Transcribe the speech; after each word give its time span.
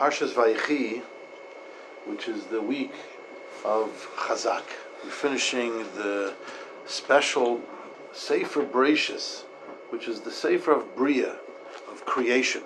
Parshas 0.00 0.32
Vayechi, 0.32 1.02
which 2.06 2.26
is 2.26 2.44
the 2.44 2.62
week 2.62 2.94
of 3.66 3.90
Chazak. 4.16 4.62
We're 5.04 5.10
finishing 5.10 5.80
the 5.94 6.32
special 6.86 7.60
Sefer 8.14 8.64
Bereshis, 8.64 9.42
which 9.90 10.08
is 10.08 10.22
the 10.22 10.30
Sefer 10.30 10.72
of 10.72 10.96
Bria, 10.96 11.36
of 11.92 12.06
creation. 12.06 12.62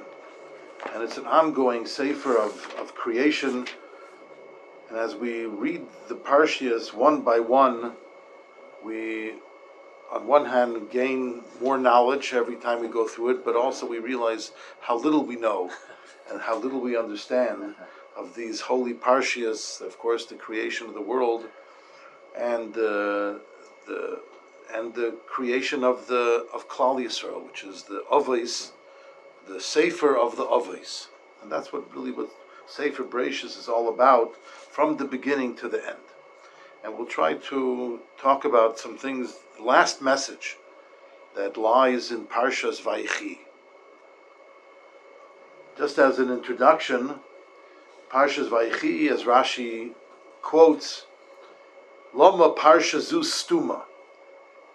And 0.94 1.02
it's 1.02 1.18
an 1.18 1.26
ongoing 1.26 1.86
Sefer 1.86 2.38
of, 2.38 2.72
of 2.78 2.94
creation. 2.94 3.66
And 4.88 4.96
as 4.96 5.16
we 5.16 5.44
read 5.44 5.84
the 6.06 6.14
Parshias 6.14 6.94
one 6.94 7.22
by 7.22 7.40
one, 7.40 7.94
we, 8.84 9.32
on 10.12 10.28
one 10.28 10.44
hand, 10.44 10.88
gain 10.88 11.42
more 11.60 11.78
knowledge 11.78 12.32
every 12.32 12.54
time 12.54 12.80
we 12.80 12.86
go 12.86 13.08
through 13.08 13.30
it, 13.30 13.44
but 13.44 13.56
also 13.56 13.86
we 13.86 13.98
realize 13.98 14.52
how 14.82 14.96
little 14.96 15.24
we 15.24 15.34
know 15.34 15.72
and 16.30 16.40
how 16.40 16.58
little 16.58 16.80
we 16.80 16.96
understand 16.96 17.74
of 18.16 18.34
these 18.34 18.60
holy 18.60 18.94
Parshias, 18.94 19.80
of 19.80 19.98
course, 19.98 20.26
the 20.26 20.34
creation 20.34 20.86
of 20.86 20.94
the 20.94 21.00
world, 21.00 21.46
and 22.36 22.76
uh, 22.76 23.38
the 23.86 24.20
and 24.72 24.94
the 24.94 25.16
creation 25.26 25.84
of 25.84 26.06
the 26.06 26.46
of 26.52 26.68
Klal 26.68 27.02
Yisrael, 27.04 27.44
which 27.44 27.64
is 27.64 27.84
the 27.84 28.04
Avos, 28.10 28.72
the 29.46 29.60
Sefer 29.60 30.16
of 30.16 30.36
the 30.36 30.46
Avos, 30.46 31.08
and 31.42 31.50
that's 31.50 31.72
what 31.72 31.94
really 31.94 32.10
what 32.10 32.30
Sefer 32.66 33.04
Bereshis 33.04 33.58
is 33.58 33.68
all 33.68 33.88
about, 33.88 34.36
from 34.36 34.96
the 34.96 35.04
beginning 35.04 35.54
to 35.56 35.68
the 35.68 35.86
end. 35.86 35.98
And 36.82 36.96
we'll 36.96 37.06
try 37.06 37.34
to 37.34 38.00
talk 38.18 38.44
about 38.44 38.78
some 38.78 38.96
things. 38.96 39.36
The 39.56 39.64
last 39.64 40.02
message 40.02 40.56
that 41.36 41.56
lies 41.56 42.10
in 42.10 42.26
Parshas 42.26 42.80
Vayechi. 42.80 43.38
Just 45.76 45.98
as 45.98 46.20
an 46.20 46.30
introduction, 46.30 47.16
Parshas 48.08 48.48
Vayechi, 48.48 49.10
as 49.10 49.24
Rashi 49.24 49.90
quotes, 50.40 51.06
Loma 52.12 52.54
Parsha 52.54 53.00
Zu 53.00 53.20
Stuma. 53.20 53.82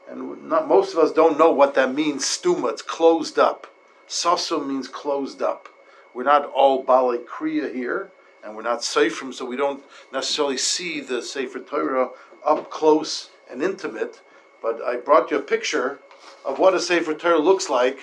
And 0.10 0.50
not, 0.50 0.68
most 0.68 0.94
of 0.94 1.00
us 1.00 1.14
don't 1.14 1.38
know 1.38 1.52
what 1.52 1.74
that 1.76 1.94
means, 1.94 2.26
stuma, 2.26 2.72
it's 2.72 2.82
closed 2.82 3.40
up. 3.40 3.68
Sasu 4.10 4.66
means 4.66 4.90
closed 4.90 5.42
up. 5.42 5.70
We're 6.14 6.24
not 6.24 6.46
all 6.46 6.84
Baalei 6.84 7.24
Kriya 7.24 7.74
here, 7.74 8.12
and 8.44 8.56
we're 8.56 8.64
not 8.64 8.80
Seifrim, 8.80 9.34
so 9.34 9.46
we 9.46 9.56
don't 9.56 9.84
necessarily 10.12 10.58
see 10.58 11.00
the 11.00 11.22
Sefer 11.22 11.60
Torah 11.60 12.10
up 12.44 12.70
close 12.72 13.30
and 13.50 13.64
intimate. 13.64 14.20
But 14.62 14.82
I 14.82 14.98
brought 14.98 15.32
you 15.32 15.38
a 15.38 15.42
picture 15.42 16.00
of 16.44 16.60
what 16.60 16.74
a 16.74 16.80
Sefer 16.80 17.14
Torah 17.14 17.40
looks 17.40 17.70
like 17.70 18.00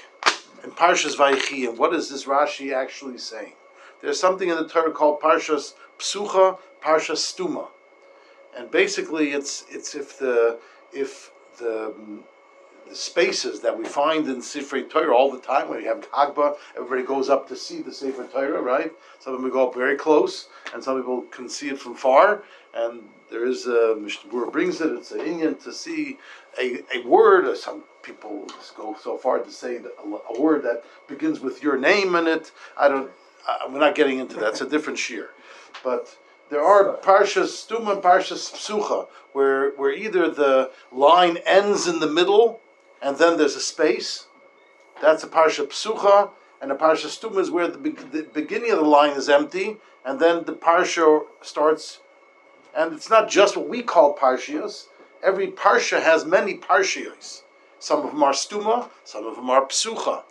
in 0.66 0.72
Parshas 0.72 1.16
Vayechi, 1.16 1.68
and 1.68 1.78
what 1.78 1.94
is 1.94 2.10
this 2.10 2.24
Rashi 2.24 2.74
actually 2.74 3.18
saying? 3.18 3.52
There's 4.02 4.20
something 4.20 4.48
in 4.48 4.56
the 4.56 4.68
Torah 4.68 4.90
called 4.90 5.20
Parshas 5.20 5.74
Psucha, 5.98 6.58
Parshas 6.82 7.22
Stuma, 7.22 7.68
and 8.56 8.70
basically 8.70 9.30
it's 9.30 9.64
it's 9.70 9.94
if 9.94 10.18
the 10.18 10.58
if 10.92 11.30
the 11.58 11.94
spaces 12.92 13.60
that 13.60 13.76
we 13.76 13.84
find 13.84 14.26
in 14.28 14.40
Sefer 14.42 14.82
Torah 14.82 15.14
all 15.14 15.30
the 15.30 15.40
time. 15.40 15.68
When 15.68 15.80
you 15.82 15.88
have 15.88 16.10
Hagba, 16.10 16.56
everybody 16.76 17.02
goes 17.02 17.28
up 17.28 17.48
to 17.48 17.56
see 17.56 17.82
the 17.82 17.92
Sefer 17.92 18.26
Torah, 18.26 18.60
right? 18.60 18.92
Some 19.18 19.34
of 19.34 19.42
them 19.42 19.50
go 19.50 19.68
up 19.68 19.74
very 19.74 19.96
close, 19.96 20.48
and 20.72 20.82
some 20.82 20.98
people 20.98 21.22
can 21.22 21.48
see 21.48 21.68
it 21.68 21.78
from 21.78 21.94
far. 21.94 22.42
And 22.74 23.02
there 23.30 23.46
is 23.46 23.66
a 23.66 23.96
Mishnah 23.96 24.50
brings 24.50 24.80
it. 24.80 24.92
It's 24.92 25.12
an 25.12 25.20
Indian 25.20 25.56
to 25.56 25.72
see 25.72 26.18
a, 26.60 26.82
a 26.94 27.06
word. 27.06 27.46
Or 27.46 27.56
some 27.56 27.84
people 28.02 28.46
go 28.76 28.96
so 29.00 29.16
far 29.16 29.38
to 29.38 29.50
say 29.50 29.76
a, 29.76 30.34
a 30.34 30.40
word 30.40 30.62
that 30.62 30.84
begins 31.08 31.40
with 31.40 31.62
your 31.62 31.78
name 31.78 32.14
in 32.14 32.26
it. 32.26 32.52
I 32.76 32.88
don't. 32.88 33.10
I, 33.48 33.66
we're 33.70 33.80
not 33.80 33.94
getting 33.94 34.18
into 34.18 34.36
that. 34.36 34.50
It's 34.50 34.60
a 34.60 34.68
different 34.68 34.98
shear, 34.98 35.30
but 35.82 36.16
there 36.50 36.62
are 36.62 36.96
parshas 36.98 37.66
stuma 37.66 37.94
and 37.94 38.02
parshas 38.02 38.52
psucha, 38.52 39.08
where 39.32 39.70
where 39.70 39.92
either 39.92 40.30
the 40.30 40.70
line 40.92 41.38
ends 41.46 41.86
in 41.88 42.00
the 42.00 42.08
middle 42.08 42.60
and 43.02 43.18
then 43.18 43.36
there's 43.36 43.56
a 43.56 43.60
space. 43.60 44.26
That's 45.00 45.22
a 45.24 45.28
parsha 45.28 45.66
psucha, 45.66 46.30
and 46.60 46.72
a 46.72 46.74
parsha 46.74 47.06
stuma 47.06 47.40
is 47.40 47.50
where 47.50 47.68
the, 47.68 47.78
be- 47.78 47.90
the 47.90 48.22
beginning 48.22 48.70
of 48.70 48.78
the 48.78 48.84
line 48.84 49.12
is 49.12 49.28
empty, 49.28 49.76
and 50.04 50.18
then 50.18 50.44
the 50.44 50.54
parsha 50.54 51.24
starts. 51.42 52.00
And 52.74 52.92
it's 52.92 53.10
not 53.10 53.28
just 53.28 53.56
what 53.56 53.68
we 53.68 53.82
call 53.82 54.16
parshias. 54.16 54.86
Every 55.22 55.48
parsha 55.48 56.02
has 56.02 56.24
many 56.24 56.56
parshias. 56.56 57.42
Some 57.78 58.04
of 58.04 58.12
them 58.12 58.22
are 58.22 58.32
stuma, 58.32 58.88
some 59.04 59.26
of 59.26 59.36
them 59.36 59.50
are 59.50 59.66
psucha. 59.66 60.22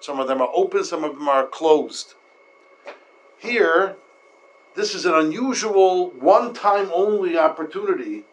Some 0.00 0.20
of 0.20 0.28
them 0.28 0.42
are 0.42 0.50
open, 0.54 0.84
some 0.84 1.02
of 1.02 1.14
them 1.14 1.28
are 1.28 1.46
closed. 1.46 2.14
Here, 3.38 3.96
this 4.74 4.94
is 4.94 5.06
an 5.06 5.14
unusual, 5.14 6.10
one-time 6.10 6.90
only 6.92 7.38
opportunity. 7.38 8.24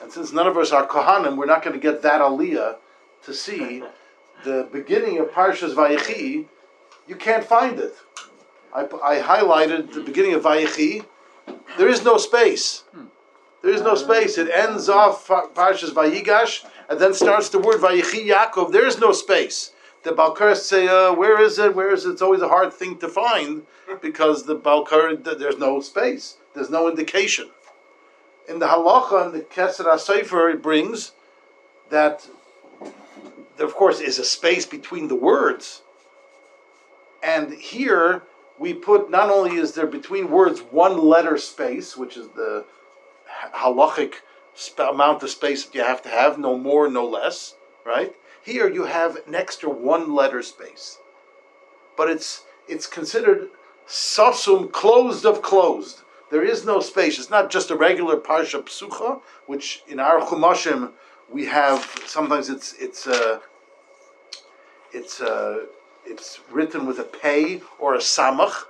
And 0.00 0.12
since 0.12 0.32
none 0.32 0.46
of 0.46 0.56
us 0.56 0.70
are 0.70 0.86
kohanim, 0.86 1.36
we're 1.36 1.46
not 1.46 1.64
going 1.64 1.74
to 1.74 1.80
get 1.80 2.02
that 2.02 2.20
aliyah 2.20 2.76
to 3.24 3.34
see 3.34 3.82
the 4.44 4.68
beginning 4.72 5.18
of 5.18 5.30
Parshas 5.30 5.74
Vayechi, 5.74 6.46
you 7.06 7.16
can't 7.16 7.44
find 7.44 7.78
it. 7.78 7.94
I, 8.74 8.82
I 9.02 9.20
highlighted 9.20 9.92
the 9.92 10.00
beginning 10.00 10.34
of 10.34 10.42
Vayechi. 10.42 11.04
There 11.76 11.88
is 11.88 12.04
no 12.04 12.18
space. 12.18 12.84
There 13.62 13.72
is 13.72 13.82
no 13.82 13.94
space. 13.94 14.38
It 14.38 14.50
ends 14.50 14.88
off 14.88 15.26
Parshas 15.26 15.90
Vayigash 15.90 16.64
and 16.88 16.98
then 16.98 17.14
starts 17.14 17.48
the 17.48 17.58
word 17.58 17.80
Vayechi 17.80 18.26
Yaakov. 18.26 18.72
There 18.72 18.86
is 18.86 18.98
no 18.98 19.12
space. 19.12 19.72
The 20.04 20.12
Balkars 20.12 20.62
say, 20.64 20.86
uh, 20.86 21.12
"Where 21.12 21.40
is 21.40 21.58
it? 21.58 21.74
Where 21.74 21.92
is 21.92 22.06
it?" 22.06 22.12
It's 22.12 22.22
always 22.22 22.40
a 22.40 22.48
hard 22.48 22.72
thing 22.72 22.98
to 22.98 23.08
find 23.08 23.66
because 24.00 24.44
the 24.44 24.54
Balkar 24.54 25.16
there's 25.16 25.58
no 25.58 25.80
space. 25.80 26.36
There's 26.54 26.70
no 26.70 26.88
indication. 26.88 27.50
In 28.48 28.60
the 28.60 28.66
Halacha 28.66 29.26
and 29.26 29.34
the 29.34 29.40
Keses 29.40 29.84
HaSofer, 29.84 30.54
it 30.54 30.62
brings 30.62 31.12
that 31.90 32.28
there, 33.58 33.66
of 33.66 33.74
course, 33.74 34.00
is 34.00 34.18
a 34.18 34.24
space 34.24 34.64
between 34.64 35.08
the 35.08 35.16
words. 35.16 35.82
And 37.22 37.52
here 37.52 38.22
we 38.58 38.72
put 38.72 39.10
not 39.10 39.30
only 39.30 39.56
is 39.56 39.72
there 39.72 39.86
between 39.86 40.30
words 40.30 40.60
one 40.60 40.96
letter 40.96 41.36
space, 41.36 41.96
which 41.96 42.16
is 42.16 42.28
the 42.28 42.64
halachic 43.54 44.14
amount 44.78 45.22
of 45.24 45.30
space 45.30 45.64
that 45.64 45.74
you 45.74 45.82
have 45.82 46.02
to 46.02 46.08
have, 46.08 46.38
no 46.38 46.56
more, 46.56 46.88
no 46.88 47.04
less, 47.04 47.56
right? 47.84 48.14
Here 48.42 48.68
you 48.68 48.84
have 48.84 49.16
an 49.26 49.34
extra 49.34 49.68
one 49.68 50.14
letter 50.14 50.42
space. 50.42 50.98
But 51.96 52.08
it's 52.08 52.44
it's 52.68 52.86
considered 52.86 53.48
sasum, 53.88 54.70
closed 54.70 55.26
of 55.26 55.42
closed. 55.42 56.02
There 56.30 56.44
is 56.44 56.64
no 56.64 56.80
space. 56.80 57.18
It's 57.18 57.30
not 57.30 57.50
just 57.50 57.70
a 57.70 57.76
regular 57.76 58.16
parsha 58.16 58.62
psucha, 58.62 59.20
which 59.46 59.82
in 59.88 59.98
our 59.98 60.20
chumashim 60.20 60.92
we 61.32 61.44
have 61.46 61.84
sometimes 62.06 62.48
it's 62.48 62.74
it's 62.74 63.06
uh, 63.06 63.40
it's 64.92 65.20
uh, 65.20 65.66
it's 66.04 66.40
written 66.50 66.86
with 66.86 66.98
a 66.98 67.04
pei 67.04 67.60
or 67.78 67.94
a 67.94 67.98
samach 67.98 68.64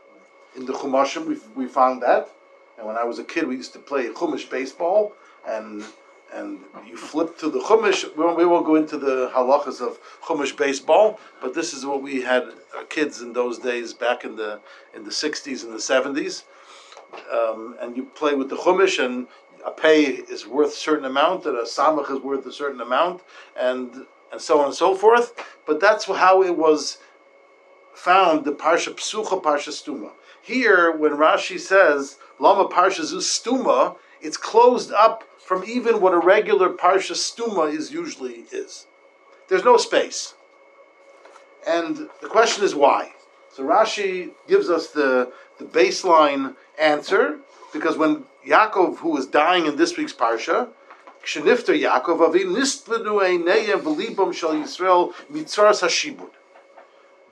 in 0.56 0.66
the 0.66 0.72
chumashim. 0.72 1.26
We 1.26 1.36
we 1.54 1.66
found 1.68 2.02
that, 2.02 2.30
and 2.76 2.86
when 2.86 2.96
I 2.96 3.04
was 3.04 3.18
a 3.18 3.24
kid, 3.24 3.46
we 3.46 3.56
used 3.56 3.72
to 3.74 3.78
play 3.78 4.08
chumash 4.08 4.48
baseball, 4.50 5.14
and 5.46 5.84
and 6.32 6.60
you 6.86 6.96
flip 6.96 7.38
to 7.38 7.48
the 7.48 7.60
chumash. 7.60 8.04
We 8.16 8.24
won't, 8.24 8.36
we 8.36 8.44
won't 8.44 8.66
go 8.66 8.74
into 8.74 8.98
the 8.98 9.30
halachas 9.34 9.80
of 9.80 9.98
chumash 10.24 10.56
baseball, 10.56 11.20
but 11.40 11.54
this 11.54 11.72
is 11.72 11.86
what 11.86 12.02
we 12.02 12.22
had 12.22 12.44
our 12.76 12.84
kids 12.84 13.22
in 13.22 13.32
those 13.32 13.58
days 13.58 13.94
back 13.94 14.24
in 14.24 14.36
the 14.36 14.60
in 14.94 15.04
the 15.04 15.12
sixties 15.12 15.62
and 15.64 15.72
the 15.72 15.80
seventies. 15.80 16.44
Um, 17.32 17.76
and 17.80 17.96
you 17.96 18.04
play 18.04 18.34
with 18.34 18.50
the 18.50 18.56
chumash, 18.56 19.02
and 19.02 19.28
a 19.64 19.70
pay 19.70 20.04
is 20.04 20.46
worth 20.46 20.72
a 20.72 20.76
certain 20.76 21.04
amount, 21.04 21.46
and 21.46 21.56
a 21.56 21.62
samach 21.62 22.10
is 22.10 22.20
worth 22.20 22.46
a 22.46 22.52
certain 22.52 22.80
amount, 22.80 23.22
and 23.58 24.06
and 24.30 24.40
so 24.40 24.60
on 24.60 24.66
and 24.66 24.74
so 24.74 24.94
forth. 24.94 25.32
But 25.66 25.80
that's 25.80 26.04
how 26.04 26.42
it 26.42 26.56
was 26.56 26.98
found, 27.94 28.44
the 28.44 28.52
Parsha 28.52 28.94
Psucha, 28.94 29.42
Parsha 29.42 29.70
Stuma. 29.70 30.12
Here, 30.42 30.92
when 30.92 31.12
Rashi 31.12 31.58
says, 31.58 32.18
Lama 32.38 32.68
Parsha 32.68 33.02
Zu 33.02 33.18
Stuma, 33.18 33.96
it's 34.20 34.36
closed 34.36 34.92
up 34.92 35.24
from 35.38 35.64
even 35.64 36.00
what 36.00 36.14
a 36.14 36.18
regular 36.18 36.70
Parsha 36.70 37.12
Stuma 37.12 37.72
is 37.72 37.90
usually 37.90 38.44
is. 38.52 38.86
There's 39.48 39.64
no 39.64 39.76
space. 39.76 40.34
And 41.66 42.08
the 42.20 42.28
question 42.28 42.64
is 42.64 42.74
why? 42.74 43.12
So 43.52 43.64
Rashi 43.64 44.30
gives 44.46 44.70
us 44.70 44.88
the, 44.88 45.32
the 45.58 45.64
baseline 45.64 46.54
answer, 46.78 47.38
because 47.72 47.96
when 47.96 48.24
Yaakov, 48.46 48.98
who 48.98 49.10
was 49.10 49.26
dying 49.26 49.66
in 49.66 49.76
this 49.76 49.96
week's 49.96 50.12
Parsha, 50.12 50.68
Kshenifter 51.24 51.78
Yaakov 51.78 52.34
Yisrael 54.64 55.12
Hashibud. 55.30 56.30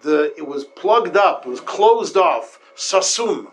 The 0.02 0.34
it 0.36 0.46
was 0.46 0.64
plugged 0.64 1.16
up, 1.16 1.46
it 1.46 1.48
was 1.48 1.60
closed 1.60 2.16
off, 2.16 2.60
sasum. 2.76 3.50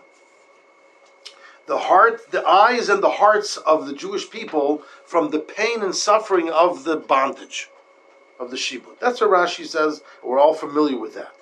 The 1.66 1.78
heart, 1.78 2.30
the 2.30 2.46
eyes 2.46 2.90
and 2.90 3.02
the 3.02 3.08
hearts 3.08 3.56
of 3.56 3.86
the 3.86 3.94
Jewish 3.94 4.28
people 4.28 4.82
from 5.06 5.30
the 5.30 5.38
pain 5.38 5.82
and 5.82 5.94
suffering 5.94 6.50
of 6.50 6.84
the 6.84 6.96
bondage 6.96 7.70
of 8.38 8.50
the 8.50 8.56
shibud. 8.56 8.98
That's 9.00 9.22
what 9.22 9.30
Rashi 9.30 9.64
says. 9.64 10.02
We're 10.22 10.38
all 10.38 10.52
familiar 10.52 10.98
with 10.98 11.14
that. 11.14 11.34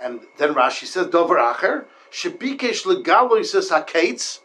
And 0.00 0.20
then 0.36 0.54
Rashi 0.54 0.84
says, 0.84 1.08
Dover 1.08 1.36
Acher, 1.36 1.86
Shebikesh 2.12 2.84
legaloises 2.84 3.70
hakates, 3.70 4.40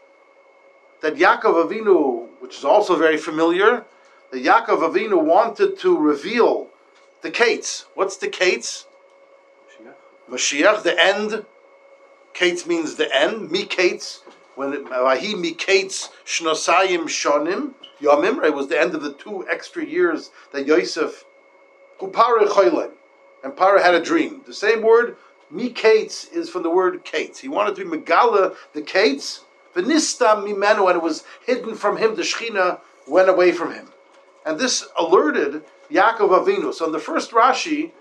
that 1.01 1.15
Yaakov 1.15 1.69
Avinu, 1.69 2.27
which 2.39 2.57
is 2.57 2.65
also 2.65 2.95
very 2.95 3.17
familiar, 3.17 3.85
that 4.31 4.43
Yaakov 4.43 4.93
Avinu 4.93 5.21
wanted 5.21 5.77
to 5.79 5.97
reveal 5.97 6.67
the 7.21 7.31
kates. 7.31 7.85
What's 7.95 8.17
the 8.17 8.27
kates? 8.27 8.85
Mashiach, 10.29 10.83
the 10.83 10.99
end. 10.99 11.45
Kates 12.33 12.67
means 12.67 12.95
the 12.95 13.13
end. 13.13 13.49
Mikates, 13.49 14.19
when 14.55 14.85
Vahi 14.85 15.33
Mikates 15.33 16.09
Shnosayim 16.25 17.05
Shonim, 17.05 17.73
Yomim, 17.99 18.43
it 18.45 18.53
was 18.53 18.67
the 18.67 18.79
end 18.79 18.93
of 18.93 19.01
the 19.01 19.13
two 19.13 19.45
extra 19.49 19.83
years 19.83 20.29
that 20.51 20.67
Yosef, 20.67 21.25
Upara 21.99 22.47
Choylem, 22.47 22.91
and 23.43 23.53
Paro 23.53 23.81
had 23.81 23.95
a 23.95 24.01
dream. 24.01 24.41
The 24.45 24.53
same 24.53 24.81
word, 24.81 25.17
Mikates, 25.51 26.31
is 26.31 26.49
from 26.49 26.63
the 26.63 26.69
word 26.69 27.03
Kates. 27.03 27.39
He 27.39 27.47
wanted 27.47 27.75
to 27.75 27.89
be 27.89 27.97
Megala, 27.97 28.55
the 28.73 28.81
Kates, 28.81 29.43
Venista 29.75 30.43
Mimenu, 30.43 30.87
and 30.87 30.97
it 30.97 31.03
was 31.03 31.23
hidden 31.45 31.75
from 31.75 31.97
him, 31.97 32.15
the 32.15 32.23
Shechina 32.23 32.79
went 33.07 33.29
away 33.29 33.51
from 33.51 33.73
him. 33.73 33.89
And 34.45 34.59
this 34.59 34.87
alerted 34.97 35.63
Yaakov 35.91 36.45
Avinu. 36.45 36.73
So 36.73 36.85
in 36.85 36.91
the 36.91 36.99
first 36.99 37.31
Rashi, 37.31 37.91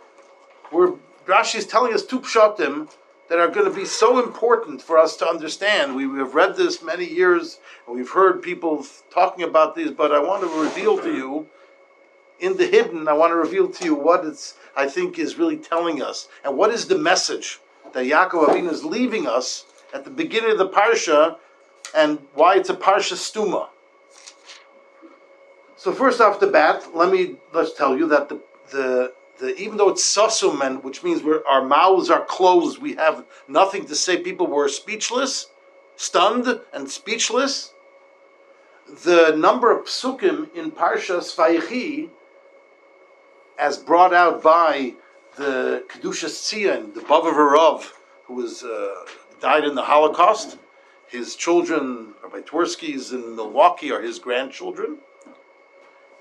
where 0.71 0.93
Rashi 1.27 1.57
is 1.57 1.67
telling 1.67 1.93
us 1.93 2.05
two 2.05 2.21
pshatim 2.21 2.91
that 3.29 3.39
are 3.39 3.49
going 3.49 3.71
to 3.71 3.77
be 3.77 3.85
so 3.85 4.23
important 4.23 4.81
for 4.81 4.97
us 4.99 5.17
to 5.17 5.29
understand. 5.29 5.95
We 5.95 6.05
have 6.19 6.35
read 6.35 6.57
this 6.57 6.83
many 6.83 7.05
years, 7.05 7.59
and 7.87 7.95
we've 7.95 8.11
heard 8.11 8.43
people 8.43 8.87
talking 9.11 9.45
about 9.45 9.75
these, 9.75 9.91
but 9.91 10.13
I 10.13 10.19
want 10.19 10.43
to 10.43 10.63
reveal 10.63 10.99
to 10.99 11.13
you, 11.15 11.47
in 12.41 12.57
the 12.57 12.67
hidden, 12.67 13.09
I 13.09 13.13
want 13.13 13.33
to 13.33 13.37
reveal 13.37 13.69
to 13.69 13.85
you 13.85 13.95
what 13.95 14.25
it's, 14.25 14.55
I 14.77 14.89
think, 14.89 15.19
is 15.19 15.37
really 15.37 15.59
telling 15.59 16.01
us, 16.01 16.29
and 16.45 16.57
what 16.57 16.71
is 16.71 16.87
the 16.87 16.97
message 16.97 17.59
that 17.93 18.07
Yaakov 18.07 18.49
Avinu 18.49 18.71
is 18.71 18.85
leaving 18.85 19.27
us 19.27 19.67
at 19.93 20.05
the 20.05 20.11
beginning 20.11 20.53
of 20.53 20.59
the 20.59 20.69
parsha, 20.69 21.37
and 21.95 22.19
why 22.35 22.57
it's 22.57 22.69
a 22.69 22.75
parsha 22.75 23.15
stuma. 23.15 23.69
So 25.77 25.93
first 25.93 26.21
off 26.21 26.41
the 26.41 26.49
bat, 26.49 26.95
let 26.95 27.13
me 27.13 27.37
let's 27.53 27.73
tell 27.73 27.97
you 27.97 28.09
that 28.09 28.29
the 28.29 28.41
the 28.71 29.13
the, 29.39 29.57
even 29.57 29.77
though 29.77 29.89
it's 29.89 30.05
sasumen, 30.05 30.83
which 30.83 31.03
means 31.03 31.23
our 31.49 31.65
mouths 31.65 32.11
are 32.11 32.25
closed, 32.25 32.79
we 32.79 32.95
have 32.95 33.25
nothing 33.47 33.87
to 33.87 33.95
say. 33.95 34.19
People 34.19 34.47
were 34.47 34.69
speechless, 34.69 35.47
stunned, 35.97 36.61
and 36.73 36.91
speechless. 36.91 37.73
The 39.05 39.37
number 39.37 39.71
of 39.71 39.87
psukim 39.87 40.55
in 40.55 40.73
Parsha 40.73 41.21
Vayechi, 41.37 42.11
as 43.59 43.77
brought 43.77 44.13
out 44.13 44.43
by 44.43 44.95
the 45.37 45.85
Kedushas 45.89 46.43
Tzion, 46.43 46.95
the 46.95 47.01
Bava 47.01 47.85
who 48.25 48.35
was 48.35 48.65
uh, 48.65 49.05
died 49.41 49.65
in 49.65 49.75
the 49.75 49.83
Holocaust. 49.83 50.59
His 51.09 51.37
children, 51.37 52.15
Rabbi 52.23 52.41
Twersky's 52.41 53.13
in 53.13 53.35
Milwaukee, 53.35 53.91
are 53.91 54.03
his 54.03 54.19
grandchildren, 54.19 54.99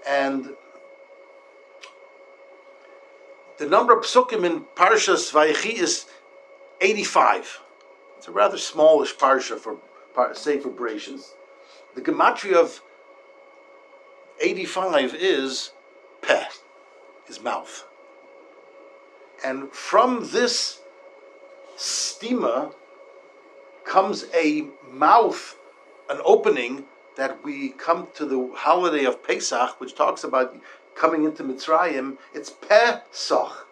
and 0.07 0.55
the 3.57 3.67
number 3.67 3.97
of 3.97 4.05
psukim 4.05 4.45
in 4.45 4.61
Parshas 4.75 5.31
Vayechi 5.33 5.73
is 5.73 6.05
85. 6.79 7.59
It's 8.17 8.27
a 8.27 8.31
rather 8.31 8.57
smallish 8.57 9.15
parsha 9.15 9.59
for 9.59 9.77
Sefer 10.33 10.69
Bereshis. 10.69 11.33
The 11.95 12.01
gematria 12.01 12.55
of 12.55 12.81
85 14.39 15.15
is 15.15 15.71
peh, 16.21 16.45
his 17.25 17.41
mouth. 17.41 17.85
And 19.43 19.71
from 19.73 20.29
this 20.31 20.79
stima 21.77 22.73
comes 23.87 24.25
a 24.33 24.67
mouth, 24.91 25.55
an 26.09 26.19
opening 26.23 26.85
that 27.15 27.43
we 27.43 27.69
come 27.69 28.07
to 28.13 28.25
the 28.25 28.51
holiday 28.53 29.05
of 29.05 29.23
Pesach, 29.23 29.79
which 29.79 29.95
talks 29.95 30.23
about 30.23 30.55
coming 30.95 31.23
into 31.23 31.43
Mitzrayim, 31.43 32.17
it's 32.33 32.49
Pesach. 32.49 33.67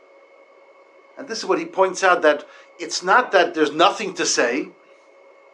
And 1.18 1.28
this 1.28 1.40
is 1.40 1.46
what 1.46 1.60
he 1.60 1.66
points 1.66 2.04
out 2.04 2.22
that 2.22 2.46
it's 2.80 3.04
not 3.04 3.32
that 3.32 3.54
there's 3.54 3.72
nothing 3.72 4.14
to 4.16 4.26
say, 4.26 4.70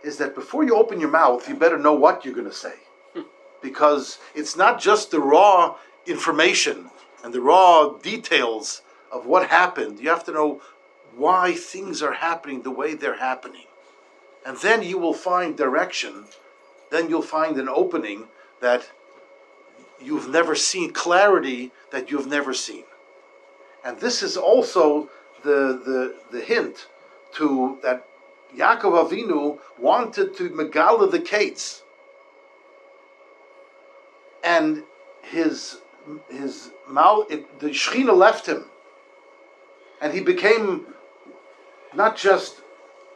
is 0.03 0.17
that 0.17 0.35
before 0.35 0.63
you 0.63 0.75
open 0.75 0.99
your 0.99 1.09
mouth, 1.09 1.47
you 1.47 1.55
better 1.55 1.77
know 1.77 1.93
what 1.93 2.23
you're 2.23 2.33
going 2.33 2.49
to 2.49 2.53
say. 2.53 2.75
Because 3.61 4.17
it's 4.33 4.55
not 4.55 4.79
just 4.79 5.11
the 5.11 5.19
raw 5.19 5.75
information 6.07 6.89
and 7.23 7.31
the 7.31 7.41
raw 7.41 7.89
details 7.89 8.81
of 9.11 9.27
what 9.27 9.49
happened. 9.49 9.99
You 9.99 10.09
have 10.09 10.23
to 10.23 10.31
know 10.31 10.61
why 11.15 11.53
things 11.53 12.01
are 12.01 12.13
happening 12.13 12.63
the 12.63 12.71
way 12.71 12.95
they're 12.95 13.17
happening. 13.17 13.67
And 14.45 14.57
then 14.57 14.83
you 14.83 14.97
will 14.97 15.13
find 15.13 15.55
direction. 15.55 16.25
Then 16.89 17.09
you'll 17.09 17.21
find 17.21 17.57
an 17.57 17.69
opening 17.69 18.27
that 18.59 18.89
you've 19.99 20.29
never 20.29 20.55
seen, 20.55 20.91
clarity 20.91 21.71
that 21.91 22.11
you've 22.11 22.27
never 22.27 22.53
seen. 22.53 22.83
And 23.83 23.99
this 23.99 24.23
is 24.23 24.37
also 24.37 25.09
the, 25.43 25.79
the, 25.85 26.15
the 26.31 26.41
hint 26.41 26.87
to 27.33 27.77
that 27.83 28.05
Yaakov 28.55 29.09
Avinu 29.09 29.59
wanted 29.77 30.35
to 30.37 30.49
megala 30.49 31.09
the 31.09 31.19
kates. 31.19 31.83
And 34.43 34.83
his 35.21 35.77
his 36.29 36.71
mouth, 36.87 37.31
it, 37.31 37.59
the 37.59 37.67
Shechina 37.67 38.15
left 38.15 38.47
him, 38.47 38.65
and 40.01 40.13
he 40.13 40.19
became 40.19 40.87
not 41.93 42.17
just 42.17 42.60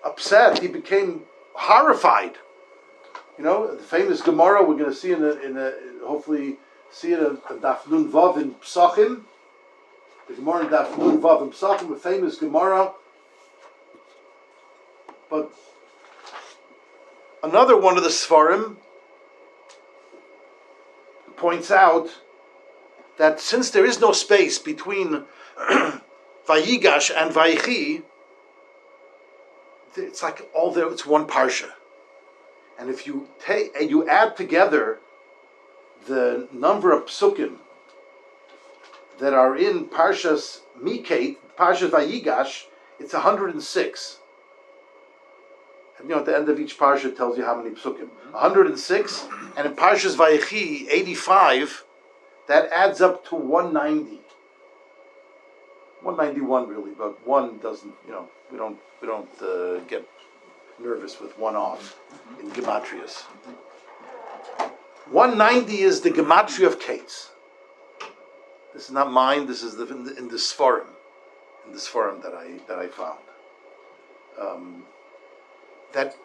upset; 0.05 0.59
he 0.59 0.67
became 0.67 1.23
horrified. 1.53 2.37
You 3.37 3.43
know, 3.43 3.75
the 3.75 3.83
famous 3.83 4.21
Gemara 4.21 4.63
we're 4.63 4.77
going 4.77 4.89
to 4.89 4.95
see 4.95 5.11
in 5.11 5.23
a, 5.23 5.31
in 5.31 5.57
a 5.57 5.73
hopefully 6.05 6.57
see 6.91 7.11
it 7.11 7.19
in 7.19 7.37
Daf 7.59 7.89
Nun 7.89 8.09
Vav 8.09 8.37
in 8.41 8.53
Psachim. 8.55 9.23
The 10.27 10.35
Gemara 10.35 10.61
in 10.61 10.67
Daf 10.69 10.97
Nun 10.97 11.21
Vav 11.21 11.41
in 11.41 11.51
Psachim, 11.51 11.91
a 11.91 11.97
famous 11.97 12.37
Gemara. 12.37 12.93
But 15.29 15.51
another 17.43 17.75
one 17.77 17.97
of 17.97 18.03
the 18.03 18.09
Svarim 18.09 18.77
points 21.35 21.71
out 21.71 22.09
that 23.17 23.39
since 23.39 23.69
there 23.69 23.85
is 23.85 23.99
no 23.99 24.11
space 24.11 24.59
between 24.59 25.25
Vayigash 26.47 27.11
and 27.15 27.33
Vayichi, 27.33 28.03
it's 29.97 30.23
like 30.23 30.49
all 30.53 30.71
there, 30.71 30.89
it's 30.91 31.05
one 31.05 31.27
parsha. 31.27 31.69
And 32.79 32.89
if 32.89 33.07
you 33.07 33.29
take 33.39 33.75
and 33.79 33.89
you 33.89 34.07
add 34.07 34.35
together 34.35 34.99
the 36.07 36.47
number 36.51 36.91
of 36.91 37.05
psukim 37.05 37.57
that 39.19 39.33
are 39.33 39.55
in 39.55 39.85
Parshas 39.85 40.59
Miketz, 40.81 41.37
Parshas 41.57 41.89
Vayigash, 41.89 42.65
it's 42.99 43.13
106. 43.13 44.19
And 45.97 46.09
you 46.09 46.15
know, 46.15 46.19
at 46.19 46.25
the 46.25 46.35
end 46.35 46.49
of 46.49 46.59
each 46.59 46.77
parsha 46.77 47.05
it 47.05 47.17
tells 47.17 47.37
you 47.37 47.45
how 47.45 47.55
many 47.55 47.73
psukim. 47.75 48.09
106, 48.31 49.27
and 49.55 49.65
in 49.65 49.75
Parshas 49.75 50.15
Vayechi, 50.15 50.87
85, 50.89 51.85
that 52.47 52.69
adds 52.71 53.01
up 53.01 53.25
to 53.29 53.35
190. 53.35 54.24
191 56.05 56.69
really, 56.69 56.91
but 56.95 57.25
one 57.27 57.57
doesn't, 57.57 57.91
you 58.05 58.11
know, 58.11 58.29
we 58.51 58.59
don't, 58.59 58.77
we 59.01 59.07
don't 59.07 59.41
uh, 59.41 59.79
get 59.85 60.07
nervous 60.79 61.19
with 61.19 61.35
one 61.39 61.55
off 61.55 61.97
in 62.39 62.51
Gematrias. 62.51 63.23
190 65.09 65.81
is 65.81 66.01
the 66.01 66.11
gematria 66.11 66.67
of 66.67 66.79
Kates. 66.79 67.31
This 68.75 68.85
is 68.85 68.91
not 68.91 69.11
mine. 69.11 69.47
This 69.47 69.63
is 69.63 69.77
the, 69.77 69.87
in, 69.87 70.03
the, 70.03 70.15
in 70.15 70.27
this 70.27 70.51
forum, 70.51 70.89
in 71.65 71.73
this 71.73 71.87
forum 71.87 72.21
that 72.21 72.35
I 72.35 72.59
that 72.67 72.77
I 72.77 72.87
found. 72.87 73.19
Um, 74.39 74.83
that 75.93 76.15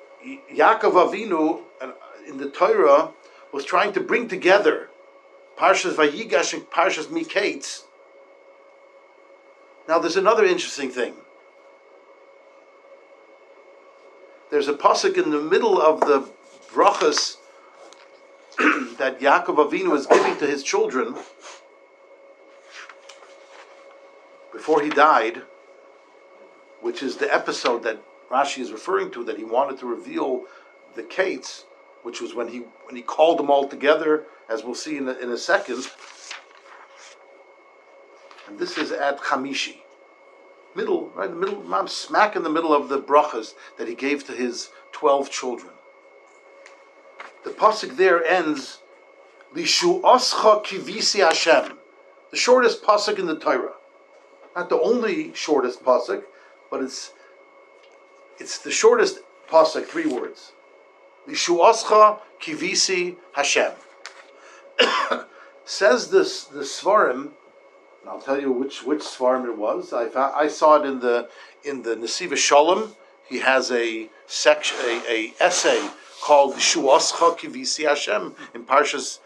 Yaakov 0.52 0.92
Avinu 0.92 1.62
uh, 1.80 1.92
in 2.26 2.36
the 2.36 2.50
Torah 2.50 3.12
was 3.52 3.64
trying 3.64 3.92
to 3.94 4.00
bring 4.00 4.28
together 4.28 4.90
Parshas 5.56 5.94
Vayigash 5.94 6.52
and 6.52 6.64
Parshas 6.64 7.06
Miketz. 7.06 7.84
Now, 9.90 9.98
there's 9.98 10.16
another 10.16 10.44
interesting 10.44 10.88
thing. 10.88 11.14
There's 14.48 14.68
a 14.68 14.72
pasuk 14.72 15.20
in 15.20 15.30
the 15.32 15.42
middle 15.42 15.82
of 15.82 15.98
the 15.98 16.30
brachas 16.72 17.38
that 18.98 19.18
Yaakov 19.18 19.56
Avinu 19.68 19.96
is 19.96 20.06
giving 20.06 20.36
to 20.36 20.46
his 20.46 20.62
children 20.62 21.16
before 24.52 24.80
he 24.80 24.90
died, 24.90 25.42
which 26.80 27.02
is 27.02 27.16
the 27.16 27.34
episode 27.34 27.82
that 27.82 28.00
Rashi 28.30 28.60
is 28.60 28.70
referring 28.70 29.10
to, 29.10 29.24
that 29.24 29.38
he 29.38 29.44
wanted 29.44 29.80
to 29.80 29.86
reveal 29.86 30.44
the 30.94 31.02
Kates, 31.02 31.64
which 32.04 32.20
was 32.20 32.32
when 32.32 32.46
he 32.46 32.58
when 32.84 32.94
he 32.94 33.02
called 33.02 33.40
them 33.40 33.50
all 33.50 33.66
together, 33.66 34.26
as 34.48 34.62
we'll 34.62 34.76
see 34.76 34.98
in 34.98 35.08
a, 35.08 35.14
in 35.14 35.32
a 35.32 35.36
second. 35.36 35.84
And 38.50 38.58
this 38.58 38.76
is 38.76 38.90
at 38.90 39.20
Chamishi. 39.20 39.76
middle, 40.74 41.10
right 41.10 41.30
the 41.30 41.36
middle, 41.36 41.86
smack 41.86 42.34
in 42.34 42.42
the 42.42 42.50
middle 42.50 42.74
of 42.74 42.88
the 42.88 43.00
brachas 43.00 43.54
that 43.78 43.86
he 43.86 43.94
gave 43.94 44.24
to 44.24 44.32
his 44.32 44.70
twelve 44.90 45.30
children. 45.30 45.72
The 47.44 47.50
pasuk 47.50 47.96
there 47.96 48.24
ends, 48.24 48.80
"Lishu 49.54 50.02
oscha 50.02 50.64
kivisi 50.64 51.20
Hashem," 51.20 51.78
the 52.32 52.36
shortest 52.36 52.82
pasuk 52.82 53.20
in 53.20 53.26
the 53.26 53.38
Torah. 53.38 53.74
Not 54.56 54.68
the 54.68 54.80
only 54.80 55.32
shortest 55.32 55.84
pasuk, 55.84 56.24
but 56.72 56.82
it's 56.82 57.12
it's 58.38 58.58
the 58.58 58.72
shortest 58.72 59.20
pasuk, 59.48 59.86
three 59.86 60.06
words. 60.06 60.50
Lishu 61.28 61.60
oscha 61.60 62.18
kivisi 62.40 63.16
Hashem. 63.32 63.74
Says 65.64 66.10
this 66.10 66.42
the 66.42 66.62
Svarim 66.62 67.34
and 68.00 68.10
I'll 68.10 68.20
tell 68.20 68.40
you 68.40 68.50
which 68.52 68.82
which 68.84 69.00
svarim 69.00 69.44
it 69.44 69.56
was. 69.56 69.92
I 69.92 70.08
I 70.14 70.48
saw 70.48 70.76
it 70.76 70.86
in 70.86 71.00
the 71.00 71.28
in 71.64 71.82
the 71.82 71.96
Nesivos 71.96 72.38
Shalom. 72.38 72.94
He 73.28 73.38
has 73.38 73.70
a 73.70 74.08
section, 74.26 74.76
a, 74.84 75.02
a 75.08 75.34
essay 75.38 75.90
called 76.22 76.54
Shuascha 76.56 77.38
Kivisi 77.38 77.88
Hashem 77.88 78.34
in 78.54 78.64
Parshas 78.64 79.20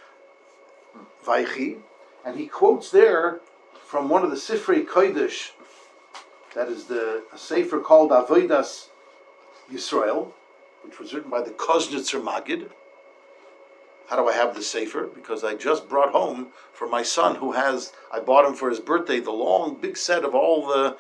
Vaychi, 1.25 1.79
and 2.25 2.39
he 2.39 2.47
quotes 2.47 2.91
there 2.91 3.41
from 3.85 4.09
one 4.09 4.25
of 4.25 4.31
the 4.31 4.37
Sifrei 4.37 4.85
Kodesh, 4.87 5.51
that 6.55 6.69
is 6.69 6.85
the 6.85 7.25
a 7.33 7.39
sefer 7.39 7.81
called 7.81 8.11
Avodas 8.11 8.89
Yisrael, 9.73 10.33
which 10.83 10.99
was 10.99 11.15
written 11.15 11.31
by 11.31 11.41
the 11.41 11.51
Koznitzer 11.51 12.23
Magid. 12.23 12.71
How 14.09 14.17
do 14.17 14.29
I 14.29 14.35
have 14.35 14.55
the 14.55 14.63
Sefer? 14.63 15.07
Because 15.07 15.45
I 15.45 15.55
just 15.55 15.89
brought 15.89 16.13
home 16.13 16.49
for 16.73 16.87
my 16.87 17.03
son 17.03 17.37
who 17.37 17.53
has, 17.53 17.93
I 18.13 18.21
bought 18.21 18.45
him 18.45 18.55
for 18.55 18.69
his 18.69 18.81
birthday, 18.81 19.21
the 19.21 19.31
long, 19.31 19.77
big 19.77 19.97
set 19.97 20.25
of 20.25 20.35
all 20.35 20.67
the 20.67 20.97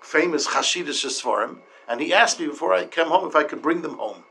famous 0.00 0.48
Chasidish 0.48 1.06
Svarim. 1.06 1.58
And 1.88 2.00
he 2.00 2.12
asked 2.12 2.40
me 2.40 2.46
before 2.46 2.74
I 2.74 2.86
came 2.86 3.06
home 3.06 3.28
if 3.28 3.36
I 3.36 3.44
could 3.44 3.62
bring 3.62 3.82
them 3.82 3.98
home. 3.98 4.24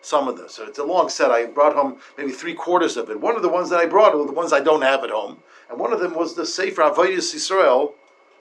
Some 0.00 0.26
of 0.26 0.36
them. 0.36 0.48
So 0.48 0.66
it's 0.66 0.80
a 0.80 0.84
long 0.84 1.08
set. 1.08 1.30
I 1.30 1.46
brought 1.46 1.76
home 1.76 1.98
maybe 2.18 2.32
three 2.32 2.54
quarters 2.54 2.96
of 2.96 3.08
it. 3.08 3.20
One 3.20 3.36
of 3.36 3.42
the 3.42 3.48
ones 3.48 3.70
that 3.70 3.78
I 3.78 3.86
brought 3.86 4.16
were 4.16 4.24
the 4.24 4.32
ones 4.32 4.52
I 4.52 4.60
don't 4.60 4.82
have 4.82 5.04
at 5.04 5.10
home. 5.10 5.38
And 5.70 5.78
one 5.78 5.92
of 5.92 6.00
them 6.00 6.14
was 6.14 6.34
the 6.34 6.44
Sefer 6.44 6.82
Avodas 6.82 7.32
Yisrael, 7.32 7.92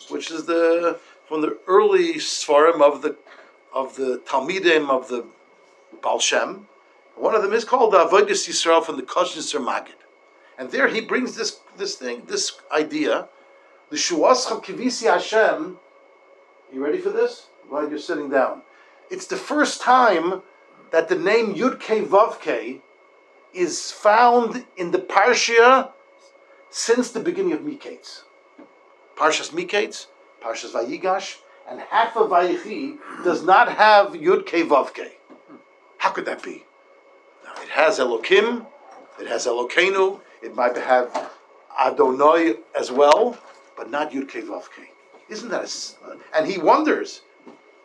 which 0.09 0.31
is 0.31 0.45
the 0.45 0.99
from 1.27 1.41
the 1.41 1.59
early 1.67 2.15
Svarim 2.15 2.81
of 2.81 3.03
the 3.03 3.15
of 3.73 3.95
the 3.95 4.21
Talmidim 4.25 4.89
of 4.89 5.07
the 5.07 5.25
Baal 6.01 6.19
Shem 6.19 6.67
one 7.15 7.35
of 7.35 7.41
them 7.41 7.53
is 7.53 7.65
called 7.65 7.93
the 7.93 8.05
Avodas 8.05 8.47
Yisrael 8.47 8.83
from 8.83 8.97
the 8.97 9.03
Koshnitzer 9.03 9.59
Magid. 9.59 9.99
And 10.57 10.69
there 10.71 10.87
he 10.87 11.01
brings 11.01 11.35
this, 11.35 11.59
this 11.77 11.95
thing, 11.95 12.23
this 12.27 12.59
idea, 12.71 13.27
the 13.89 13.97
Shuascha 13.97 14.63
Kivisi 14.63 15.11
Hashem. 15.11 15.77
You 16.73 16.83
ready 16.83 16.99
for 16.99 17.09
this? 17.09 17.47
While 17.69 17.89
you're 17.89 17.99
sitting 17.99 18.29
down. 18.29 18.61
It's 19.09 19.27
the 19.27 19.37
first 19.37 19.81
time 19.81 20.41
that 20.91 21.09
the 21.09 21.15
name 21.15 21.55
Yud 21.55 21.79
Ke 21.79 22.07
Vav 22.07 22.39
Ke 22.39 22.81
is 23.53 23.91
found 23.91 24.65
in 24.77 24.91
the 24.91 24.99
Parsha 24.99 25.91
since 26.69 27.11
the 27.11 27.19
beginning 27.19 27.53
of 27.53 27.59
Miketz. 27.59 28.23
Parshas 29.17 29.51
Miketz, 29.51 30.07
Parshas 30.41 30.71
Vayigash, 30.71 31.37
and 31.69 31.81
half 31.81 32.15
of 32.15 32.29
Vayichi 32.29 32.97
does 33.23 33.43
not 33.43 33.71
have 33.71 34.13
Yud 34.13 34.45
Ke 34.45 34.67
Vav 34.67 34.93
Ke. 34.93 35.17
How 35.97 36.11
could 36.11 36.25
that 36.25 36.41
be? 36.41 36.65
It 37.61 37.69
has 37.69 37.99
Elokim, 37.99 38.65
it 39.19 39.27
has 39.27 39.45
Elokeinu, 39.45 40.19
it 40.41 40.55
might 40.55 40.75
have 40.75 41.31
Adonai 41.79 42.55
as 42.77 42.91
well, 42.91 43.37
but 43.77 43.89
not 43.89 44.11
Yud 44.11 44.29
Kei. 44.29 44.43
Isn't 45.29 45.49
that 45.49 45.63
a, 45.63 46.07
uh, 46.07 46.15
and 46.35 46.47
he 46.47 46.57
wonders. 46.57 47.21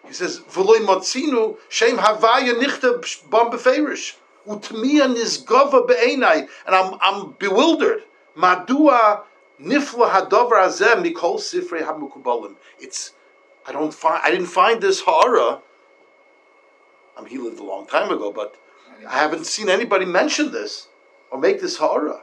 He 0.07 0.13
says, 0.13 0.41
"V'loy 0.41 0.79
motzinu 0.85 1.59
shem 1.69 1.99
havaya 1.99 2.55
nichta 2.55 3.31
bam 3.31 3.51
beferish 3.51 4.17
utmiya 4.47 5.15
nizgova 5.15 5.87
be'enai," 5.87 6.49
and 6.67 6.75
I'm 6.75 6.99
I'm 7.01 7.33
bewildered. 7.33 8.03
Madua 8.37 9.23
nifla 9.61 10.11
hadover 10.11 10.59
azem 10.67 11.05
mikol 11.05 11.39
sifrei 11.39 11.83
hamukubalim. 11.83 12.57
It's 12.79 13.13
I 13.67 13.73
don't 13.73 13.95
find 13.95 14.21
I 14.25 14.31
didn't 14.31 14.47
find 14.47 14.81
this 14.81 15.01
hara. 15.03 15.61
I 17.17 17.21
mean, 17.23 17.31
he 17.31 17.39
lived 17.39 17.61
a 17.61 17.65
long 17.65 17.87
time 17.87 18.11
ago, 18.11 18.31
but 18.33 18.57
I 19.09 19.19
haven't 19.19 19.47
seen 19.47 19.69
anybody 19.69 20.05
mention 20.05 20.53
this 20.53 20.89
or 21.31 21.39
make 21.39 21.61
this 21.61 21.77
horror. 21.77 22.23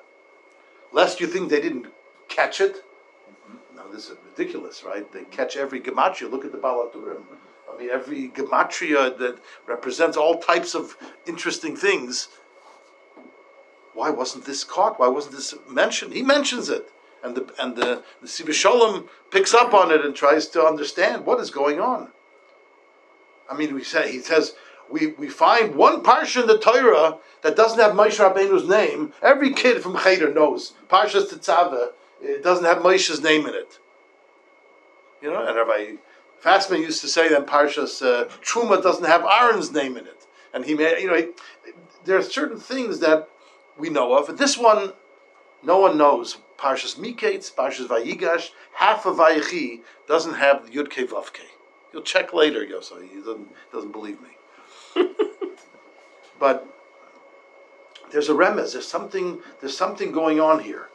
Lest 0.91 1.19
you 1.19 1.27
think 1.27 1.49
they 1.49 1.61
didn't 1.61 1.87
catch 2.29 2.61
it. 2.61 2.75
Mm-hmm. 2.75 3.75
Now 3.75 3.87
this 3.91 4.09
is 4.09 4.17
ridiculous, 4.25 4.83
right? 4.83 5.11
They 5.11 5.23
catch 5.25 5.57
every 5.57 5.81
gematria. 5.81 6.29
Look 6.29 6.45
at 6.45 6.51
the 6.51 6.57
Baal 6.57 6.89
HaTurim. 6.89 7.23
I 7.71 7.77
mean, 7.77 7.89
every 7.89 8.29
gematria 8.29 9.17
that 9.17 9.39
represents 9.65 10.17
all 10.17 10.37
types 10.39 10.75
of 10.75 10.95
interesting 11.25 11.75
things. 11.75 12.29
Why 13.93 14.09
wasn't 14.09 14.45
this 14.45 14.63
caught? 14.63 14.99
Why 14.99 15.07
wasn't 15.07 15.35
this 15.35 15.53
mentioned? 15.69 16.13
He 16.13 16.23
mentions 16.23 16.69
it, 16.69 16.89
and 17.23 17.35
the 17.35 17.53
and 17.59 17.75
the 17.75 18.03
the 18.21 19.07
picks 19.31 19.53
up 19.53 19.73
on 19.73 19.91
it 19.91 20.03
and 20.03 20.15
tries 20.15 20.47
to 20.47 20.63
understand 20.63 21.25
what 21.25 21.39
is 21.39 21.51
going 21.51 21.79
on. 21.79 22.09
I 23.49 23.55
mean, 23.55 23.75
we 23.75 23.83
say 23.83 24.11
he 24.11 24.19
says 24.19 24.55
we, 24.93 25.07
we 25.07 25.27
find 25.27 25.73
one 25.73 26.03
parsha 26.03 26.41
in 26.41 26.47
the 26.47 26.59
Torah 26.59 27.17
that 27.41 27.55
doesn't 27.55 27.79
have 27.79 27.93
Moshe 27.93 28.19
Rabbeinu's 28.19 28.69
name. 28.69 29.11
Every 29.23 29.51
kid 29.51 29.81
from 29.81 29.97
Cheder 29.97 30.31
knows 30.31 30.73
Parshas 30.87 31.33
Tetzaveh. 31.33 31.89
It 32.21 32.43
doesn't 32.43 32.63
have 32.63 32.77
Moshe's 32.77 33.21
name 33.21 33.47
in 33.47 33.55
it. 33.55 33.79
You 35.19 35.31
know, 35.31 35.43
and 35.43 35.57
Rabbi 35.57 35.95
Fassman 36.43 36.81
used 36.81 37.01
to 37.01 37.07
say 37.07 37.27
that 37.29 37.47
Parshas 37.47 38.05
uh, 38.05 38.29
Truma 38.41 38.83
doesn't 38.83 39.05
have 39.05 39.23
Aaron's 39.23 39.71
name 39.71 39.97
in 39.97 40.05
it. 40.05 40.27
And 40.53 40.63
he 40.63 40.75
made, 40.75 41.01
you 41.01 41.07
know, 41.07 41.17
he, 41.17 41.29
there 42.05 42.17
are 42.17 42.21
certain 42.21 42.59
things 42.59 42.99
that 42.99 43.27
we 43.79 43.89
know 43.89 44.13
of. 44.13 44.29
And 44.29 44.37
this 44.37 44.59
one, 44.59 44.93
no 45.63 45.79
one 45.79 45.97
knows. 45.97 46.37
Parshas 46.59 46.99
Miketz, 46.99 47.51
Parshas 47.51 47.87
Vayigash, 47.87 48.51
half 48.75 49.07
of 49.07 49.15
Vayichi 49.15 49.81
doesn't 50.07 50.35
have 50.35 50.67
the 50.67 50.71
Yud 50.71 50.91
Ke 50.91 51.09
Vav 51.09 51.31
You'll 51.91 52.03
check 52.03 52.31
later, 52.31 52.63
Yosef. 52.63 53.01
He 53.01 53.17
doesn't, 53.17 53.47
doesn't 53.71 53.91
believe 53.91 54.21
me. 54.21 54.29
but 56.39 56.67
there's 58.11 58.29
a 58.29 58.33
remez. 58.33 58.73
There's 58.73 58.87
something. 58.87 59.39
There's 59.59 59.77
something 59.77 60.11
going 60.11 60.39
on 60.39 60.59
here. 60.59 60.89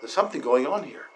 There's 0.00 0.12
something 0.12 0.40
going 0.40 0.66
on 0.66 0.84
here. 0.84 1.06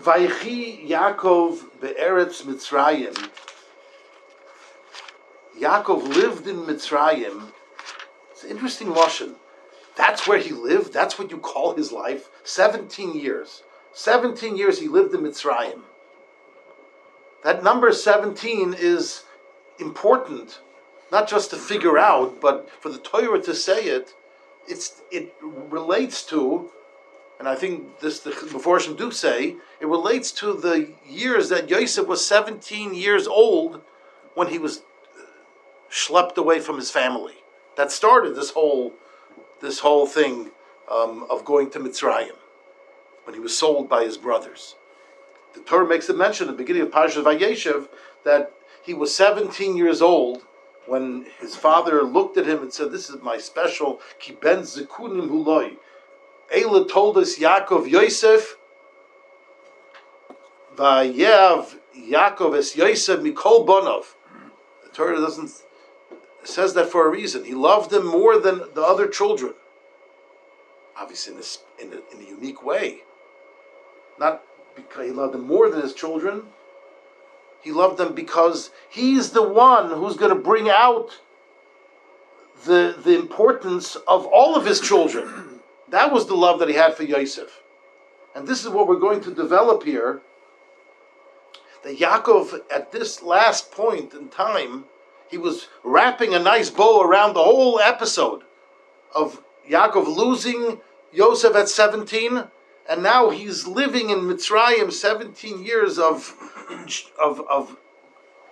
Vaychi 0.00 0.88
Yaakov 0.88 1.80
be'eretz 1.80 2.42
Mitzrayim. 2.42 3.30
Yaakov 5.58 6.14
lived 6.14 6.46
in 6.46 6.62
Mitzrayim. 6.62 7.52
It's 8.30 8.42
an 8.44 8.50
interesting 8.50 8.88
lashon. 8.88 9.34
That's 9.96 10.26
where 10.26 10.38
he 10.38 10.52
lived. 10.52 10.92
That's 10.92 11.18
what 11.18 11.30
you 11.30 11.38
call 11.38 11.74
his 11.74 11.92
life. 11.92 12.30
Seventeen 12.42 13.14
years. 13.14 13.62
Seventeen 13.92 14.56
years 14.56 14.80
he 14.80 14.88
lived 14.88 15.14
in 15.14 15.20
Mitzrayim. 15.20 15.82
That 17.42 17.64
number 17.64 17.92
17 17.92 18.74
is 18.78 19.24
important, 19.78 20.60
not 21.10 21.28
just 21.28 21.50
to 21.50 21.56
figure 21.56 21.98
out, 21.98 22.40
but 22.40 22.70
for 22.80 22.88
the 22.88 22.98
Torah 22.98 23.42
to 23.42 23.54
say 23.54 23.84
it, 23.86 24.14
it's, 24.68 25.02
it 25.10 25.34
relates 25.42 26.24
to, 26.26 26.70
and 27.40 27.48
I 27.48 27.56
think 27.56 27.98
this 27.98 28.20
the 28.20 28.30
Meforshim 28.30 28.96
do 28.96 29.10
say, 29.10 29.56
it 29.80 29.86
relates 29.86 30.30
to 30.32 30.52
the 30.52 30.92
years 31.04 31.48
that 31.48 31.68
Yosef 31.68 32.06
was 32.06 32.24
17 32.24 32.94
years 32.94 33.26
old 33.26 33.82
when 34.34 34.48
he 34.48 34.58
was 34.58 34.82
schlepped 35.90 36.36
away 36.36 36.60
from 36.60 36.76
his 36.76 36.92
family. 36.92 37.34
That 37.76 37.90
started 37.90 38.36
this 38.36 38.50
whole, 38.50 38.92
this 39.60 39.80
whole 39.80 40.06
thing 40.06 40.52
um, 40.88 41.26
of 41.28 41.44
going 41.44 41.70
to 41.70 41.80
Mitzrayim 41.80 42.36
when 43.24 43.34
he 43.34 43.40
was 43.40 43.56
sold 43.56 43.88
by 43.88 44.04
his 44.04 44.16
brothers 44.16 44.76
the 45.54 45.60
Torah 45.60 45.88
makes 45.88 46.08
a 46.08 46.14
mention 46.14 46.48
at 46.48 46.56
the 46.56 46.56
beginning 46.56 46.82
of 46.82 46.90
Parashat 46.90 47.24
Vayeshev 47.24 47.88
that 48.24 48.52
he 48.82 48.94
was 48.94 49.14
17 49.14 49.76
years 49.76 50.02
old 50.02 50.42
when 50.86 51.26
his 51.40 51.54
father 51.54 52.02
looked 52.02 52.36
at 52.36 52.46
him 52.46 52.62
and 52.62 52.72
said, 52.72 52.90
"This 52.90 53.08
is 53.08 53.22
my 53.22 53.38
special 53.38 54.00
kiben 54.20 54.62
zekunim 54.62 55.28
huloi." 55.28 55.76
Eila 56.52 56.88
told 56.88 57.16
us 57.16 57.38
Yaakov 57.38 57.88
Yosef, 57.88 58.56
Vayev 60.76 61.78
Yaakov 61.96 62.56
es 62.56 62.76
Yosef 62.76 63.20
mikol 63.20 63.66
bonov. 63.66 64.14
The 64.84 64.90
Torah 64.90 65.20
doesn't 65.20 65.62
says 66.44 66.74
that 66.74 66.90
for 66.90 67.06
a 67.06 67.10
reason. 67.10 67.44
He 67.44 67.54
loved 67.54 67.92
him 67.92 68.06
more 68.06 68.38
than 68.38 68.62
the 68.74 68.82
other 68.82 69.06
children. 69.06 69.54
Obviously, 70.96 71.32
in, 71.32 71.38
this, 71.38 71.58
in, 71.78 71.92
a, 71.92 72.14
in 72.14 72.26
a 72.26 72.28
unique 72.28 72.64
way. 72.64 73.02
Not 74.18 74.42
because 74.74 75.06
he 75.06 75.12
loved 75.12 75.34
them 75.34 75.46
more 75.46 75.70
than 75.70 75.82
his 75.82 75.94
children. 75.94 76.42
He 77.62 77.72
loved 77.72 77.98
them 77.98 78.14
because 78.14 78.70
he's 78.90 79.30
the 79.30 79.42
one 79.42 79.90
who's 79.90 80.16
going 80.16 80.34
to 80.34 80.40
bring 80.40 80.68
out 80.68 81.20
the, 82.64 82.96
the 83.02 83.18
importance 83.18 83.96
of 83.96 84.26
all 84.26 84.56
of 84.56 84.66
his 84.66 84.80
children. 84.80 85.60
That 85.88 86.12
was 86.12 86.26
the 86.26 86.34
love 86.34 86.58
that 86.58 86.68
he 86.68 86.74
had 86.74 86.94
for 86.94 87.04
Yosef. 87.04 87.62
And 88.34 88.48
this 88.48 88.62
is 88.62 88.70
what 88.70 88.88
we're 88.88 88.96
going 88.96 89.20
to 89.22 89.34
develop 89.34 89.82
here. 89.82 90.22
That 91.84 91.98
Yaakov, 91.98 92.60
at 92.72 92.92
this 92.92 93.22
last 93.22 93.70
point 93.72 94.14
in 94.14 94.28
time, 94.28 94.84
he 95.28 95.38
was 95.38 95.68
wrapping 95.82 96.34
a 96.34 96.38
nice 96.38 96.70
bow 96.70 97.02
around 97.02 97.34
the 97.34 97.42
whole 97.42 97.80
episode 97.80 98.42
of 99.14 99.42
Yaakov 99.68 100.06
losing 100.06 100.80
Yosef 101.12 101.54
at 101.54 101.68
17, 101.68 102.44
and 102.88 103.02
now 103.02 103.30
he's 103.30 103.66
living 103.66 104.10
in 104.10 104.20
Mitzrayim 104.20 104.92
17 104.92 105.64
years 105.64 105.98
of, 105.98 106.34
of, 107.20 107.40
of 107.48 107.76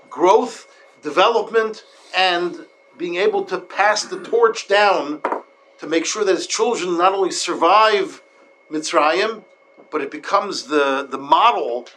growth, 0.08 0.66
development, 1.02 1.84
and 2.16 2.66
being 2.96 3.16
able 3.16 3.44
to 3.44 3.58
pass 3.58 4.04
the 4.04 4.22
torch 4.22 4.68
down 4.68 5.22
to 5.78 5.86
make 5.86 6.04
sure 6.04 6.24
that 6.24 6.34
his 6.34 6.46
children 6.46 6.98
not 6.98 7.14
only 7.14 7.30
survive 7.30 8.22
Mitzrayim, 8.70 9.44
but 9.90 10.00
it 10.00 10.10
becomes 10.10 10.64
the, 10.64 11.06
the 11.10 11.18
model. 11.18 11.88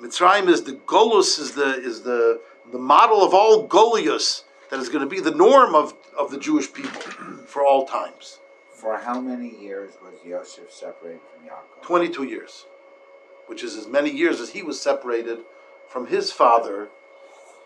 Mitzrayim 0.00 0.48
is 0.48 0.64
the 0.64 0.72
Golus, 0.72 1.38
is 1.38 1.52
the 1.52 1.74
is 1.80 2.02
the 2.02 2.40
the 2.72 2.78
model 2.78 3.22
of 3.22 3.32
all 3.32 3.68
Golius 3.68 4.42
that 4.70 4.80
is 4.80 4.88
going 4.88 5.04
to 5.04 5.08
be 5.08 5.20
the 5.20 5.30
norm 5.30 5.74
of, 5.74 5.94
of 6.18 6.30
the 6.30 6.38
Jewish 6.38 6.72
people 6.72 7.00
for 7.46 7.64
all 7.64 7.86
times. 7.86 8.38
For 8.76 8.98
how 8.98 9.22
many 9.22 9.48
years 9.48 9.92
was 10.02 10.12
Yosef 10.22 10.70
separated 10.70 11.20
from 11.32 11.48
Yaakov? 11.48 11.82
22 11.82 12.24
years, 12.24 12.66
which 13.46 13.64
is 13.64 13.74
as 13.74 13.86
many 13.86 14.10
years 14.10 14.38
as 14.38 14.50
he 14.50 14.62
was 14.62 14.78
separated 14.78 15.38
from 15.88 16.08
his 16.08 16.30
father 16.30 16.88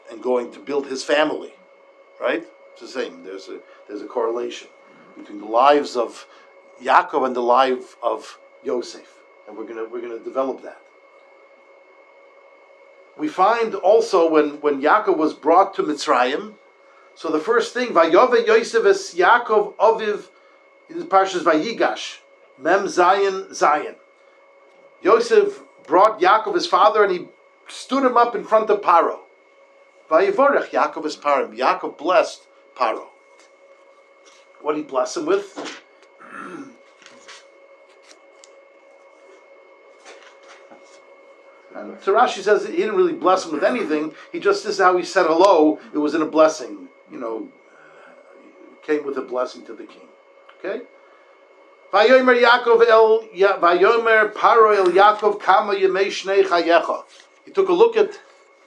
and 0.09 0.23
going 0.23 0.53
to 0.53 0.61
build 0.61 0.87
his 0.87 1.03
family. 1.03 1.53
Right? 2.21 2.47
It's 2.73 2.81
the 2.81 2.87
same. 2.87 3.25
There's 3.25 3.49
a, 3.49 3.59
there's 3.89 4.03
a 4.03 4.07
correlation 4.07 4.69
between 5.19 5.41
the 5.41 5.47
lives 5.47 5.97
of 5.97 6.29
Yaakov 6.81 7.27
and 7.27 7.35
the 7.35 7.43
life 7.43 7.97
of 8.05 8.39
Yosef. 8.63 9.13
And 9.49 9.59
we're 9.59 9.65
going 9.65 9.91
we're 9.91 10.01
gonna 10.01 10.21
develop 10.21 10.63
that. 10.63 10.81
We 13.19 13.27
find 13.27 13.75
also 13.75 14.31
when, 14.31 14.61
when 14.61 14.81
Yaakov 14.81 15.17
was 15.17 15.35
brought 15.35 15.75
to 15.75 15.83
Mitzrayim, 15.83 16.55
so 17.17 17.31
the 17.31 17.41
first 17.41 17.75
thing, 17.75 17.89
Vayove 17.89 18.47
Yosef 18.47 18.87
es 18.87 19.15
Yaakov 19.15 19.75
Aviv, 19.75 20.29
in 20.91 21.07
Parshas 21.07 21.43
Vayigash, 21.43 22.19
Mem 22.59 22.85
Zayin 22.85 23.51
Zayin. 23.51 23.95
Yosef 25.03 25.63
brought 25.87 26.21
Yaakov 26.21 26.55
his 26.55 26.67
father 26.67 27.05
and 27.05 27.13
he 27.13 27.29
stood 27.69 28.05
him 28.05 28.17
up 28.17 28.35
in 28.35 28.45
front 28.45 28.69
of 28.71 28.81
Paro. 28.81 29.21
Vayivorech 30.11 30.71
Yaakov 30.71 31.07
is 31.07 31.17
Paro. 31.17 31.57
Yaakov 31.57 31.97
blessed 31.97 32.47
Paro. 32.77 33.07
What 34.61 34.75
did 34.75 34.85
he 34.85 34.85
bless 34.85 35.17
him 35.17 35.27
with? 35.27 35.77
And 41.73 41.97
Tarashi 42.01 42.43
says 42.43 42.67
he 42.67 42.77
didn't 42.77 42.97
really 42.97 43.13
bless 43.13 43.47
him 43.47 43.53
with 43.53 43.63
anything. 43.63 44.13
He 44.33 44.41
just 44.41 44.65
this 44.65 44.75
is 44.75 44.81
how 44.81 44.97
he 44.97 45.05
said 45.05 45.27
hello. 45.27 45.79
It 45.95 45.99
was 45.99 46.15
in 46.15 46.21
a 46.21 46.27
blessing. 46.27 46.89
You 47.11 47.19
know, 47.19 47.49
uh, 47.73 48.85
came 48.85 49.07
with 49.07 49.17
a 49.17 49.23
blessing 49.23 49.65
to 49.67 49.73
the 49.73 49.85
king. 49.85 50.09
Okay. 50.63 50.83
Vayomer 51.91 52.39
Yaakov 52.39 52.87
el 52.87 53.29
Vayomer 53.59 54.33
Paro 54.35 54.77
el 54.77 54.93
Yaakov 54.93 55.41
kama 55.41 55.75
yemei 55.75 56.07
shnei 56.07 56.45
chayecha. 56.45 57.05
He 57.45 57.51
took 57.51 57.69
a 57.69 57.73
look 57.73 57.97
at 57.97 58.21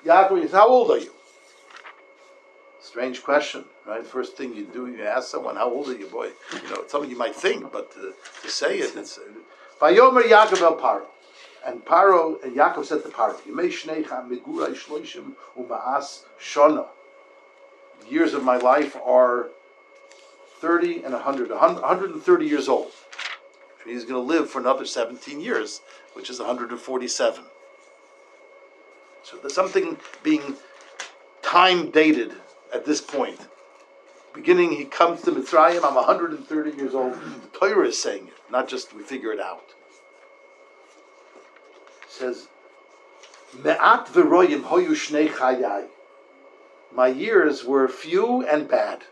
Yaakov. 0.04 0.42
He 0.42 0.48
said, 0.48 0.58
"How 0.58 0.68
old 0.68 0.92
are 0.92 0.98
you?" 0.98 1.12
Strange 2.82 3.24
question, 3.24 3.66
right? 3.86 4.06
First 4.06 4.36
thing 4.36 4.56
you 4.56 4.66
do, 4.66 4.88
you 4.88 5.04
ask 5.04 5.30
someone, 5.30 5.56
"How 5.56 5.70
old 5.70 5.88
are 5.90 5.96
you, 5.96 6.08
boy?" 6.08 6.32
You 6.52 6.70
know, 6.70 6.84
something 6.88 7.10
you 7.10 7.18
might 7.18 7.36
think, 7.36 7.72
but 7.72 7.94
to, 7.94 8.14
to 8.42 8.50
say 8.50 8.80
it, 8.80 8.96
it's 8.96 9.20
uh, 9.20 9.22
Vayomer 9.80 10.24
Yaakov 10.24 10.62
el 10.62 10.78
Paro. 10.78 11.06
And 11.66 11.86
Paro 11.86 12.44
and 12.44 12.56
Yaakov 12.56 12.86
said 12.86 13.04
to 13.04 13.10
Paro, 13.10 13.36
"Yemei 13.42 13.72
shnecha 13.72 14.28
megurai 14.28 14.74
shloishim 14.74 15.34
umaas 15.58 16.24
shona." 16.42 16.88
Years 18.10 18.34
of 18.34 18.44
my 18.44 18.58
life 18.58 18.98
are 19.06 19.50
thirty 20.64 21.04
and 21.04 21.14
100, 21.14 21.50
130 21.50 22.46
years 22.46 22.70
old. 22.70 22.92
He's 23.86 24.06
going 24.06 24.16
to 24.16 24.34
live 24.34 24.50
for 24.50 24.60
another 24.60 24.86
seventeen 24.86 25.42
years, 25.42 25.82
which 26.14 26.30
is 26.30 26.40
one 26.40 26.48
hundred 26.48 26.72
and 26.72 26.80
forty-seven. 26.80 27.44
So 29.24 29.38
there's 29.38 29.54
something 29.54 29.98
being 30.24 30.56
time 31.42 31.92
dated 31.92 32.34
at 32.74 32.86
this 32.86 33.02
point. 33.02 33.40
Beginning, 34.34 34.72
he 34.72 34.86
comes 34.86 35.22
to 35.24 35.32
Mitzrayim. 35.32 35.84
I'm 35.84 35.96
130 35.96 36.72
years 36.72 36.96
old. 36.96 37.14
The 37.14 37.60
Torah 37.60 37.88
is 37.88 38.02
saying 38.02 38.30
it, 38.30 38.52
not 38.52 38.68
just 38.68 38.94
we 38.96 39.04
figure 39.04 39.32
it 39.32 39.40
out 39.40 39.74
says, 42.14 42.48
Me'at 43.64 44.08
hoyu 44.08 44.92
shnei 44.92 45.30
chayai. 45.30 45.88
My 46.94 47.08
years 47.08 47.64
were 47.66 47.88
few 47.88 48.46
and 48.48 48.68
bad. 48.68 49.04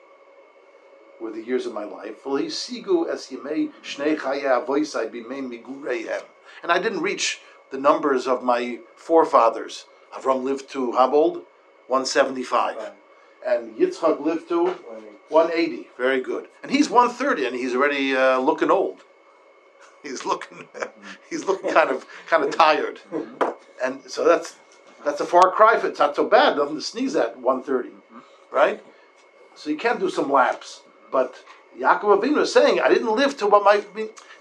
Were 1.21 1.31
the 1.31 1.43
years 1.43 1.65
of 1.67 1.73
my 1.73 1.83
life. 1.83 2.23
sigu 2.23 3.07
es 3.07 3.29
yemei 3.31 3.71
shnei 3.83 4.17
chayai 4.17 4.65
avoisai 4.65 5.09
b'mei 5.11 5.41
migureihem. 5.41 6.23
And 6.63 6.71
I 6.71 6.79
didn't 6.79 7.01
reach 7.01 7.41
the 7.69 7.77
numbers 7.77 8.27
of 8.27 8.43
my 8.43 8.79
forefathers. 8.95 9.85
Avram 10.13 10.43
lived 10.43 10.69
to 10.71 10.93
how 10.93 11.11
old? 11.13 11.45
175. 11.87 12.91
And 13.45 13.75
Yitzchak 13.77 14.19
lived 14.19 14.49
to 14.49 14.67
180. 15.29 15.89
Very 15.95 16.21
good. 16.21 16.47
And 16.63 16.71
he's 16.71 16.89
130 16.89 17.45
and 17.45 17.55
he's 17.55 17.75
already 17.75 18.15
uh, 18.15 18.39
looking 18.39 18.71
old 18.71 19.03
he's 20.03 20.25
looking 20.25 20.67
he's 21.29 21.45
looking 21.45 21.71
kind 21.71 21.89
of 21.89 22.05
kind 22.27 22.43
of 22.43 22.55
tired, 22.55 22.99
and 23.83 24.01
so 24.09 24.25
that's 24.25 24.55
that's 25.05 25.21
a 25.21 25.25
far 25.25 25.51
cry. 25.51 25.75
If 25.75 25.83
it's 25.83 25.99
not 25.99 26.15
so 26.15 26.27
bad, 26.27 26.57
nothing 26.57 26.75
to 26.75 26.81
sneeze 26.81 27.15
at. 27.15 27.37
One 27.39 27.61
thirty, 27.61 27.91
right? 28.51 28.83
So 29.55 29.69
you 29.69 29.77
can 29.77 29.99
do 29.99 30.09
some 30.09 30.31
laps, 30.31 30.81
but 31.11 31.43
Yaakov 31.77 32.21
Avinu 32.21 32.39
is 32.39 32.53
saying, 32.53 32.79
"I 32.79 32.89
didn't 32.89 33.15
live 33.15 33.37
to 33.37 33.47
what 33.47 33.63
my." 33.63 33.83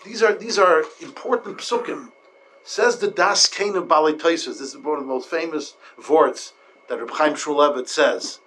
These 0.05 0.23
are 0.23 0.33
these 0.33 0.59
are 0.59 0.85
important 1.01 1.59
psukim. 1.59 2.13
Says 2.65 2.99
the 2.99 3.09
Das 3.09 3.49
Kain 3.49 3.77
of 3.77 3.85
Balei 3.89 4.19
This 4.21 4.47
is 4.47 4.77
one 4.77 4.99
of 4.99 5.01
the 5.01 5.09
most 5.09 5.29
famous 5.29 5.75
vorts 5.99 6.53
that 6.89 6.99
Reb 6.99 7.11
Chaim 7.11 7.35
Shmulevitz 7.35 7.89
says. 7.89 8.41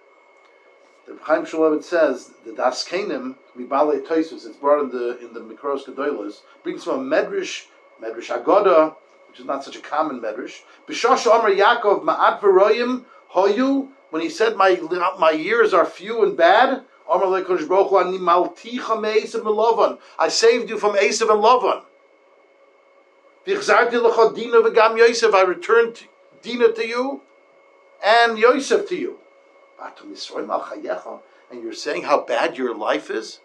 The 1.08 1.18
Chaim 1.24 1.46
Shmulevitz 1.46 1.86
says 1.86 2.32
the 2.46 2.54
Das 2.54 2.88
Kainim 2.88 3.36
Mibale 3.58 4.06
Toisus. 4.06 4.46
It's 4.46 4.58
brought 4.58 4.82
in 4.84 4.90
the 4.90 5.18
in 5.20 5.34
the 5.34 5.40
Mikros 5.40 5.86
Gedolos. 5.86 6.42
Brings 6.64 6.84
from 6.84 7.12
a 7.12 7.16
Medrash, 7.16 7.66
Medrash 8.02 8.30
Agoda, 8.30 8.96
which 9.30 9.40
is 9.40 9.46
not 9.46 9.64
such 9.64 9.76
a 9.76 9.80
common 9.80 10.22
Medrash. 10.22 10.62
B'shosh 10.88 11.26
Omer 11.26 11.54
Yaakov 11.56 12.04
Ma'at 12.04 12.40
V'royim 12.40 13.06
Hoyu. 13.34 13.90
When 14.12 14.22
he 14.22 14.30
said 14.30 14.56
my 14.56 14.80
my 15.20 15.32
years 15.32 15.74
are 15.74 15.86
few 15.86 16.24
and 16.24 16.38
bad. 16.38 16.84
I 17.10 17.18
saved 20.30 20.70
you 20.70 20.78
from 20.78 20.96
Esav 20.96 21.30
and 21.30 21.42
Yosef. 24.98 25.34
I 25.34 25.42
returned 25.42 26.04
Dina 26.42 26.72
to 26.72 26.88
you 26.88 27.22
and 28.04 28.38
Yosef 28.38 28.88
to 28.90 28.96
you. 28.96 29.20
And 31.52 31.62
you're 31.62 31.74
saying 31.74 32.04
how 32.04 32.22
bad 32.22 32.58
your 32.58 32.76
life 32.76 33.12
is? 33.12 33.40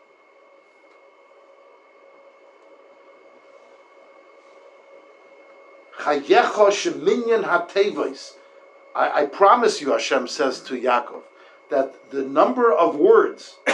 I, 8.95 8.95
I 8.95 9.27
promise 9.27 9.81
you, 9.81 9.93
Hashem 9.93 10.29
says 10.29 10.61
to 10.63 10.81
Yaakov, 10.81 11.23
that 11.71 12.11
the 12.11 12.23
number 12.23 12.73
of 12.73 12.97
words 12.97 13.57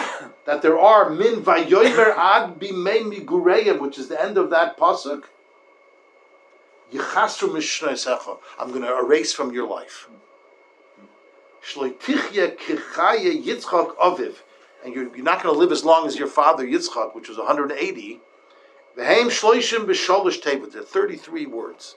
that 0.47 0.63
there 0.63 0.79
are 0.79 1.11
min 1.11 1.43
vayomer 1.43 2.15
ad 2.17 2.59
bimei 2.59 3.03
migureyim, 3.03 3.81
which 3.81 3.99
is 3.99 4.09
the 4.09 4.21
end 4.21 4.39
of 4.39 4.51
that 4.51 4.77
pasuk, 4.79 5.25
I'm 6.93 8.71
going 8.71 8.83
to 8.83 8.99
erase 8.99 9.33
from 9.33 9.53
your 9.53 9.67
life. 9.67 10.09
Kichaya 11.63 13.43
Yitzchak 13.45 13.97
Aviv, 13.97 14.37
and 14.85 14.95
you're, 14.95 15.15
you're 15.17 15.25
not 15.25 15.43
going 15.43 15.53
to 15.53 15.59
live 15.59 15.73
as 15.73 15.85
long 15.85 16.07
as 16.07 16.17
your 16.17 16.29
father 16.29 16.67
Yitzchak, 16.67 17.15
which 17.15 17.29
was 17.29 17.39
180. 17.39 18.21
V'heim 18.97 19.27
shloishim 19.27 19.87
b'sholish 19.87 20.41
tevot. 20.41 20.73
There 20.73 20.83
are 20.83 20.85
33 20.85 21.47
words. 21.47 21.97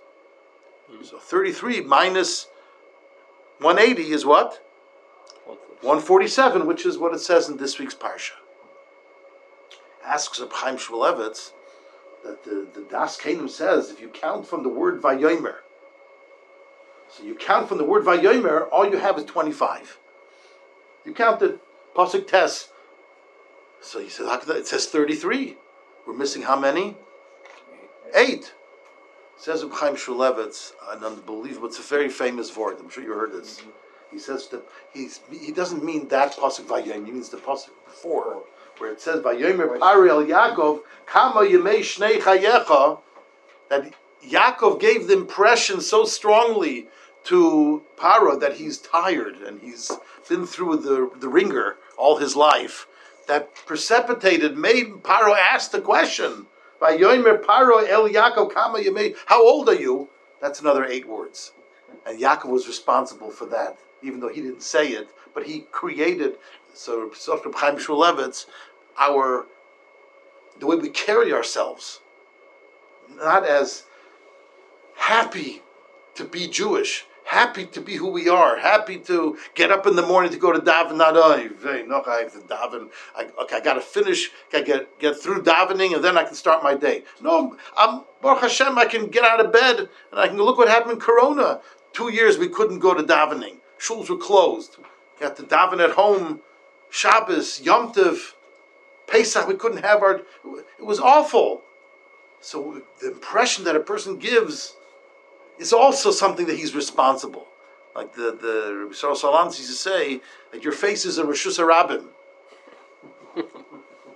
Mm-hmm. 0.92 1.04
So 1.04 1.20
33 1.20 1.82
minus 1.82 2.48
180 3.60 4.14
is 4.14 4.26
what? 4.26 4.67
147, 5.82 6.66
which 6.66 6.86
is 6.86 6.98
what 6.98 7.14
it 7.14 7.20
says 7.20 7.50
in 7.50 7.58
this 7.58 7.80
week's 7.80 7.96
parsha. 7.96 8.32
Asks 10.06 10.40
of 10.40 10.52
Chaim 10.52 10.78
Shmulevitz 10.78 11.52
that 12.24 12.44
the, 12.44 12.68
the 12.74 12.86
Das 12.90 13.18
Kanim 13.20 13.50
says 13.50 13.90
if 13.90 14.02
you 14.02 14.10
count 14.10 14.48
from 14.48 14.64
the 14.64 14.70
word 14.70 15.02
Vayomer, 15.02 15.58
so 17.10 17.24
you 17.24 17.36
count 17.36 17.70
from 17.70 17.78
the 17.78 17.84
word 17.84 18.04
Vayomer, 18.04 18.68
all 18.72 18.90
you 18.90 18.98
have 18.98 19.18
is 19.18 19.26
25. 19.26 19.98
You 21.06 21.14
count 21.14 21.40
the 21.40 21.60
Pasuk 21.96 22.28
Tes. 22.28 22.70
So 23.82 24.00
he 24.00 24.10
says, 24.10 24.28
it 24.50 24.68
says 24.68 24.88
33. 24.88 25.56
We're 26.06 26.14
missing 26.14 26.42
how 26.42 26.60
many? 26.60 26.98
Eight. 28.14 28.54
Says 29.38 29.64
Reb 29.64 29.74
Chaim 29.74 29.96
Shmulevitz, 29.96 30.74
an 30.90 31.04
unbelievable, 31.04 31.68
it's 31.68 31.80
a 31.80 31.84
very 31.84 32.10
famous 32.10 32.56
word. 32.56 32.78
I'm 32.80 32.90
sure 32.90 33.04
you 33.04 33.14
heard 33.14 33.34
this. 33.34 33.62
He 34.12 34.20
says 34.20 34.48
that 34.48 34.63
he's, 34.93 35.20
he 35.30 35.52
doesn't 35.52 35.84
mean 35.84 36.08
that 36.10 36.36
pasuk 36.38 36.65
Vayom. 36.65 37.06
He 37.06 37.12
means 37.12 37.30
the 37.30 37.38
pasuk 37.38 37.70
before, 37.86 38.43
where 38.78 38.91
it 38.91 39.02
says 39.02 39.22
Vayomer 39.22 39.78
Paro 39.78 40.10
El 40.10 40.26
Yaakov 40.26 40.82
Kama 41.06 41.41
Yemei 41.41 41.80
Shnei 41.80 42.20
Chayecha, 42.20 43.00
that 43.70 43.93
Yaakov 44.26 44.80
gave 44.80 45.08
the 45.08 45.13
impression 45.13 45.82
so 45.82 46.06
strongly 46.06 46.88
to 47.26 47.84
Paro 47.98 48.39
that 48.39 48.56
he's 48.56 48.78
tired 48.78 49.36
and 49.36 49.60
he's 49.62 49.91
been 50.30 50.46
through 50.46 50.78
the 50.78 51.12
the 51.20 51.30
ringer 51.30 51.78
all 51.98 52.17
his 52.17 52.36
life. 52.36 52.88
That 53.28 53.54
precipitated 53.65 54.58
made 54.58 55.04
Paro 55.04 55.36
ask 55.38 55.72
the 55.72 55.82
question. 55.82 56.48
Vayomer 56.82 57.43
Paro 57.43 57.86
El 57.88 58.08
Yaakov 58.08 58.54
Kama 58.54 58.80
Yemei. 58.80 59.15
How 59.26 59.43
old 59.43 59.67
are 59.67 59.76
you? 59.76 60.10
That's 60.39 60.62
another 60.62 60.86
eight 60.86 61.08
words, 61.08 61.52
and 62.06 62.20
Yaakov 62.20 62.50
was 62.50 62.67
responsible 62.67 63.32
for 63.32 63.48
that 63.48 63.78
even 64.02 64.20
though 64.20 64.30
he 64.30 64.42
didn't 64.42 64.64
say 64.64 64.90
it, 64.90 65.10
but 65.34 65.46
he 65.46 65.62
created. 65.72 66.38
So, 66.74 67.12
Dr. 67.26 67.52
Chaim 67.56 67.78
Shmulevitz, 67.78 68.46
our 68.98 69.46
the 70.60 70.66
way 70.66 70.76
we 70.76 70.90
carry 70.90 71.32
ourselves, 71.32 72.00
not 73.16 73.46
as 73.46 73.84
happy 74.96 75.62
to 76.16 76.24
be 76.24 76.48
Jewish, 76.48 77.06
happy 77.26 77.66
to 77.66 77.82
be 77.82 77.96
who 77.96 78.10
we 78.10 78.28
are, 78.30 78.58
happy 78.58 78.98
to 78.98 79.38
get 79.54 79.72
up 79.72 79.86
in 79.86 79.96
the 79.96 80.02
morning 80.02 80.32
to 80.32 80.38
go 80.38 80.52
to 80.52 80.60
daven. 80.60 80.98
Not 80.98 81.14
very 81.58 81.86
no, 81.86 82.04
I 82.08 82.22
have 82.22 82.34
to 82.34 82.40
daven. 82.40 82.90
I, 83.16 83.28
okay, 83.44 83.58
I 83.58 83.60
got 83.60 83.74
to 83.74 83.82
finish. 83.82 84.32
I 84.54 84.62
get 84.62 85.00
get 85.00 85.18
through 85.18 85.44
davening, 85.44 85.94
and 85.96 86.04
then 86.04 86.18
I 86.18 86.24
can 86.24 86.36
start 86.36 86.64
my 86.64 86.76
day. 86.76 87.04
No, 87.22 87.56
I'm 87.78 88.04
Baruch 88.22 88.42
Hashem. 88.42 88.78
I 88.78 88.86
can 88.86 89.08
get 89.08 89.24
out 89.24 89.44
of 89.44 89.52
bed 89.52 89.80
and 89.80 90.20
I 90.20 90.28
can 90.28 90.38
look 90.38 90.58
what 90.58 90.68
happened 90.68 90.94
in 90.94 91.00
Corona. 91.00 91.62
Two 91.94 92.12
years 92.12 92.38
we 92.38 92.50
couldn't 92.50 92.80
go 92.80 92.94
to 92.94 93.04
davening. 93.04 93.58
Shuls 93.80 94.10
were 94.10 94.18
closed. 94.18 94.78
We 95.20 95.26
had 95.26 95.36
to 95.38 95.44
daven 95.44 95.84
at 95.84 95.92
home. 95.92 96.42
Shabbos, 96.90 97.62
Yom 97.62 97.94
Tov, 97.94 98.34
Pesach. 99.08 99.48
We 99.48 99.56
couldn't 99.56 99.84
have 99.84 100.02
our. 100.02 100.22
It 100.80 100.86
was 100.86 101.00
awful. 101.00 101.63
So 102.40 102.82
the 103.02 103.12
impression 103.12 103.63
that 103.66 103.76
a 103.76 103.80
person 103.80 104.18
gives 104.18 104.76
is 105.58 105.74
also 105.74 106.12
something 106.12 106.46
that 106.48 106.58
he's 106.58 106.76
responsible. 106.76 107.48
Like 107.96 108.13
the 108.13 108.38
the 108.40 108.76
Rabbi 108.76 108.94
Salans 108.94 109.58
used 109.58 109.70
to 109.70 109.76
say 109.76 110.22
that 110.52 110.63
your 110.63 110.74
face 110.74 111.04
is 111.06 111.18
a 111.18 111.24
Rishus 111.24 111.60
Harabim. 111.60 112.06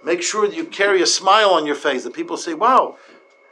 Make 0.03 0.21
sure 0.21 0.47
that 0.47 0.55
you 0.55 0.65
carry 0.65 1.01
a 1.01 1.07
smile 1.07 1.49
on 1.51 1.65
your 1.65 1.75
face. 1.75 2.03
That 2.03 2.13
people 2.13 2.37
say, 2.37 2.53
"Wow, 2.53 2.97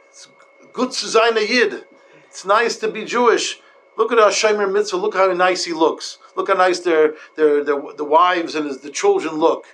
it's 0.08 0.28
good 0.72 0.92
to 0.92 1.20
a 1.20 1.46
Yid. 1.46 1.84
It's 2.28 2.44
nice 2.44 2.76
to 2.78 2.88
be 2.88 3.04
Jewish." 3.04 3.60
Look 3.96 4.12
at 4.12 4.18
our 4.18 4.30
Shomer 4.30 4.70
Mitzvah. 4.70 4.96
Look 4.96 5.14
how 5.14 5.32
nice 5.32 5.64
he 5.64 5.72
looks. 5.72 6.18
Look 6.36 6.48
how 6.48 6.54
nice 6.54 6.80
their, 6.80 7.14
their, 7.36 7.62
their, 7.64 7.80
the 7.96 8.04
wives 8.04 8.54
and 8.54 8.70
the 8.70 8.90
children 8.90 9.36
look. 9.36 9.66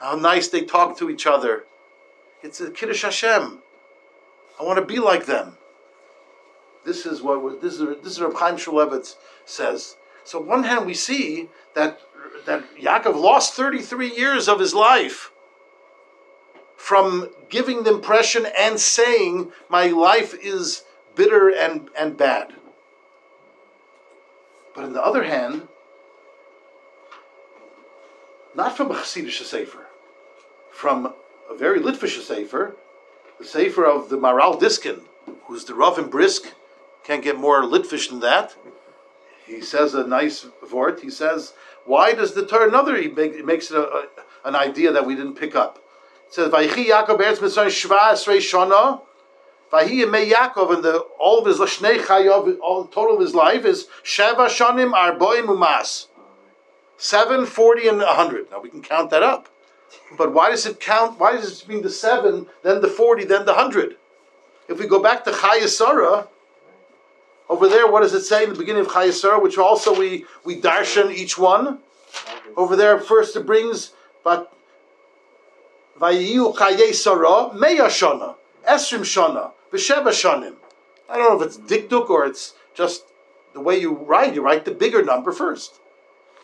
How 0.00 0.14
nice 0.14 0.48
they 0.48 0.62
talk 0.62 0.98
to 0.98 1.10
each 1.10 1.26
other. 1.26 1.64
It's 2.42 2.60
a 2.60 2.70
Kiddush 2.70 3.02
Hashem. 3.02 3.62
I 4.60 4.62
want 4.62 4.78
to 4.78 4.84
be 4.84 4.98
like 4.98 5.26
them. 5.26 5.58
This 6.84 7.04
is 7.04 7.20
what 7.20 7.60
this 7.60 7.74
is. 7.74 7.80
This 8.02 8.12
is 8.12 8.20
what 8.20 8.36
Chaim 8.36 8.56
Shmulevitz 8.56 9.16
says. 9.44 9.96
So 10.22 10.40
on 10.40 10.46
one 10.46 10.62
hand, 10.62 10.86
we 10.86 10.94
see 10.94 11.48
that 11.74 12.00
that 12.46 12.62
Yaakov 12.76 13.20
lost 13.20 13.54
33 13.54 14.14
years 14.14 14.48
of 14.48 14.60
his 14.60 14.72
life 14.72 15.32
from 16.76 17.30
giving 17.48 17.82
the 17.82 17.92
impression 17.92 18.46
and 18.56 18.78
saying, 18.78 19.52
"My 19.68 19.88
life 19.88 20.32
is 20.34 20.84
bitter 21.16 21.48
and 21.48 21.90
and 21.96 22.16
bad." 22.16 22.54
But 24.76 24.84
on 24.84 24.92
the 24.92 25.02
other 25.02 25.24
hand, 25.24 25.68
not 28.54 28.76
from 28.76 28.90
a 28.90 28.94
Hasidic 28.94 29.32
Sefer, 29.42 29.86
from 30.70 31.14
a 31.50 31.56
very 31.56 31.80
Litvish 31.80 32.20
Sefer, 32.20 32.76
the 33.38 33.44
Sefer 33.46 33.86
of 33.86 34.10
the 34.10 34.18
Maharil 34.18 34.60
Diskin, 34.60 35.00
who's 35.44 35.64
the 35.64 35.74
Rav 35.74 35.98
and 35.98 36.10
Brisk, 36.10 36.52
can't 37.04 37.24
get 37.24 37.38
more 37.38 37.62
Litvish 37.62 38.10
than 38.10 38.20
that. 38.20 38.54
He 39.46 39.62
says 39.62 39.94
a 39.94 40.06
nice 40.06 40.46
vort. 40.68 41.00
He 41.00 41.10
says, 41.10 41.54
why 41.86 42.12
does 42.12 42.34
the 42.34 42.44
Torah, 42.44 42.68
another, 42.68 43.00
he, 43.00 43.08
make, 43.08 43.42
makes 43.44 43.70
it 43.70 43.78
a, 43.78 43.86
a, 43.86 44.06
an 44.44 44.54
idea 44.54 44.92
that 44.92 45.06
we 45.06 45.14
didn't 45.14 45.36
pick 45.36 45.56
up. 45.56 45.78
It 46.26 46.34
says, 46.34 46.52
Vayichi 46.52 46.86
Yaakov 46.86 47.18
Eretz 47.18 47.38
Mitzrayim 47.38 47.68
Shva 47.68 48.12
Esrei 48.12 48.38
Shana, 48.38 49.00
Vahi 49.72 50.04
Yemei 50.04 50.30
Yaakov, 50.30 50.74
and 50.74 50.84
the, 50.84 50.98
all 51.18 51.38
of 51.40 51.46
his 51.46 51.58
Lashnei 51.58 52.00
Chayav, 52.00 52.58
all 52.60 52.86
total 52.86 53.16
of 53.16 53.20
his 53.20 53.34
life 53.34 53.64
is 53.64 53.88
Sheva 54.04 54.46
Shanim 54.46 54.92
Arboim 54.92 55.46
Umas. 55.46 56.06
7, 56.98 57.44
40, 57.44 57.88
and 57.88 57.98
100. 57.98 58.50
Now 58.50 58.60
we 58.60 58.70
can 58.70 58.82
count 58.82 59.10
that 59.10 59.22
up. 59.22 59.48
But 60.16 60.32
why 60.32 60.50
does 60.50 60.66
it 60.66 60.80
count? 60.80 61.18
Why 61.18 61.32
does 61.32 61.62
it 61.62 61.68
mean 61.68 61.82
the 61.82 61.90
7, 61.90 62.46
then 62.62 62.80
the 62.80 62.88
40, 62.88 63.24
then 63.24 63.44
the 63.44 63.52
100? 63.52 63.96
If 64.68 64.78
we 64.78 64.86
go 64.86 65.02
back 65.02 65.24
to 65.24 65.30
Chayei 65.30 65.68
Sarah, 65.68 66.28
over 67.48 67.68
there, 67.68 67.86
what 67.86 68.00
does 68.00 68.14
it 68.14 68.22
say 68.22 68.44
in 68.44 68.50
the 68.50 68.58
beginning 68.58 68.82
of 68.82 68.88
Chayei 68.88 69.12
Sarah, 69.12 69.40
which 69.40 69.58
also 69.58 69.96
we, 69.96 70.24
we 70.44 70.60
darshan 70.60 71.12
each 71.12 71.38
one? 71.38 71.78
Over 72.56 72.76
there, 72.76 72.98
first 72.98 73.36
it 73.36 73.46
brings, 73.46 73.92
but 74.24 74.52
Vayiyu 76.00 76.54
Chayei 76.56 76.94
Sarah, 76.94 77.50
Meyashana, 77.54 78.36
Esrim 78.66 79.00
Shana, 79.00 79.52
V'sheva 79.72 80.08
Shanim. 80.08 80.56
I 81.08 81.16
don't 81.16 81.38
know 81.38 81.44
if 81.44 81.46
it's 81.46 81.58
dikduk 81.58 82.10
or 82.10 82.26
it's 82.26 82.54
just 82.74 83.04
the 83.54 83.60
way 83.60 83.78
you 83.78 83.94
write. 83.94 84.34
You 84.34 84.42
write 84.42 84.64
the 84.64 84.72
bigger 84.72 85.02
number 85.02 85.32
first. 85.32 85.80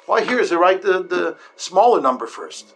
Why 0.06 0.22
here 0.24 0.40
is 0.40 0.52
it 0.52 0.56
write 0.56 0.82
the, 0.82 1.02
the 1.02 1.36
smaller 1.56 2.00
number 2.00 2.26
first? 2.26 2.74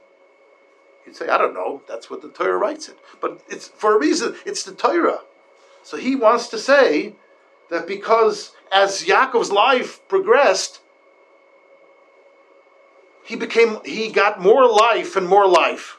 You'd 1.04 1.16
say, 1.16 1.28
I 1.28 1.38
don't 1.38 1.54
know. 1.54 1.82
That's 1.88 2.10
what 2.10 2.22
the 2.22 2.28
Torah 2.28 2.58
writes 2.58 2.88
it. 2.88 2.98
But 3.20 3.40
it's 3.48 3.68
for 3.68 3.94
a 3.94 3.98
reason. 3.98 4.34
It's 4.44 4.64
the 4.64 4.74
Torah. 4.74 5.20
So 5.82 5.96
he 5.96 6.16
wants 6.16 6.48
to 6.48 6.58
say 6.58 7.14
that 7.70 7.86
because 7.86 8.52
as 8.72 9.04
Yaakov's 9.04 9.52
life 9.52 10.00
progressed, 10.08 10.80
he 13.24 13.36
became 13.36 13.78
he 13.84 14.10
got 14.10 14.40
more 14.40 14.68
life 14.68 15.16
and 15.16 15.28
more 15.28 15.48
life. 15.48 15.98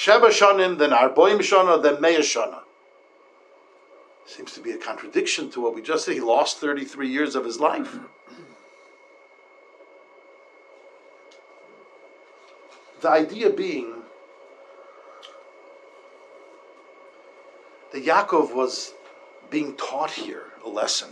Sheva 0.00 0.30
Shanim, 0.30 0.78
then 0.78 0.92
Arboim 0.92 1.40
Shana, 1.40 1.82
then 1.82 1.96
Meya 1.96 2.20
Shana. 2.20 2.60
Seems 4.24 4.52
to 4.52 4.60
be 4.60 4.70
a 4.70 4.78
contradiction 4.78 5.50
to 5.50 5.60
what 5.60 5.74
we 5.74 5.82
just 5.82 6.06
said. 6.06 6.14
He 6.14 6.20
lost 6.20 6.56
33 6.56 7.06
years 7.06 7.34
of 7.34 7.44
his 7.44 7.60
life. 7.60 7.98
The 13.02 13.10
idea 13.10 13.50
being 13.50 13.92
that 17.92 18.02
Yaakov 18.02 18.54
was 18.54 18.94
being 19.50 19.74
taught 19.74 20.12
here 20.12 20.44
a 20.64 20.68
lesson 20.70 21.10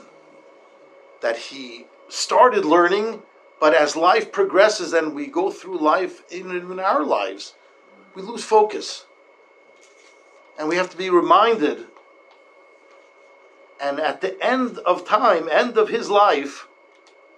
that 1.20 1.36
he 1.36 1.84
started 2.08 2.64
learning, 2.64 3.22
but 3.60 3.74
as 3.74 3.96
life 3.96 4.32
progresses 4.32 4.94
and 4.94 5.14
we 5.14 5.26
go 5.26 5.50
through 5.50 5.78
life 5.78 6.22
in, 6.32 6.50
in 6.56 6.80
our 6.80 7.04
lives, 7.04 7.52
we 8.14 8.22
lose 8.22 8.44
focus. 8.44 9.04
And 10.58 10.68
we 10.68 10.76
have 10.76 10.90
to 10.90 10.96
be 10.96 11.10
reminded. 11.10 11.86
And 13.80 14.00
at 14.00 14.20
the 14.20 14.42
end 14.44 14.78
of 14.78 15.06
time, 15.06 15.48
end 15.50 15.78
of 15.78 15.88
his 15.88 16.10
life, 16.10 16.66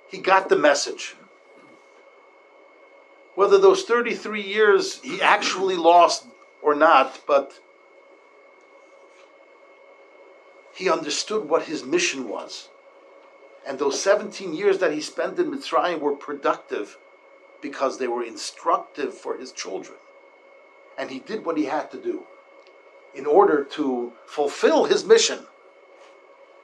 he 0.08 0.18
got 0.18 0.48
the 0.48 0.56
message. 0.56 1.14
Whether 3.34 3.58
those 3.58 3.84
33 3.84 4.42
years 4.42 5.00
he 5.02 5.20
actually 5.20 5.76
lost 5.76 6.26
or 6.62 6.74
not, 6.74 7.20
but 7.26 7.60
he 10.74 10.90
understood 10.90 11.48
what 11.48 11.64
his 11.64 11.84
mission 11.84 12.28
was. 12.28 12.68
And 13.66 13.78
those 13.78 14.00
17 14.00 14.54
years 14.54 14.78
that 14.78 14.92
he 14.92 15.00
spent 15.00 15.38
in 15.38 15.50
Mitzrayim 15.50 16.00
were 16.00 16.16
productive 16.16 16.96
because 17.60 17.98
they 17.98 18.08
were 18.08 18.24
instructive 18.24 19.12
for 19.12 19.36
his 19.36 19.52
children. 19.52 19.98
And 21.00 21.10
he 21.10 21.18
did 21.20 21.46
what 21.46 21.56
he 21.56 21.64
had 21.64 21.90
to 21.92 21.96
do 21.96 22.24
in 23.14 23.24
order 23.24 23.64
to 23.64 24.12
fulfill 24.26 24.84
his 24.84 25.02
mission. 25.02 25.46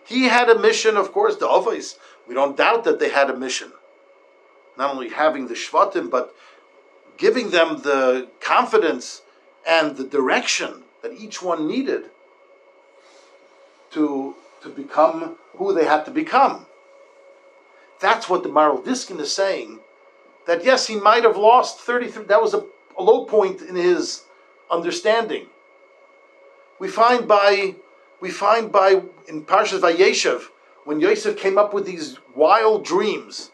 He 0.04 0.24
had 0.24 0.50
a 0.50 0.58
mission, 0.58 0.98
of 0.98 1.10
course, 1.10 1.36
the 1.36 1.46
Avos. 1.46 1.96
We 2.28 2.34
don't 2.34 2.54
doubt 2.54 2.84
that 2.84 3.00
they 3.00 3.08
had 3.08 3.30
a 3.30 3.36
mission. 3.36 3.72
Not 4.76 4.90
only 4.90 5.08
having 5.08 5.48
the 5.48 5.54
Shvatim, 5.54 6.10
but 6.10 6.34
giving 7.16 7.48
them 7.48 7.78
the 7.78 8.28
confidence 8.40 9.22
and 9.66 9.96
the 9.96 10.04
direction 10.04 10.82
that 11.00 11.14
each 11.14 11.40
one 11.40 11.66
needed 11.66 12.10
to, 13.92 14.36
to 14.60 14.68
become 14.68 15.36
who 15.56 15.72
they 15.72 15.86
had 15.86 16.04
to 16.04 16.10
become. 16.10 16.66
That's 18.00 18.28
what 18.28 18.42
the 18.42 18.50
Maharil 18.50 18.84
Diskin 18.84 19.18
is 19.18 19.34
saying. 19.34 19.80
That 20.46 20.62
yes, 20.62 20.88
he 20.88 20.96
might 20.96 21.24
have 21.24 21.38
lost 21.38 21.80
33, 21.80 22.24
that 22.24 22.42
was 22.42 22.52
a, 22.52 22.66
a 22.98 23.02
low 23.02 23.24
point 23.24 23.62
in 23.62 23.74
his 23.74 24.24
understanding. 24.70 25.46
We 26.78 26.88
find 26.88 27.26
by 27.26 27.76
we 28.20 28.30
find 28.30 28.72
by 28.72 29.02
in 29.28 29.44
Parshas 29.44 29.80
Vayeshev 29.80 30.44
when 30.84 31.00
Yosef 31.00 31.36
came 31.36 31.58
up 31.58 31.74
with 31.74 31.86
these 31.86 32.18
wild 32.34 32.84
dreams 32.84 33.50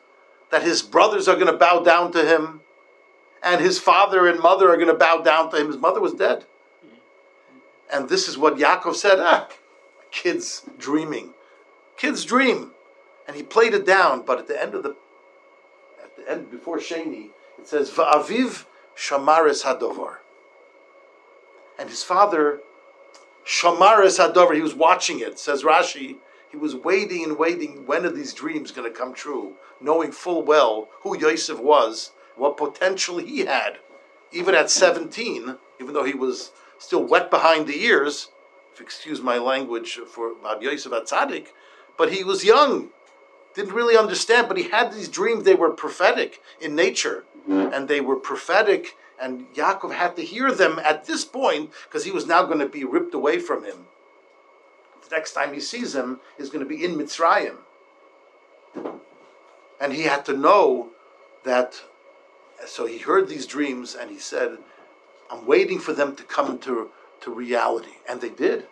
that 0.50 0.62
his 0.62 0.82
brothers 0.82 1.28
are 1.28 1.34
going 1.34 1.46
to 1.46 1.56
bow 1.56 1.80
down 1.80 2.12
to 2.12 2.24
him 2.24 2.60
and 3.42 3.60
his 3.60 3.78
father 3.78 4.26
and 4.26 4.38
mother 4.38 4.70
are 4.70 4.76
going 4.76 4.88
to 4.88 4.94
bow 4.94 5.18
down 5.18 5.50
to 5.50 5.56
him. 5.56 5.66
His 5.66 5.78
mother 5.78 6.00
was 6.00 6.12
dead. 6.12 6.44
And 7.92 8.08
this 8.08 8.28
is 8.28 8.38
what 8.38 8.56
Yaakov 8.56 8.94
said, 8.94 9.18
ah, 9.18 9.48
kids 10.10 10.62
dreaming. 10.78 11.34
Kids 11.96 12.24
dream. 12.24 12.72
And 13.26 13.36
he 13.36 13.42
played 13.42 13.74
it 13.74 13.84
down, 13.84 14.22
but 14.24 14.38
at 14.38 14.46
the 14.48 14.60
end 14.60 14.74
of 14.74 14.82
the 14.82 14.96
at 16.02 16.16
the 16.16 16.30
end 16.30 16.50
before 16.50 16.78
Sheni, 16.78 17.30
it 17.58 17.68
says 17.68 17.90
Va'aviv 17.90 18.66
Shamaris 18.96 19.64
Hadovar. 19.64 20.18
And 21.78 21.88
his 21.88 22.02
father 22.02 22.60
Shamaris 23.44 24.18
Hadovar, 24.18 24.54
he 24.54 24.60
was 24.60 24.74
watching 24.74 25.20
it, 25.20 25.38
says 25.38 25.62
Rashi, 25.64 26.16
he 26.50 26.56
was 26.56 26.76
waiting 26.76 27.24
and 27.24 27.38
waiting 27.38 27.86
when 27.86 28.04
are 28.06 28.10
these 28.10 28.34
dreams 28.34 28.70
going 28.70 28.90
to 28.90 28.96
come 28.96 29.14
true, 29.14 29.54
knowing 29.80 30.12
full 30.12 30.42
well 30.42 30.88
who 31.00 31.18
Yosef 31.18 31.58
was, 31.58 32.12
what 32.36 32.56
potential 32.56 33.18
he 33.18 33.40
had. 33.40 33.78
Even 34.30 34.54
at 34.54 34.70
17, 34.70 35.56
even 35.80 35.94
though 35.94 36.04
he 36.04 36.14
was 36.14 36.52
still 36.78 37.02
wet 37.02 37.30
behind 37.30 37.66
the 37.66 37.82
ears, 37.84 38.28
if 38.72 38.80
excuse 38.80 39.20
my 39.20 39.38
language 39.38 39.98
for 40.06 40.32
about 40.32 40.62
Yosef 40.62 40.92
Atzadik, 40.92 41.48
but 41.98 42.12
he 42.12 42.22
was 42.24 42.44
young, 42.44 42.90
didn't 43.54 43.74
really 43.74 43.96
understand, 43.96 44.48
but 44.48 44.56
he 44.56 44.70
had 44.70 44.92
these 44.92 45.08
dreams, 45.08 45.44
they 45.44 45.54
were 45.54 45.70
prophetic 45.70 46.40
in 46.60 46.74
nature, 46.74 47.24
and 47.48 47.88
they 47.88 48.00
were 48.00 48.16
prophetic, 48.16 48.96
and 49.22 49.46
Yaakov 49.54 49.94
had 49.94 50.16
to 50.16 50.22
hear 50.22 50.50
them 50.50 50.80
at 50.80 51.06
this 51.06 51.24
point, 51.24 51.70
because 51.84 52.04
he 52.04 52.10
was 52.10 52.26
now 52.26 52.42
going 52.42 52.58
to 52.58 52.68
be 52.68 52.84
ripped 52.84 53.14
away 53.14 53.38
from 53.38 53.64
him. 53.64 53.86
The 55.08 55.14
next 55.16 55.32
time 55.32 55.54
he 55.54 55.60
sees 55.60 55.94
him 55.94 56.18
is 56.38 56.50
going 56.50 56.64
to 56.64 56.68
be 56.68 56.84
in 56.84 56.96
Mitzrayim. 56.96 57.58
And 59.80 59.92
he 59.92 60.02
had 60.02 60.24
to 60.26 60.36
know 60.36 60.90
that, 61.44 61.80
so 62.66 62.84
he 62.86 62.98
heard 62.98 63.28
these 63.28 63.46
dreams, 63.46 63.94
and 63.94 64.10
he 64.10 64.18
said, 64.18 64.58
I'm 65.30 65.46
waiting 65.46 65.78
for 65.78 65.92
them 65.92 66.16
to 66.16 66.24
come 66.24 66.58
to, 66.60 66.90
to 67.20 67.30
reality. 67.30 67.94
And 68.08 68.20
they 68.20 68.30
did. 68.30 68.66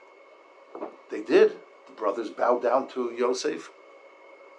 They 1.11 1.23
did. 1.23 1.53
The 1.87 1.93
brothers 1.97 2.31
bowed 2.31 2.63
down 2.63 2.89
to 2.89 3.13
Yosef. 3.17 3.71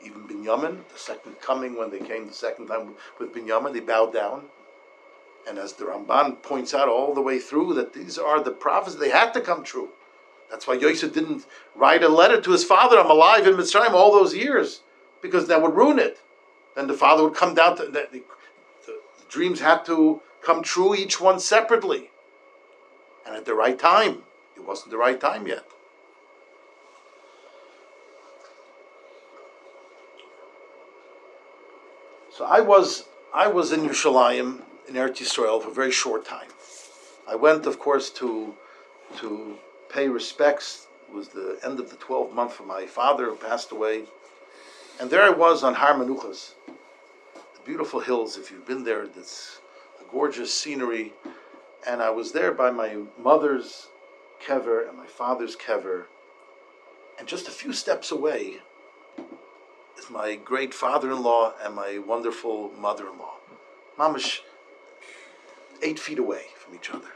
Even 0.04 0.23
Binyamin, 0.27 0.80
the 0.91 0.97
second 0.97 1.39
coming 1.41 1.77
when 1.77 1.91
they 1.91 1.99
came 1.99 2.27
the 2.27 2.34
second 2.34 2.67
time 2.67 2.95
with 3.19 3.34
Binyamin, 3.34 3.73
they 3.73 3.82
bowed 3.82 4.13
down. 4.13 4.45
And 5.47 5.58
as 5.58 5.73
the 5.73 5.86
Ramban 5.86 6.41
points 6.43 6.73
out 6.73 6.88
all 6.88 7.13
the 7.13 7.21
way 7.21 7.39
through, 7.39 7.73
that 7.73 7.93
these 7.93 8.17
are 8.17 8.41
the 8.43 8.51
prophets, 8.51 8.95
they 8.95 9.10
had 9.10 9.32
to 9.34 9.41
come 9.41 9.63
true. 9.63 9.89
That's 10.49 10.67
why 10.67 10.75
Yosef 10.75 11.13
didn't 11.13 11.45
write 11.75 12.04
a 12.04 12.10
letter 12.10 12.39
to 12.41 12.51
his 12.51 12.63
father, 12.63 12.99
I'm 12.99 13.10
alive 13.10 13.47
in 13.47 13.56
Mitzrayim 13.56 13.91
all 13.91 14.12
those 14.12 14.36
years, 14.36 14.82
because 15.21 15.47
that 15.47 15.62
would 15.62 15.75
ruin 15.75 15.97
it. 15.97 16.19
Then 16.75 16.88
the 16.88 16.93
father 16.93 17.23
would 17.23 17.36
come 17.36 17.56
down 17.56 17.77
to, 17.77 17.86
the, 17.86 18.08
the, 18.12 18.23
the 18.86 18.99
dreams 19.30 19.62
had 19.62 19.86
to 19.86 20.21
come 20.41 20.62
true, 20.62 20.95
each 20.95 21.19
one 21.19 21.39
separately. 21.39 22.12
And 23.25 23.36
at 23.36 23.45
the 23.45 23.54
right 23.54 23.77
time. 23.77 24.23
It 24.56 24.67
wasn't 24.67 24.91
the 24.91 24.97
right 24.97 25.19
time 25.19 25.47
yet. 25.47 25.65
So 32.32 32.45
I 32.45 32.62
was 32.62 33.06
I 33.34 33.47
was 33.47 33.71
in 33.71 33.82
Yerushalayim 33.82 34.62
in 34.91 34.97
Eretz 34.97 35.21
Yisrael 35.21 35.62
for 35.62 35.69
a 35.69 35.73
very 35.73 35.91
short 35.91 36.25
time. 36.25 36.49
I 37.25 37.36
went, 37.36 37.65
of 37.65 37.80
course, 37.80 38.10
to 38.19 38.54
to 39.19 39.58
pay 39.89 40.10
respects. 40.10 40.88
It 41.08 41.15
was 41.15 41.30
the 41.30 41.58
end 41.63 41.80
of 41.80 41.89
the 41.89 41.95
12th 41.95 42.34
month 42.34 42.54
for 42.54 42.63
my 42.63 42.86
father 42.86 43.25
who 43.27 43.36
passed 43.36 43.71
away. 43.71 44.04
And 44.99 45.10
there 45.10 45.23
I 45.23 45.30
was 45.30 45.63
on 45.63 45.75
Har 45.75 45.93
Menuchas, 45.93 46.54
the 46.65 47.62
beautiful 47.65 48.01
hills. 48.01 48.38
If 48.38 48.51
you've 48.51 48.67
been 48.67 48.84
there, 48.84 49.08
that's 49.08 49.60
a 50.01 50.12
gorgeous 50.12 50.54
scenery. 50.54 51.13
And 51.88 52.01
I 52.01 52.10
was 52.10 52.34
there 52.34 52.51
by 52.51 52.69
my 52.71 52.97
mother's 53.17 53.88
kever 54.45 54.88
and 54.88 54.97
my 54.97 55.08
father's 55.08 55.56
kever. 55.56 56.06
And 57.17 57.27
just 57.27 57.47
a 57.47 57.51
few 57.51 57.71
steps 57.71 58.12
away 58.12 58.58
is 59.97 60.10
my 60.10 60.36
great 60.36 60.73
father-in-law 60.73 61.54
and 61.63 61.75
my 61.75 61.97
wonderful 61.99 62.71
mother-in-law. 62.77 63.36
Mamish, 63.97 64.39
eight 65.81 65.99
feet 65.99 66.19
away 66.19 66.45
from 66.57 66.75
each 66.75 66.89
other. 66.89 67.07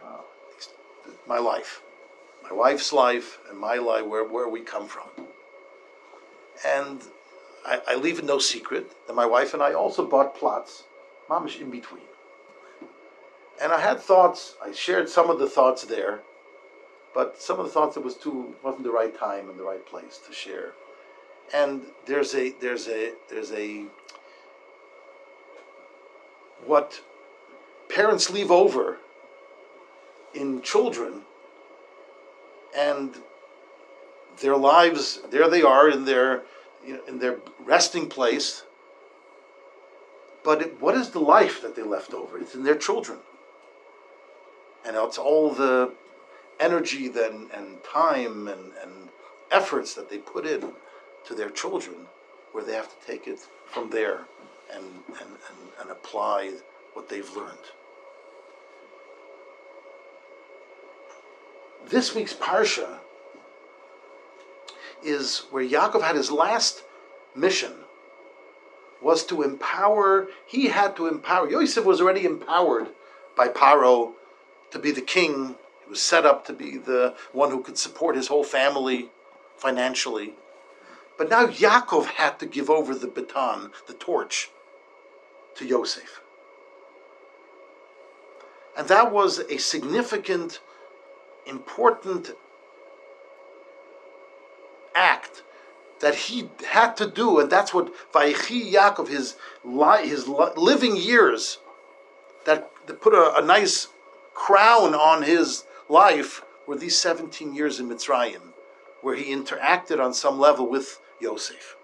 My 1.27 1.39
life, 1.39 1.81
my 2.43 2.53
wife's 2.53 2.93
life, 2.93 3.39
and 3.49 3.57
my 3.57 3.75
life, 3.75 4.05
where, 4.05 4.23
where 4.23 4.47
we 4.47 4.61
come 4.61 4.87
from. 4.87 5.09
And 6.65 7.01
I, 7.65 7.81
I 7.87 7.95
leave 7.95 8.23
no 8.23 8.37
secret 8.37 8.91
that 9.07 9.15
my 9.15 9.25
wife 9.25 9.53
and 9.53 9.63
I 9.63 9.73
also 9.73 10.05
bought 10.05 10.35
plots, 10.35 10.83
mamish 11.29 11.59
in 11.59 11.69
between. 11.71 12.03
And 13.61 13.71
I 13.71 13.79
had 13.79 13.99
thoughts. 13.99 14.55
I 14.63 14.71
shared 14.71 15.09
some 15.09 15.29
of 15.29 15.39
the 15.39 15.49
thoughts 15.49 15.83
there, 15.85 16.21
but 17.13 17.41
some 17.41 17.59
of 17.59 17.65
the 17.65 17.71
thoughts 17.71 17.97
it 17.97 18.03
was 18.03 18.15
too 18.15 18.55
wasn't 18.61 18.83
the 18.83 18.91
right 18.91 19.17
time 19.17 19.49
and 19.49 19.57
the 19.57 19.63
right 19.63 19.85
place 19.85 20.19
to 20.27 20.33
share. 20.33 20.73
And 21.53 21.83
there's 22.05 22.35
a 22.35 22.51
there's 22.59 22.87
a 22.87 23.13
there's 23.29 23.51
a 23.51 23.85
what 26.65 27.01
parents 27.89 28.29
leave 28.29 28.51
over 28.51 28.97
in 30.33 30.61
children 30.61 31.21
and 32.75 33.15
their 34.41 34.57
lives 34.57 35.21
there 35.31 35.49
they 35.49 35.61
are 35.61 35.89
in 35.89 36.05
their 36.05 36.43
you 36.85 36.93
know, 36.93 37.01
in 37.07 37.19
their 37.19 37.37
resting 37.63 38.07
place. 38.07 38.63
But 40.43 40.61
it, 40.61 40.81
what 40.81 40.95
is 40.95 41.09
the 41.09 41.19
life 41.19 41.61
that 41.61 41.75
they 41.75 41.81
left 41.81 42.13
over? 42.13 42.37
It's 42.37 42.53
in 42.53 42.63
their 42.63 42.75
children. 42.75 43.19
And 44.85 44.95
it's 44.95 45.17
all 45.17 45.49
the 45.49 45.93
energy 46.59 47.07
then 47.07 47.47
and 47.53 47.83
time 47.83 48.47
and, 48.47 48.71
and 48.83 49.09
efforts 49.51 49.95
that 49.95 50.09
they 50.09 50.19
put 50.19 50.45
in 50.45 50.71
to 51.25 51.33
their 51.33 51.49
children 51.49 51.95
where 52.51 52.63
they 52.63 52.73
have 52.73 52.87
to 52.87 53.07
take 53.07 53.27
it 53.27 53.39
from 53.65 53.89
there 53.89 54.25
and, 54.71 54.85
and, 55.07 55.29
and, 55.29 55.71
and 55.81 55.89
apply 55.89 56.51
what 56.95 57.09
they've 57.09 57.35
learned. 57.35 57.57
This 61.87 62.15
week's 62.15 62.33
Parsha 62.33 62.97
is 65.03 65.43
where 65.51 65.63
Yaakov 65.63 66.01
had 66.01 66.15
his 66.15 66.31
last 66.31 66.83
mission 67.35 67.73
was 69.01 69.23
to 69.25 69.43
empower, 69.43 70.27
he 70.47 70.67
had 70.67 70.95
to 70.95 71.05
empower. 71.05 71.47
Yosef 71.47 71.85
was 71.85 72.01
already 72.01 72.25
empowered 72.25 72.87
by 73.37 73.47
Paro 73.47 74.13
to 74.71 74.79
be 74.79 74.89
the 74.89 75.01
king. 75.01 75.55
He 75.83 75.89
was 75.89 76.01
set 76.01 76.25
up 76.25 76.45
to 76.47 76.53
be 76.53 76.77
the 76.77 77.15
one 77.31 77.51
who 77.51 77.61
could 77.61 77.77
support 77.77 78.15
his 78.15 78.27
whole 78.27 78.43
family 78.43 79.09
financially. 79.57 80.33
But 81.19 81.29
now 81.29 81.45
Yaakov 81.45 82.05
had 82.05 82.39
to 82.39 82.47
give 82.47 82.69
over 82.69 82.95
the 82.95 83.07
baton, 83.07 83.71
the 83.87 83.93
torch, 83.93 84.49
to 85.55 85.65
Yosef. 85.65 86.21
And 88.77 88.87
that 88.87 89.11
was 89.11 89.39
a 89.39 89.57
significant, 89.57 90.59
important 91.45 92.31
act 94.93 95.43
that 96.01 96.15
he 96.15 96.49
had 96.67 96.97
to 96.97 97.09
do, 97.09 97.39
and 97.39 97.49
that's 97.49 97.73
what 97.73 97.93
Vayichi 98.11 98.71
Yaakov, 98.73 99.07
his, 99.07 99.35
li- 99.63 100.07
his 100.07 100.27
li- 100.27 100.51
living 100.57 100.97
years, 100.97 101.59
that, 102.45 102.69
that 102.87 103.01
put 103.01 103.13
a, 103.13 103.37
a 103.37 103.41
nice 103.41 103.87
crown 104.33 104.93
on 104.93 105.23
his 105.23 105.63
life 105.87 106.43
were 106.67 106.75
these 106.75 106.99
17 106.99 107.55
years 107.55 107.79
in 107.79 107.89
Mitzrayim, 107.89 108.53
where 109.01 109.15
he 109.15 109.33
interacted 109.33 110.03
on 110.03 110.13
some 110.13 110.37
level 110.39 110.69
with 110.69 110.99
Yosef. 111.21 111.74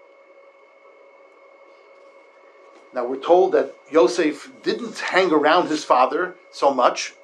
Now 2.94 3.06
we're 3.06 3.16
told 3.16 3.52
that 3.52 3.74
Yosef 3.90 4.50
didn't 4.62 4.98
hang 4.98 5.32
around 5.32 5.68
his 5.68 5.84
father 5.84 6.36
so 6.50 6.72
much, 6.72 7.14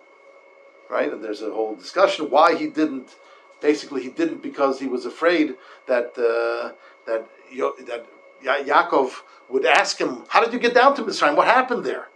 right? 0.88 1.12
And 1.12 1.22
there's 1.22 1.42
a 1.42 1.50
whole 1.50 1.74
discussion 1.74 2.30
why 2.30 2.54
he 2.54 2.66
didn't. 2.68 3.16
Basically, 3.60 4.02
he 4.02 4.08
didn't 4.08 4.40
because 4.42 4.78
he 4.78 4.86
was 4.86 5.04
afraid 5.04 5.56
that 5.86 6.16
uh, 6.16 6.72
that 7.06 7.26
Yo- 7.50 7.74
that 7.86 8.06
Ya- 8.42 8.62
Yaakov 8.62 9.22
would 9.48 9.66
ask 9.66 9.98
him, 9.98 10.24
"How 10.28 10.40
did 10.42 10.52
you 10.52 10.58
get 10.58 10.74
down 10.74 10.94
to 10.94 11.02
Mitzrayim? 11.02 11.36
What 11.36 11.48
happened 11.48 11.84
there?" 11.84 12.08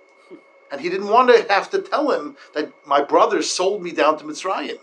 And 0.70 0.80
he 0.80 0.88
didn't 0.88 1.08
want 1.08 1.28
to 1.28 1.52
have 1.52 1.68
to 1.70 1.82
tell 1.82 2.10
him 2.12 2.36
that 2.54 2.72
my 2.86 3.02
brothers 3.02 3.50
sold 3.50 3.82
me 3.82 3.90
down 3.90 4.18
to 4.18 4.24
Mitzrayim. 4.24 4.78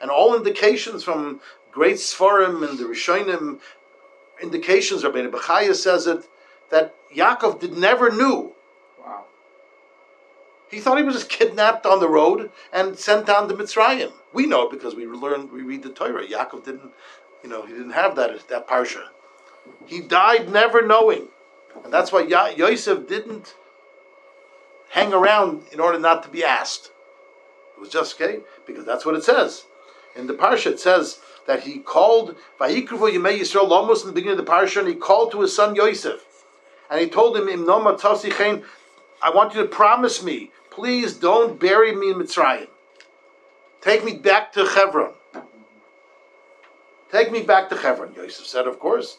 And 0.00 0.10
all 0.10 0.34
indications 0.34 1.04
from 1.04 1.40
great 1.70 1.96
Sfarim 1.96 2.68
and 2.68 2.78
the 2.78 2.84
Rishonim, 2.84 3.60
indications, 4.40 5.04
Rabbi 5.04 5.26
Bechaya 5.26 5.74
says 5.74 6.06
it, 6.06 6.28
that 6.70 6.94
Yaakov 7.14 7.60
did 7.60 7.76
never 7.76 8.10
knew. 8.10 8.54
Wow. 9.00 9.24
He 10.70 10.80
thought 10.80 10.98
he 10.98 11.04
was 11.04 11.14
just 11.14 11.30
kidnapped 11.30 11.86
on 11.86 12.00
the 12.00 12.08
road 12.08 12.50
and 12.72 12.98
sent 12.98 13.26
down 13.26 13.48
to 13.48 13.54
Mitzrayim. 13.54 14.12
We 14.32 14.46
know 14.46 14.66
it 14.66 14.70
because 14.70 14.94
we 14.94 15.06
learn, 15.06 15.52
we 15.52 15.62
read 15.62 15.82
the 15.82 15.90
Torah. 15.90 16.26
Yaakov 16.26 16.64
didn't 16.64 16.92
you 17.42 17.48
know, 17.48 17.62
he 17.62 17.72
didn't 17.72 17.90
have 17.90 18.16
that 18.16 18.48
that 18.48 18.68
parsha. 18.68 19.04
He 19.86 20.00
died 20.00 20.50
never 20.50 20.86
knowing, 20.86 21.28
and 21.84 21.92
that's 21.92 22.12
why 22.12 22.22
ya- 22.22 22.52
Yosef 22.56 23.06
didn't 23.06 23.54
hang 24.90 25.12
around 25.12 25.64
in 25.72 25.80
order 25.80 25.98
not 25.98 26.22
to 26.24 26.28
be 26.28 26.44
asked. 26.44 26.90
It 27.76 27.80
was 27.80 27.90
just 27.90 28.20
okay 28.20 28.40
because 28.66 28.84
that's 28.84 29.06
what 29.06 29.14
it 29.14 29.24
says 29.24 29.66
in 30.16 30.26
the 30.26 30.34
parsha. 30.34 30.72
It 30.72 30.80
says 30.80 31.20
that 31.46 31.62
he 31.62 31.78
called 31.78 32.36
Vayikruvu 32.60 33.12
Yemei 33.12 33.40
Yisrael 33.40 33.70
almost 33.70 34.04
in 34.04 34.08
the 34.08 34.14
beginning 34.14 34.38
of 34.38 34.44
the 34.44 34.50
parsha, 34.50 34.80
and 34.80 34.88
he 34.88 34.94
called 34.94 35.30
to 35.32 35.42
his 35.42 35.54
son 35.54 35.74
Yosef, 35.74 36.24
and 36.90 37.00
he 37.00 37.08
told 37.08 37.36
him, 37.36 37.48
"Im 37.48 37.64
noma 37.66 37.98
I 39.20 39.30
want 39.30 39.54
you 39.54 39.62
to 39.62 39.68
promise 39.68 40.22
me, 40.22 40.52
please 40.70 41.14
don't 41.14 41.58
bury 41.58 41.92
me 41.94 42.10
in 42.10 42.16
Mitzrayim. 42.16 42.68
Take 43.80 44.04
me 44.04 44.14
back 44.14 44.52
to 44.52 44.64
Hebron. 44.64 45.14
Take 47.10 47.30
me 47.30 47.42
back 47.42 47.68
to 47.70 47.76
Hebron." 47.76 48.14
Yosef 48.14 48.46
said, 48.46 48.66
"Of 48.66 48.78
course." 48.78 49.18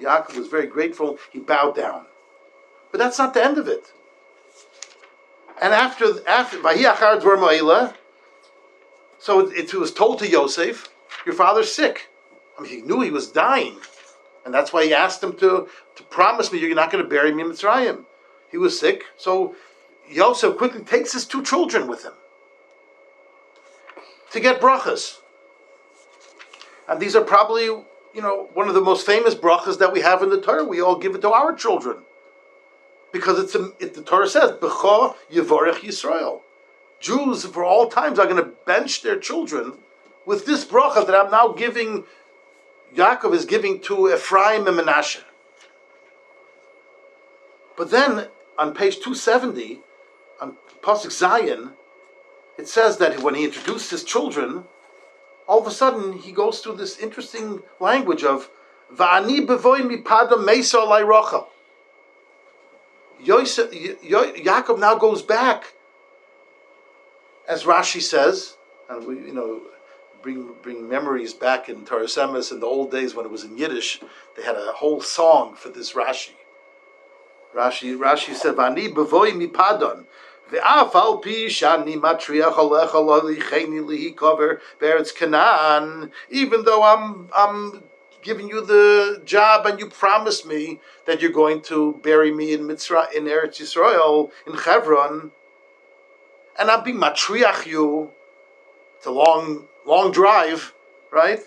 Yaakov 0.00 0.36
was 0.36 0.48
very 0.48 0.66
grateful. 0.66 1.18
He 1.30 1.38
bowed 1.38 1.76
down. 1.76 2.06
But 2.90 2.98
that's 2.98 3.18
not 3.18 3.34
the 3.34 3.44
end 3.44 3.58
of 3.58 3.68
it. 3.68 3.92
And 5.60 5.74
after 5.74 6.26
after 6.26 6.56
so 9.18 9.40
it, 9.40 9.74
it 9.74 9.74
was 9.74 9.92
told 9.92 10.18
to 10.20 10.28
Yosef, 10.28 10.88
your 11.26 11.34
father's 11.34 11.72
sick. 11.72 12.08
I 12.60 12.62
mean, 12.62 12.72
he 12.72 12.82
knew 12.82 13.00
he 13.00 13.10
was 13.10 13.28
dying. 13.28 13.78
And 14.44 14.52
that's 14.52 14.72
why 14.72 14.84
he 14.84 14.92
asked 14.92 15.22
him 15.22 15.32
to, 15.38 15.68
to 15.96 16.02
promise 16.04 16.52
me 16.52 16.58
you're 16.58 16.74
not 16.74 16.90
going 16.90 17.02
to 17.02 17.08
bury 17.08 17.32
me 17.32 17.42
in 17.42 17.50
Mitzrayim. 17.50 18.04
He 18.50 18.58
was 18.58 18.78
sick, 18.78 19.04
so 19.16 19.54
Yosef 20.08 20.56
quickly 20.56 20.82
takes 20.82 21.12
his 21.12 21.24
two 21.24 21.42
children 21.42 21.86
with 21.86 22.04
him 22.04 22.14
to 24.32 24.40
get 24.40 24.60
brachas. 24.60 25.18
And 26.88 27.00
these 27.00 27.14
are 27.14 27.22
probably, 27.22 27.64
you 27.64 27.86
know, 28.16 28.50
one 28.54 28.68
of 28.68 28.74
the 28.74 28.80
most 28.80 29.06
famous 29.06 29.34
brachas 29.34 29.78
that 29.78 29.92
we 29.92 30.00
have 30.00 30.22
in 30.22 30.30
the 30.30 30.40
Torah. 30.40 30.64
We 30.64 30.80
all 30.80 30.98
give 30.98 31.14
it 31.14 31.20
to 31.22 31.30
our 31.30 31.54
children. 31.54 31.98
Because 33.12 33.38
it's 33.38 33.54
a, 33.54 33.72
it, 33.78 33.94
the 33.94 34.02
Torah 34.02 34.28
says, 34.28 34.52
B'cho 34.52 35.14
Yevorech 35.32 35.80
Yisrael. 35.80 36.40
Jews 36.98 37.46
for 37.46 37.64
all 37.64 37.88
times 37.88 38.18
are 38.18 38.26
going 38.26 38.42
to 38.42 38.50
bench 38.66 39.02
their 39.02 39.18
children 39.18 39.78
with 40.26 40.46
this 40.46 40.64
bracha 40.64 41.06
that 41.06 41.14
I'm 41.14 41.30
now 41.30 41.48
giving, 41.48 42.04
Yaakov 42.94 43.34
is 43.34 43.44
giving 43.44 43.80
to 43.80 44.12
Ephraim 44.12 44.66
and 44.66 44.78
Menashe. 44.78 45.22
But 47.76 47.90
then 47.90 48.28
on 48.58 48.74
page 48.74 48.96
270, 48.96 49.80
on 50.40 50.56
Pasuk 50.82 51.10
Zayin, 51.10 51.72
it 52.58 52.68
says 52.68 52.98
that 52.98 53.22
when 53.22 53.34
he 53.34 53.44
introduced 53.44 53.90
his 53.90 54.04
children, 54.04 54.64
all 55.46 55.60
of 55.60 55.66
a 55.66 55.70
sudden 55.70 56.12
he 56.14 56.32
goes 56.32 56.60
through 56.60 56.76
this 56.76 56.98
interesting 56.98 57.62
language 57.78 58.22
of 58.22 58.50
Va'ani 58.94 59.46
bevoy 59.46 59.80
mipada 59.80 60.44
mesa. 60.44 60.78
Yosef, 63.22 63.70
Yaakov 63.70 64.78
now 64.78 64.96
goes 64.96 65.22
back, 65.22 65.74
as 67.48 67.64
Rashi 67.64 68.00
says, 68.00 68.56
and 68.88 69.06
we, 69.06 69.16
you 69.16 69.32
know, 69.32 69.60
bring 70.22 70.54
bring 70.62 70.88
memories 70.88 71.34
back 71.34 71.68
in 71.68 71.84
Torah 71.84 72.02
in 72.02 72.60
the 72.60 72.66
old 72.66 72.90
days 72.90 73.14
when 73.14 73.26
it 73.26 73.32
was 73.32 73.44
in 73.44 73.56
Yiddish. 73.56 74.00
They 74.36 74.42
had 74.42 74.56
a 74.56 74.72
whole 74.72 75.00
song 75.00 75.54
for 75.54 75.68
this 75.68 75.92
Rashi. 75.92 76.32
Rashi 77.54 77.96
Rashi 77.96 78.34
said, 78.34 78.56
"Vani 78.56 78.92
bevoy 78.92 79.36
mi 79.36 79.48
padon." 79.48 80.06
Ve'af 80.50 80.94
al 80.94 81.18
pi 81.18 81.46
shani 81.46 81.96
matriach 81.96 82.54
alecha 82.54 82.94
lolicheni 82.94 83.80
lihi 83.84 84.16
cover 84.16 84.60
beretz 84.80 85.14
Canaan. 85.14 86.12
Even 86.28 86.64
though 86.64 86.82
I'm 86.82 87.28
I'm 87.34 87.84
giving 88.22 88.48
you 88.48 88.64
the 88.64 89.22
job 89.24 89.66
and 89.66 89.78
you 89.78 89.86
promised 89.86 90.46
me 90.46 90.80
that 91.06 91.22
you're 91.22 91.32
going 91.32 91.62
to 91.62 91.98
bury 92.02 92.30
me 92.30 92.52
in 92.52 92.60
Mitzrayim, 92.62 93.14
in 93.14 93.24
Eretz 93.24 93.60
Yisrael, 93.60 94.30
in 94.46 94.54
Hebron, 94.54 95.30
and 96.58 96.70
I'm 96.70 96.84
being 96.84 96.98
matriach 96.98 97.66
you. 97.66 98.10
It's 98.98 99.06
a 99.06 99.10
long, 99.10 99.66
long 99.86 100.12
drive, 100.12 100.74
right? 101.10 101.40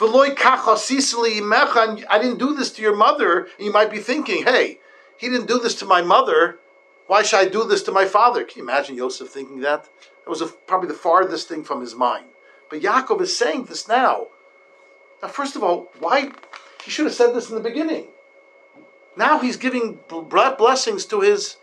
I 0.00 2.18
didn't 2.20 2.38
do 2.38 2.54
this 2.54 2.72
to 2.72 2.82
your 2.82 2.96
mother. 2.96 3.40
And 3.40 3.66
you 3.66 3.72
might 3.72 3.90
be 3.90 3.98
thinking, 3.98 4.44
hey, 4.44 4.78
he 5.16 5.28
didn't 5.28 5.46
do 5.46 5.58
this 5.58 5.74
to 5.76 5.84
my 5.84 6.02
mother. 6.02 6.58
Why 7.06 7.22
should 7.22 7.40
I 7.40 7.48
do 7.48 7.64
this 7.64 7.82
to 7.84 7.92
my 7.92 8.06
father? 8.06 8.44
Can 8.44 8.58
you 8.58 8.64
imagine 8.64 8.96
Yosef 8.96 9.28
thinking 9.28 9.60
that? 9.60 9.88
That 10.24 10.30
was 10.30 10.40
a, 10.40 10.46
probably 10.46 10.88
the 10.88 10.94
farthest 10.94 11.48
thing 11.48 11.62
from 11.62 11.80
his 11.80 11.94
mind. 11.94 12.26
But 12.70 12.80
Yaakov 12.80 13.20
is 13.20 13.36
saying 13.36 13.64
this 13.64 13.86
now. 13.86 14.28
Now, 15.22 15.28
first 15.28 15.56
of 15.56 15.62
all, 15.62 15.90
why? 15.98 16.30
He 16.84 16.90
should 16.90 17.04
have 17.04 17.14
said 17.14 17.34
this 17.34 17.48
in 17.48 17.54
the 17.54 17.60
beginning. 17.60 18.08
Now 19.16 19.40
he's 19.40 19.56
giving 19.56 20.00
blessings 20.08 21.04
to 21.06 21.20
his. 21.20 21.56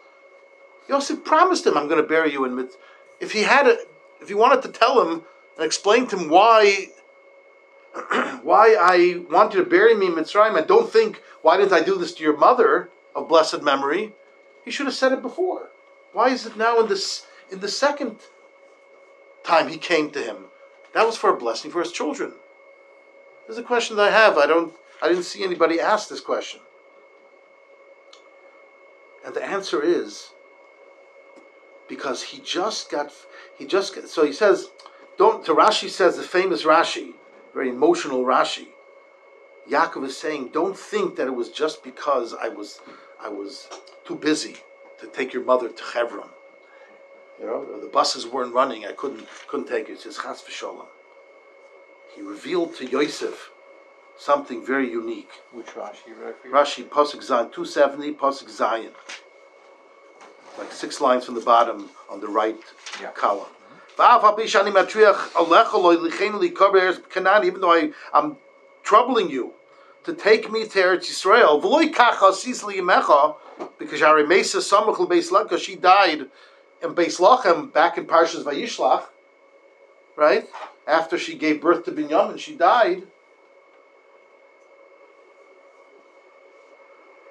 Yosef 0.88 1.24
promised 1.24 1.66
him, 1.66 1.78
"I'm 1.78 1.88
going 1.88 2.02
to 2.02 2.08
bury 2.08 2.32
you 2.32 2.46
in 2.46 2.56
mid." 2.56 2.70
If 3.20 3.32
he 3.32 3.44
had 3.44 3.68
a, 3.68 3.78
if 4.22 4.28
he 4.28 4.36
wanted 4.36 4.62
to 4.62 4.70
tell 4.70 5.02
him 5.02 5.24
and 5.60 5.66
explain 5.66 6.08
to 6.08 6.18
him 6.18 6.30
why, 6.30 6.88
why 8.44 8.78
I 8.80 9.26
want 9.30 9.54
you 9.54 9.62
to 9.62 9.70
bury 9.70 9.94
me 9.94 10.06
in 10.06 10.14
Mitzrayim, 10.14 10.58
and 10.58 10.66
don't 10.66 10.90
think 10.90 11.22
why 11.42 11.58
didn't 11.58 11.74
I 11.74 11.82
do 11.82 11.98
this 11.98 12.14
to 12.14 12.24
your 12.24 12.38
mother 12.38 12.90
of 13.14 13.28
blessed 13.28 13.62
memory, 13.62 14.14
he 14.64 14.72
should 14.72 14.86
have 14.86 14.96
said 14.96 15.12
it 15.12 15.22
before. 15.22 15.68
Why 16.14 16.30
is 16.30 16.46
it 16.46 16.56
now 16.56 16.80
in 16.80 16.88
this 16.88 17.26
in 17.52 17.60
the 17.60 17.68
second 17.68 18.22
time 19.44 19.68
he 19.68 19.78
came 19.78 20.12
to 20.12 20.24
him? 20.24 20.46
That 20.94 21.06
was 21.06 21.18
for 21.18 21.30
a 21.30 21.38
blessing 21.38 21.72
for 21.72 21.82
his 21.82 21.92
children. 21.92 22.32
This 23.46 23.58
is 23.58 23.60
a 23.60 23.68
question 23.68 23.98
that 23.98 24.14
I 24.14 24.18
have. 24.18 24.38
I 24.38 24.46
don't. 24.46 24.74
I 25.02 25.10
didn't 25.10 25.24
see 25.24 25.44
anybody 25.44 25.82
ask 25.82 26.08
this 26.08 26.22
question. 26.22 26.62
And 29.26 29.36
the 29.36 29.44
answer 29.44 29.84
is 29.84 30.30
because 31.90 32.24
he 32.24 32.40
just 32.40 32.90
got. 32.90 33.12
He 33.58 33.66
just 33.66 33.94
got, 33.94 34.08
so 34.08 34.26
he 34.26 34.32
says. 34.32 34.70
Don't. 35.20 35.46
To 35.46 35.54
Rashi 35.54 35.90
says 35.90 36.18
the 36.18 36.24
famous 36.24 36.64
Rashi, 36.64 37.14
very 37.54 37.70
emotional 37.70 38.24
Rashi. 38.24 38.70
Yaakov 39.70 40.06
is 40.06 40.18
saying, 40.18 40.50
don't 40.52 40.76
think 40.76 41.16
that 41.18 41.28
it 41.28 41.36
was 41.36 41.50
just 41.50 41.84
because 41.84 42.34
I 42.34 42.50
was, 42.50 42.82
I 43.22 43.30
was 43.30 43.68
too 44.04 44.16
busy 44.16 44.56
to 45.00 45.06
take 45.06 45.32
your 45.32 45.44
mother 45.44 45.70
to 45.70 45.84
Hebron. 45.94 46.30
You 47.40 47.46
know, 47.46 47.80
the 47.80 47.88
buses 47.88 48.26
weren't 48.26 48.56
running. 48.56 48.86
I 48.88 48.94
couldn't 48.94 49.28
couldn't 49.48 49.68
take 49.68 49.88
it. 49.90 49.94
It 49.94 50.02
says 50.02 50.18
Chas 50.18 50.42
v'sholem 50.42 50.88
he 52.20 52.22
revealed 52.22 52.76
to 52.76 52.86
Yosef 52.86 53.52
something 54.18 54.66
very 54.66 54.90
unique. 54.90 55.32
Which 55.54 55.68
Rashi 55.68 56.14
Rashi, 56.46 56.84
Pasuk 56.84 57.22
Zayin, 57.22 57.52
270, 57.52 58.14
Pasuk 58.14 58.50
Zayin. 58.50 58.92
Like 60.58 60.72
six 60.72 61.00
lines 61.00 61.26
from 61.26 61.36
the 61.36 61.42
bottom 61.42 61.90
on 62.10 62.20
the 62.20 62.28
right 62.28 62.60
yeah. 63.02 63.12
column. 63.12 63.48
Even 67.44 67.62
though 67.62 67.74
I, 67.74 67.92
I'm 68.14 68.38
troubling 68.84 69.30
you 69.30 69.54
to 70.04 70.14
take 70.14 70.52
me 70.52 70.66
to 70.68 70.80
Eretz 70.80 71.10
Yisrael, 71.10 71.62
because 75.44 75.62
she 75.62 75.76
died 75.76 76.20
in 76.82 76.96
Beis 76.96 77.20
Lachem 77.20 77.74
back 77.74 77.98
in 77.98 78.06
Parshas 78.06 78.44
Vayishlach, 78.44 79.04
right? 80.16 80.48
after 80.90 81.18
she 81.18 81.36
gave 81.36 81.62
birth 81.62 81.86
to 81.86 81.92
Binyamin, 81.92 82.40
she 82.40 82.56
died. 82.56 83.04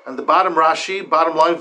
And 0.08 0.18
the 0.18 0.22
bottom 0.22 0.54
Rashi, 0.54 1.06
bottom 1.06 1.36
line, 1.36 1.56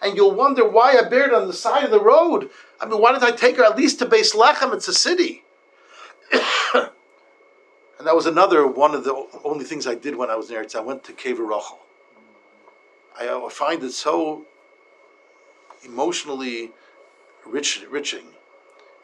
and 0.00 0.16
you'll 0.16 0.34
wonder 0.34 0.68
why 0.68 0.96
I 0.96 1.08
buried 1.08 1.34
on 1.34 1.48
the 1.48 1.52
side 1.52 1.82
of 1.82 1.90
the 1.90 2.00
road. 2.00 2.48
I 2.80 2.86
mean, 2.86 3.00
why 3.00 3.12
did 3.12 3.24
I 3.24 3.32
take 3.32 3.56
her 3.56 3.64
at 3.64 3.76
least 3.76 3.98
to 3.98 4.06
Beis 4.06 4.36
Lechem? 4.36 4.72
It's 4.72 4.86
a 4.86 4.94
city. 4.94 5.42
and 6.32 6.92
that 8.04 8.14
was 8.14 8.26
another 8.26 8.68
one 8.68 8.94
of 8.94 9.02
the 9.02 9.26
only 9.42 9.64
things 9.64 9.84
I 9.88 9.96
did 9.96 10.14
when 10.14 10.30
I 10.30 10.36
was 10.36 10.46
there. 10.48 10.64
I 10.72 10.80
went 10.80 11.02
to 11.04 11.12
Kever 11.12 11.44
Rachel. 11.44 11.80
Uh, 13.20 13.46
I 13.46 13.50
find 13.50 13.82
it 13.82 13.90
so 13.90 14.46
emotionally 15.84 16.70
rich, 17.44 17.84
riching, 17.90 18.28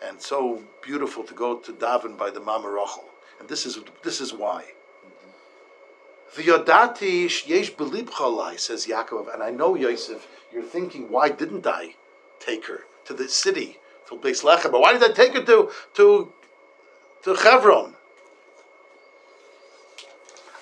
and 0.07 0.23
so 0.23 0.63
beautiful 0.83 1.25
to 1.25 1.35
go 1.35 1.59
to 1.59 1.73
daven 1.73 2.17
by 2.17 2.31
the 2.31 2.39
Mama 2.39 2.71
Rachel. 2.71 3.07
And 3.41 3.49
this 3.49 3.67
is 3.67 3.81
this 4.05 4.21
is 4.21 4.33
why. 4.33 4.67
V'yodati 6.35 7.47
yesh 7.47 7.75
belibchalai, 7.75 8.59
says 8.59 8.87
Yaakov, 8.87 9.33
and 9.33 9.43
I 9.43 9.51
know 9.51 9.75
Yosef, 9.77 10.27
you're 10.53 10.63
thinking, 10.63 11.11
why 11.11 11.29
didn't 11.29 11.67
I 11.67 11.95
take 12.41 12.67
her 12.67 12.81
to 13.05 13.15
the 13.15 13.29
city, 13.29 13.79
to 14.09 14.17
Beis 14.17 14.43
Lechem? 14.43 14.73
But 14.73 14.81
why 14.81 14.93
did 14.93 15.05
I 15.05 15.13
take 15.13 15.35
her 15.35 15.43
to 15.45 15.71
to 15.95 16.33
to 17.23 17.35
Hebron? 17.35 17.95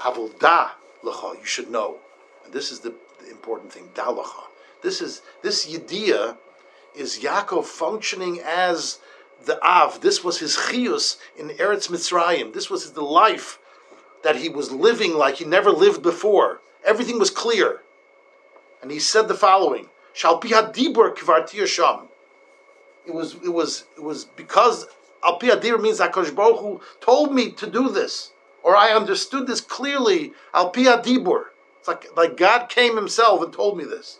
Avolda 0.01 0.73
lecha, 1.03 1.39
you 1.39 1.45
should 1.45 1.71
know, 1.71 1.99
and 2.45 2.53
this 2.53 2.71
is 2.71 2.81
the, 2.81 2.95
the 3.21 3.31
important 3.31 3.73
thing. 3.73 3.89
Da 3.95 4.13
lecha. 4.13 4.45
This 4.83 5.01
is 5.01 5.23
this 5.43 5.67
yediyah 5.67 6.37
is 6.95 7.21
Yaakov 7.21 7.65
functioning 7.65 8.41
as 8.45 8.99
the 9.47 9.63
Av. 9.65 10.01
This 10.01 10.23
was 10.23 10.39
his 10.39 10.57
chiyus 10.57 11.17
in 11.37 11.49
Eretz 11.51 11.89
Mitzrayim. 11.89 12.53
This 12.53 12.69
was 12.69 12.93
the 12.93 13.03
life 13.03 13.59
that 14.23 14.37
he 14.37 14.49
was 14.49 14.73
living 14.73 15.15
like 15.15 15.37
he 15.37 15.45
never 15.45 15.71
lived 15.71 16.03
before. 16.03 16.61
Everything 16.85 17.19
was 17.19 17.31
clear. 17.31 17.81
And 18.81 18.91
he 18.91 18.99
said 18.99 19.29
the 19.29 19.35
following: 19.35 19.89
Shal 20.13 20.39
pi 20.39 20.49
hadibur 20.49 21.17
kvartir. 21.17 22.09
It 23.07 23.15
was 23.15 23.35
it 23.35 23.53
was 23.53 23.85
it 23.97 24.03
was 24.03 24.25
because 24.25 24.87
al 25.25 25.39
pi 25.39 25.49
hadibur 25.49 25.81
means 25.81 26.01
Hakadosh 26.01 26.35
Baruch 26.35 26.83
told 27.01 27.35
me 27.35 27.51
to 27.53 27.69
do 27.69 27.89
this, 27.89 28.33
or 28.63 28.77
I 28.77 28.91
understood 28.91 29.47
this 29.47 29.61
clearly. 29.61 30.33
Al 30.55 30.71
pi 30.71 30.83
hadibur. 30.83 31.47
It's 31.79 31.89
like 31.89 32.17
like 32.17 32.37
God 32.37 32.69
came 32.69 32.97
Himself 32.97 33.43
and 33.43 33.53
told 33.53 33.77
me 33.77 33.85
this. 33.85 34.19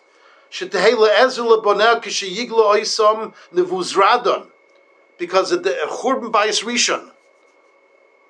Because 5.19 5.53
of 5.53 5.63
the 5.63 5.81
uh, 5.81 5.87
Churban 5.87 6.31
Bayis 6.31 6.63
Rishon, 6.63 7.12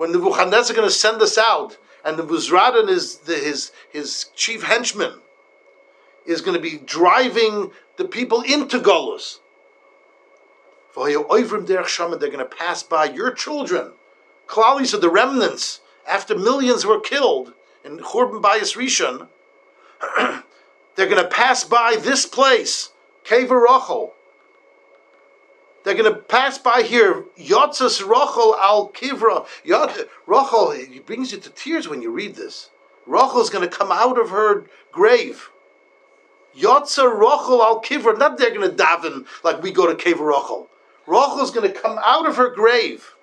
when 0.03 0.11
Nebuchadnezzar 0.11 0.75
going 0.75 0.89
to 0.89 0.93
send 0.93 1.23
us 1.23 1.39
out, 1.39 1.79
and 2.05 2.17
the 2.17 2.25
Buzradin 2.25 2.89
is 2.89 3.19
the, 3.19 3.37
his 3.37 3.71
his 3.89 4.31
chief 4.35 4.65
henchman, 4.65 5.21
is 6.27 6.41
going 6.41 6.57
to 6.57 6.61
be 6.61 6.79
driving 6.79 7.71
the 7.99 8.05
people 8.05 8.41
into 8.41 8.81
Golus. 8.81 9.39
They're 10.97 11.23
going 11.23 12.39
to 12.39 12.45
pass 12.45 12.83
by 12.83 13.05
your 13.05 13.31
children. 13.31 13.93
Klalis 14.49 14.93
are 14.93 14.99
the 14.99 15.09
remnants 15.09 15.79
after 16.05 16.37
millions 16.37 16.85
were 16.85 16.99
killed 16.99 17.53
in 17.85 17.99
Churban 17.99 18.43
Bayis 18.43 18.77
Rishon. 18.77 19.29
They're 20.97 21.09
going 21.09 21.23
to 21.23 21.29
pass 21.29 21.63
by 21.63 21.95
this 21.95 22.27
place, 22.27 22.91
Kever 23.25 23.63
Rachel. 23.63 24.15
They're 25.85 25.95
going 25.95 26.13
to 26.13 26.19
pass 26.19 26.59
by 26.59 26.83
here. 26.83 27.25
Yotzas 27.39 28.01
Rachel 28.07 28.57
al 28.57 28.91
Kivra. 28.91 29.47
Rachel, 30.27 30.71
it 30.73 31.07
brings 31.07 31.33
you 31.33 31.39
to 31.39 31.51
tears 31.51 31.89
when 31.89 32.03
you 32.03 32.11
read 32.11 32.37
this. 32.37 32.71
Rachel 33.07 33.41
is 33.41 33.51
going 33.51 33.69
to 33.69 33.77
come 33.77 33.91
out 33.91 34.19
of 34.19 34.31
her 34.31 34.67
grave. 34.93 35.51
Yotza 36.57 37.13
Rachel 37.13 37.63
al 37.63 37.83
Kivra. 37.83 38.17
Not 38.17 38.39
they're 38.39 38.55
going 38.55 38.69
to 38.69 38.77
daven 38.77 39.27
like 39.43 39.63
we 39.63 39.73
go 39.73 39.93
to 39.93 39.95
Kever 39.95 40.29
Rachel. 40.29 40.69
Rachel 41.07 41.41
is 41.41 41.51
going 41.51 41.73
to 41.73 41.79
come 41.79 41.99
out 42.05 42.29
of 42.29 42.37
her 42.37 42.51
grave. 42.51 43.15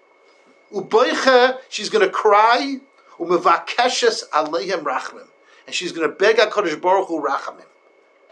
Uboicha, 0.73 1.59
she's 1.69 1.89
going 1.89 2.05
to 2.05 2.11
cry. 2.11 2.79
Umevakeshes 3.17 4.29
aleihem 4.29 4.83
rachmim. 4.83 5.27
And 5.65 5.75
she's 5.75 5.91
going 5.91 6.09
to 6.09 6.15
beg 6.15 6.37
HaKadosh 6.37 6.81
Baruch 6.81 7.07
Hu 7.07 7.21
rachamim. 7.21 7.65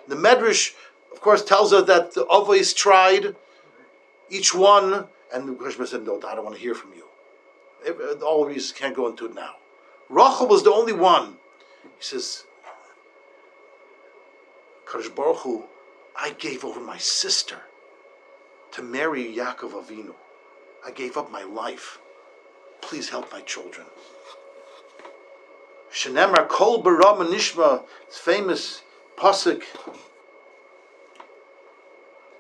The 0.08 0.16
Medrash, 0.16 0.74
of 1.12 1.22
course, 1.22 1.44
tells 1.44 1.72
us 1.72 1.88
that 1.88 2.14
the 2.14 2.26
Avos 2.26 2.76
tried 2.76 3.36
each 4.30 4.54
one, 4.54 5.08
and 5.34 5.48
the 5.48 5.54
Krishna 5.54 5.88
said, 5.88 6.06
No, 6.06 6.18
I 6.18 6.36
don't 6.36 6.44
want 6.44 6.56
to 6.56 6.62
hear 6.62 6.76
from 6.76 6.94
you. 6.94 7.06
All 8.24 8.46
of 8.46 8.54
these 8.54 8.72
can't 8.72 8.96
go 8.96 9.08
into 9.08 9.26
it 9.26 9.36
now. 9.36 9.56
Rachel 10.10 10.48
was 10.48 10.64
the 10.64 10.72
only 10.72 10.94
one. 10.94 11.38
He 11.84 12.04
says, 12.04 12.44
Kadosh 14.86 15.14
Baruch 15.14 15.38
Hu, 15.38 15.66
I 16.16 16.32
gave 16.32 16.64
over 16.64 16.80
my 16.80 16.98
sister 16.98 17.58
to 18.72 18.82
marry 18.82 19.24
Yaakov 19.24 19.72
Avinu. 19.72 20.16
I 20.86 20.92
gave 20.92 21.18
up 21.18 21.32
my 21.32 21.44
life. 21.44 22.00
Please 22.82 23.10
help 23.10 23.32
my 23.32 23.42
children. 23.42 23.88
Shenemar 25.92 26.48
Kol 26.48 26.84
Baram 26.84 27.28
Nishma, 27.28 27.84
famous 28.10 28.84
pasuk, 29.18 29.64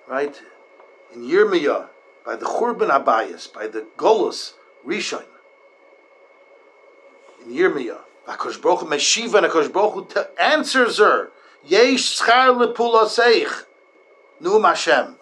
right? 0.07 0.41
In 1.13 1.21
Yirmiyah, 1.21 1.89
by 2.25 2.35
the 2.35 2.45
Churban 2.45 2.89
Abayas, 2.89 3.51
by 3.51 3.67
the 3.67 3.85
Golus 3.97 4.53
Rishon, 4.85 5.23
in 7.43 7.53
Yirmiyah, 7.53 7.99
Hakadosh 8.27 8.61
Baruch 8.61 8.81
Meshiva 8.81 9.35
and 9.35 9.47
Hakadosh 9.47 9.71
Baruch 9.71 10.13
Hu 10.13 10.19
answers 10.39 10.97
her, 10.97 11.31
Yesh 11.65 12.19
schar 12.19 12.55
lepulaseich, 12.57 13.65
Nu 14.39 14.61
Hashem. 14.61 15.15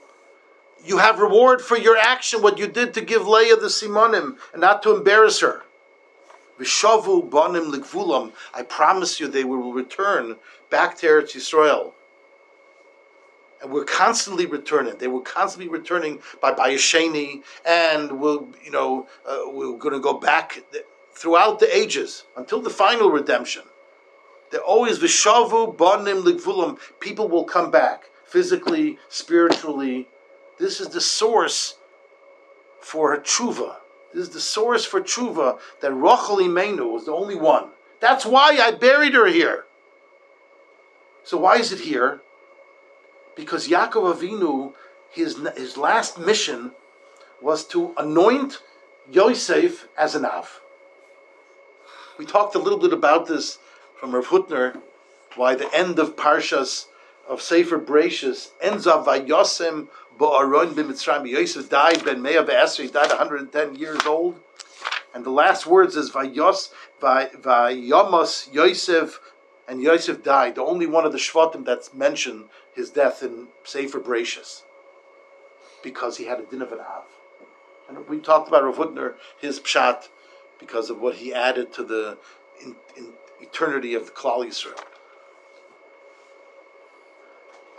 You 0.83 0.97
have 0.97 1.19
reward 1.19 1.61
for 1.61 1.77
your 1.77 1.97
action, 1.97 2.41
what 2.41 2.59
you 2.59 2.67
did 2.67 2.93
to 2.93 3.01
give 3.01 3.27
Leah 3.27 3.55
the 3.55 3.67
Simonim, 3.67 4.37
and 4.51 4.61
not 4.61 4.83
to 4.83 4.95
embarrass 4.95 5.39
her. 5.39 5.63
Vishavu 6.59 7.29
banim 7.29 7.71
ligvulam. 7.71 8.31
I 8.53 8.61
promise 8.61 9.19
you 9.19 9.27
they 9.27 9.43
will 9.43 9.73
return 9.73 10.37
back 10.69 10.97
to 10.97 11.07
Eretz 11.07 11.35
Yisrael 11.35 11.93
and 13.65 13.73
we're 13.73 13.83
constantly 13.83 14.45
returning. 14.45 14.95
They 14.99 15.07
were 15.07 15.21
constantly 15.21 15.67
returning 15.67 16.19
by 16.39 16.53
Bayesheni, 16.53 17.41
and 17.65 18.19
we'll, 18.19 18.47
you 18.63 18.69
know, 18.69 19.07
uh, 19.27 19.39
we're 19.47 19.77
going 19.79 19.95
to 19.95 19.99
go 19.99 20.19
back 20.19 20.63
throughout 21.13 21.59
the 21.59 21.75
ages 21.75 22.25
until 22.37 22.61
the 22.61 22.69
final 22.69 23.09
redemption. 23.09 23.63
They're 24.51 24.61
always 24.61 24.99
vishavu 24.99 25.75
banim 25.75 26.21
ligvulam. 26.21 26.77
People 26.99 27.27
will 27.27 27.43
come 27.43 27.71
back 27.71 28.11
physically, 28.23 28.99
spiritually. 29.09 30.09
This 30.59 30.79
is 30.79 30.89
the 30.89 31.01
source 31.01 31.77
for 32.79 33.17
tshuva. 33.17 33.77
This 34.13 34.27
is 34.27 34.29
the 34.29 34.39
source 34.39 34.85
for 34.85 35.01
tshuva 35.01 35.57
that 35.81 35.91
Rachel 35.91 36.37
Imenu 36.37 36.91
was 36.91 37.05
the 37.05 37.13
only 37.13 37.35
one. 37.35 37.69
That's 37.99 38.27
why 38.27 38.59
I 38.61 38.71
buried 38.71 39.15
her 39.15 39.25
here. 39.25 39.65
So 41.23 41.37
why 41.37 41.55
is 41.57 41.71
it 41.71 41.79
here? 41.79 42.21
Because 43.35 43.67
Yaakov 43.67 44.15
Avinu, 44.15 44.73
his, 45.09 45.37
his 45.55 45.77
last 45.77 46.17
mission 46.17 46.71
was 47.41 47.65
to 47.67 47.93
anoint 47.97 48.61
Yosef 49.11 49.87
as 49.97 50.15
an 50.15 50.25
Av. 50.25 50.61
We 52.17 52.25
talked 52.25 52.55
a 52.55 52.59
little 52.59 52.79
bit 52.79 52.93
about 52.93 53.27
this 53.27 53.59
from 53.99 54.15
Rav 54.15 54.27
Hutner, 54.27 54.81
why 55.35 55.55
the 55.55 55.73
end 55.73 55.99
of 55.99 56.15
Parshas 56.15 56.85
of 57.27 57.41
Sefer 57.41 57.79
Bereshis 57.79 58.51
ends 58.61 58.87
up 58.87 59.05
by 59.05 59.19
Yosem 59.19 59.89
Ba'aron 60.17 60.73
b'Mitzrayim. 60.73 61.29
Yosef 61.29 61.69
died 61.69 62.05
ben 62.05 62.21
Meah 62.21 62.43
Be'esri, 62.43 62.85
he 62.85 62.89
died 62.89 63.09
110 63.09 63.75
years 63.75 64.05
old. 64.05 64.39
And 65.13 65.25
the 65.25 65.29
last 65.29 65.65
words 65.65 65.95
is 65.95 66.11
Vayos, 66.11 66.71
Vayomos 67.01 68.53
Yosef 68.53 69.19
and 69.67 69.81
Yosef 69.81 70.23
died, 70.23 70.55
the 70.55 70.63
only 70.63 70.85
one 70.85 71.05
of 71.05 71.11
the 71.11 71.17
Shvatim 71.17 71.65
that's 71.65 71.93
mentioned 71.93 72.45
his 72.75 72.89
death 72.89 73.23
in 73.23 73.47
Sefer 73.63 73.99
Bereshis, 73.99 74.63
because 75.81 76.17
he 76.17 76.25
had 76.25 76.39
a 76.39 76.43
din 76.43 76.61
of 76.61 76.71
an 76.71 76.79
Av. 76.79 77.05
And 77.87 78.07
we 78.07 78.19
talked 78.19 78.47
about 78.47 78.63
Rav 78.63 78.75
Hutner, 78.75 79.15
his 79.39 79.59
pshat, 79.59 80.09
because 80.59 80.89
of 80.89 80.99
what 80.99 81.15
he 81.15 81.33
added 81.33 81.73
to 81.73 81.83
the 81.83 82.17
in, 82.61 82.75
in 82.97 83.13
eternity 83.41 83.93
of 83.93 84.07
the 84.07 84.11
Klal 84.11 84.45
Yisrael. 84.45 84.79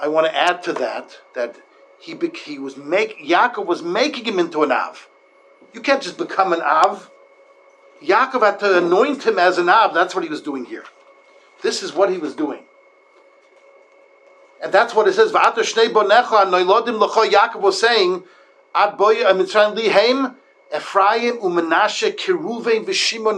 I 0.00 0.08
want 0.08 0.26
to 0.26 0.36
add 0.36 0.62
to 0.64 0.72
that 0.74 1.18
that 1.34 1.56
he 1.98 2.16
he 2.44 2.58
was 2.58 2.76
make 2.76 3.18
Yaakov 3.18 3.66
was 3.66 3.82
making 3.82 4.24
him 4.24 4.38
into 4.38 4.62
an 4.62 4.72
Av. 4.72 5.08
You 5.72 5.80
can't 5.80 6.02
just 6.02 6.18
become 6.18 6.52
an 6.52 6.60
Av. 6.60 7.10
Yaakov 8.02 8.42
had 8.42 8.60
to 8.60 8.78
anoint 8.78 9.26
him 9.26 9.38
as 9.38 9.58
an 9.58 9.68
Av. 9.68 9.94
That's 9.94 10.14
what 10.14 10.24
he 10.24 10.30
was 10.30 10.42
doing 10.42 10.66
here. 10.66 10.84
This 11.62 11.82
is 11.82 11.94
what 11.94 12.10
he 12.10 12.18
was 12.18 12.34
doing. 12.34 12.64
And 14.62 14.72
that's 14.72 14.94
what 14.94 15.08
it 15.08 15.14
says. 15.14 15.32
Yaakov 15.32 15.60
was 17.60 17.80
saying, 17.80 18.24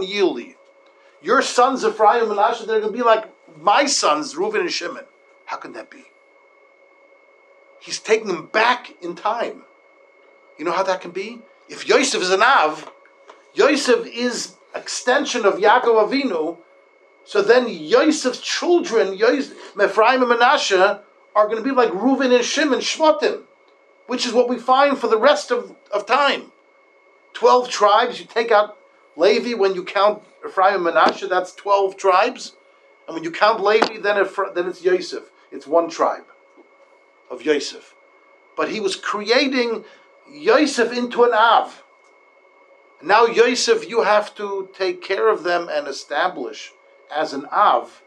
yili. 0.01 0.55
Your 1.21 1.41
sons 1.41 1.83
Ephraim 1.83 2.23
and 2.23 2.31
Menashe, 2.31 2.65
they're 2.65 2.79
going 2.79 2.93
to 2.93 2.97
be 2.97 3.03
like 3.03 3.25
my 3.57 3.85
sons 3.85 4.35
Reuven 4.35 4.61
and 4.61 4.71
Shimon. 4.71 5.03
How 5.45 5.57
can 5.57 5.73
that 5.73 5.89
be? 5.89 6.05
He's 7.79 7.99
taking 7.99 8.27
them 8.27 8.47
back 8.47 8.93
in 9.01 9.15
time. 9.15 9.63
You 10.57 10.65
know 10.65 10.71
how 10.71 10.83
that 10.83 11.01
can 11.01 11.11
be? 11.11 11.39
If 11.67 11.87
Yosef 11.87 12.21
is 12.21 12.29
an 12.29 12.41
Av, 12.41 12.91
Yosef 13.53 14.05
is 14.07 14.55
extension 14.75 15.45
of 15.45 15.55
Yaakov 15.55 16.09
Avinu, 16.09 16.57
so 17.23 17.41
then 17.41 17.67
Yosef's 17.67 18.39
children, 18.39 19.15
Yosef, 19.15 19.53
Ephraim 19.81 20.23
and 20.23 20.31
Menashe, 20.31 21.01
are 21.35 21.45
going 21.47 21.57
to 21.57 21.63
be 21.63 21.75
like 21.75 21.89
Reuven 21.89 22.35
and 22.35 22.43
Shimon, 22.43 22.79
Shvatim, 22.79 23.43
which 24.07 24.25
is 24.25 24.33
what 24.33 24.49
we 24.49 24.57
find 24.57 24.97
for 24.97 25.07
the 25.07 25.17
rest 25.17 25.51
of, 25.51 25.75
of 25.91 26.05
time. 26.05 26.51
Twelve 27.33 27.69
tribes, 27.69 28.19
you 28.19 28.25
take 28.25 28.51
out 28.51 28.77
Levi 29.15 29.53
when 29.53 29.75
you 29.75 29.83
count 29.83 30.23
Ephraim 30.45 30.87
and 30.87 30.95
Menashe, 30.95 31.29
that's 31.29 31.53
twelve 31.53 31.97
tribes. 31.97 32.55
And 33.07 33.15
when 33.15 33.23
you 33.23 33.31
count 33.31 33.61
Levi, 33.61 33.99
then, 33.99 34.25
then 34.55 34.67
it's 34.67 34.83
Yosef. 34.83 35.31
It's 35.51 35.67
one 35.67 35.89
tribe 35.89 36.25
of 37.29 37.43
Yosef. 37.43 37.95
But 38.55 38.69
he 38.69 38.79
was 38.79 38.95
creating 38.95 39.83
Yosef 40.31 40.95
into 40.95 41.23
an 41.23 41.31
Av. 41.33 41.83
Now, 43.01 43.25
Yosef, 43.25 43.87
you 43.89 44.03
have 44.03 44.35
to 44.35 44.69
take 44.73 45.01
care 45.01 45.29
of 45.29 45.43
them 45.43 45.69
and 45.71 45.87
establish 45.87 46.71
as 47.09 47.33
an 47.33 47.45
Av, 47.51 48.03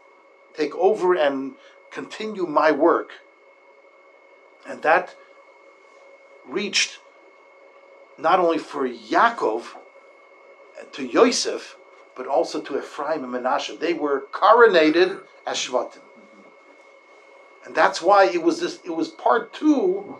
take 0.55 0.75
over 0.75 1.15
and 1.15 1.55
continue 1.93 2.45
my 2.45 2.71
work. 2.71 3.11
And 4.67 4.81
that 4.81 5.15
reached 6.47 6.99
not 8.17 8.39
only 8.39 8.57
for 8.57 8.87
Yaakov, 8.87 9.65
to 10.93 11.05
Yosef, 11.05 11.77
but 12.15 12.27
also 12.27 12.61
to 12.61 12.77
Ephraim 12.77 13.23
and 13.23 13.33
Menashe. 13.33 13.79
They 13.79 13.93
were 13.93 14.25
coronated 14.31 15.21
as 15.45 15.57
Shvatim. 15.57 16.01
And 17.65 17.73
that's 17.73 18.01
why 18.01 18.25
it 18.25 18.43
was 18.43 18.59
this 18.59 18.79
it 18.83 18.95
was 18.95 19.07
part 19.07 19.53
two 19.53 20.17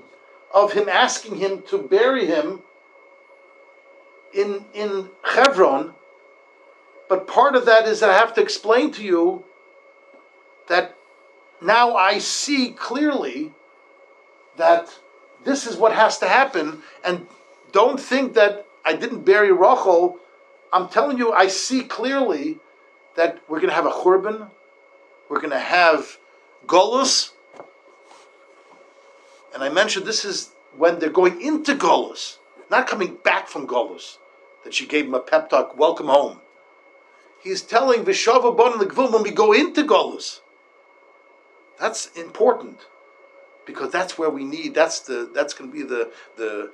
of 0.54 0.74
him 0.74 0.88
asking 0.88 1.38
him 1.38 1.62
to 1.64 1.78
bury 1.78 2.26
him 2.26 2.62
in 4.34 4.66
in 4.74 5.10
Hebron. 5.24 5.94
But 7.10 7.28
part 7.28 7.56
of 7.56 7.66
that 7.66 7.86
is 7.86 8.00
that 8.00 8.10
I 8.10 8.18
have 8.18 8.34
to 8.36 8.42
explain 8.42 8.92
to 8.92 9.04
you 9.04 9.44
that 10.70 10.96
now 11.64 11.96
I 11.96 12.20
see 12.20 12.72
clearly 12.72 13.54
that 14.58 15.00
this 15.44 15.66
is 15.66 15.78
what 15.78 15.94
has 15.94 16.18
to 16.20 16.28
happen, 16.28 16.84
and 17.04 17.28
don't 17.72 18.00
think 18.00 18.34
that 18.34 18.66
I 18.86 18.94
didn't 18.94 19.26
bury 19.26 19.52
Rachel. 19.52 20.20
I'm 20.72 20.90
telling 20.90 21.18
you, 21.18 21.32
I 21.32 21.48
see 21.48 21.84
clearly 21.84 22.60
that 23.16 23.42
we're 23.48 23.60
going 23.60 23.70
to 23.70 23.76
have 23.76 23.86
a 23.86 23.92
churban, 23.92 24.50
we're 25.30 25.40
going 25.40 25.52
to 25.52 25.60
have 25.60 26.18
golus, 26.66 27.32
and 29.54 29.64
I 29.64 29.70
mentioned 29.70 30.06
this 30.06 30.26
is 30.26 30.52
when 30.76 31.00
they're 31.00 31.10
going 31.10 31.40
into 31.42 31.76
golus, 31.76 32.38
not 32.72 32.88
coming 32.88 33.18
back 33.24 33.48
from 33.48 33.68
golus. 33.68 34.18
That 34.64 34.74
she 34.74 34.88
gave 34.88 35.06
him 35.06 35.14
a 35.14 35.20
pep 35.20 35.50
talk, 35.50 35.78
welcome 35.78 36.08
home. 36.08 36.40
He's 37.44 37.62
telling 37.62 38.06
Vishava 38.06 38.56
Bon 38.56 38.80
when 38.80 39.24
we 39.24 39.32
go 39.32 39.52
into 39.52 39.84
golus. 39.84 40.40
That's 41.80 42.08
important 42.12 42.88
because 43.66 43.92
that's 43.92 44.18
where 44.18 44.30
we 44.30 44.44
need. 44.44 44.74
That's 44.74 45.00
the 45.00 45.30
that's 45.34 45.54
going 45.54 45.72
to 45.72 45.76
be 45.76 45.84
the 45.84 46.12
the 46.38 46.72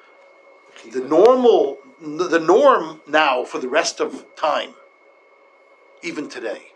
the 0.92 1.02
normal 1.02 1.80
the 2.02 2.40
norm 2.40 3.02
now 3.08 3.44
for 3.44 3.60
the 3.60 3.70
rest 3.70 4.00
of 4.00 4.26
time. 4.36 4.74
Even 6.02 6.30
today, 6.30 6.72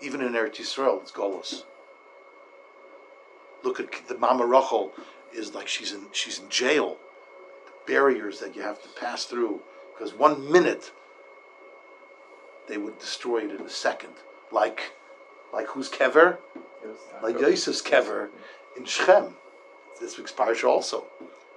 even 0.00 0.20
in 0.22 0.32
Eretz 0.32 0.56
Yisrael, 0.56 1.02
it's 1.02 1.12
golus. 1.12 1.64
Look 3.62 3.80
at 3.80 4.08
the 4.08 4.16
Mama 4.16 4.46
Rachel 4.46 4.92
is 5.34 5.54
like 5.54 5.68
she's 5.68 5.92
in 5.92 6.06
she's 6.12 6.38
in 6.38 6.48
jail. 6.48 6.96
The 7.66 7.92
barriers 7.92 8.40
that 8.40 8.56
you 8.56 8.62
have 8.62 8.82
to 8.82 8.88
pass 9.00 9.24
through 9.24 9.60
because 9.92 10.14
one 10.14 10.50
minute 10.50 10.92
they 12.68 12.78
would 12.78 12.98
destroy 12.98 13.38
it 13.44 13.50
in 13.50 13.66
a 13.66 13.70
second. 13.70 14.14
Like 14.52 14.92
like 15.52 15.66
who's 15.68 15.90
kever? 15.90 16.38
Like 17.22 17.40
Yosef's 17.40 17.82
kever 17.82 18.28
in 18.76 18.84
Shechem. 18.84 19.34
This 20.00 20.16
week's 20.16 20.32
parsha 20.32 20.64
also. 20.64 21.04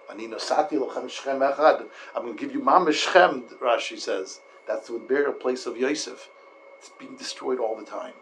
Ani 0.10 0.28
nosati 0.28 0.74
lochem 0.74 1.10
Shechem 1.10 1.40
echad. 1.40 1.86
I'm 2.16 2.24
going 2.24 2.36
to 2.36 2.40
give 2.40 2.54
you 2.54 2.62
Mama 2.62 2.92
Shechem. 2.92 3.44
Rashi 3.62 4.00
says 4.00 4.42
that's 4.68 4.88
the 4.88 5.00
burial 5.00 5.34
place 5.34 5.66
of 5.66 5.78
Yosef. 5.78 6.30
It's 6.80 6.90
being 7.00 7.16
destroyed 7.16 7.60
all 7.60 7.78
the 7.78 7.86
time. 7.86 8.14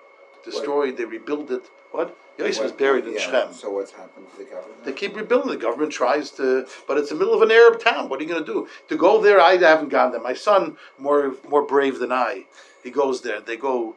Destroyed. 0.44 0.98
They 0.98 1.06
rebuild 1.06 1.52
it. 1.52 1.64
What? 1.92 2.18
Yosef 2.38 2.66
is 2.66 2.72
buried 2.72 3.06
in 3.06 3.14
yeah, 3.14 3.20
Shechem. 3.20 3.54
So 3.54 3.72
what's 3.72 3.92
happened 3.92 4.28
to 4.32 4.38
the 4.38 4.50
government? 4.50 4.84
They 4.84 4.94
keep 4.94 5.16
rebuilding. 5.16 5.50
The 5.50 5.58
government 5.58 5.92
tries 5.92 6.32
to, 6.32 6.68
but 6.88 6.98
it's 6.98 7.10
the 7.10 7.16
middle 7.16 7.34
of 7.34 7.42
an 7.42 7.52
Arab 7.52 7.82
town. 7.82 8.10
What 8.10 8.20
are 8.20 8.24
you 8.24 8.30
going 8.30 8.46
to 8.46 8.54
do? 8.54 8.68
To 8.90 8.98
go 8.98 9.22
there, 9.22 9.42
I 9.42 9.58
haven't 9.58 9.90
gone 9.90 10.12
there. 10.12 10.22
My 10.22 10.34
son, 10.34 10.78
more 10.98 11.36
more 11.50 11.64
brave 11.66 12.00
than 12.00 12.12
I, 12.12 12.46
he 12.84 12.92
goes 12.92 13.22
there. 13.22 13.42
They 13.42 13.58
go. 13.58 13.96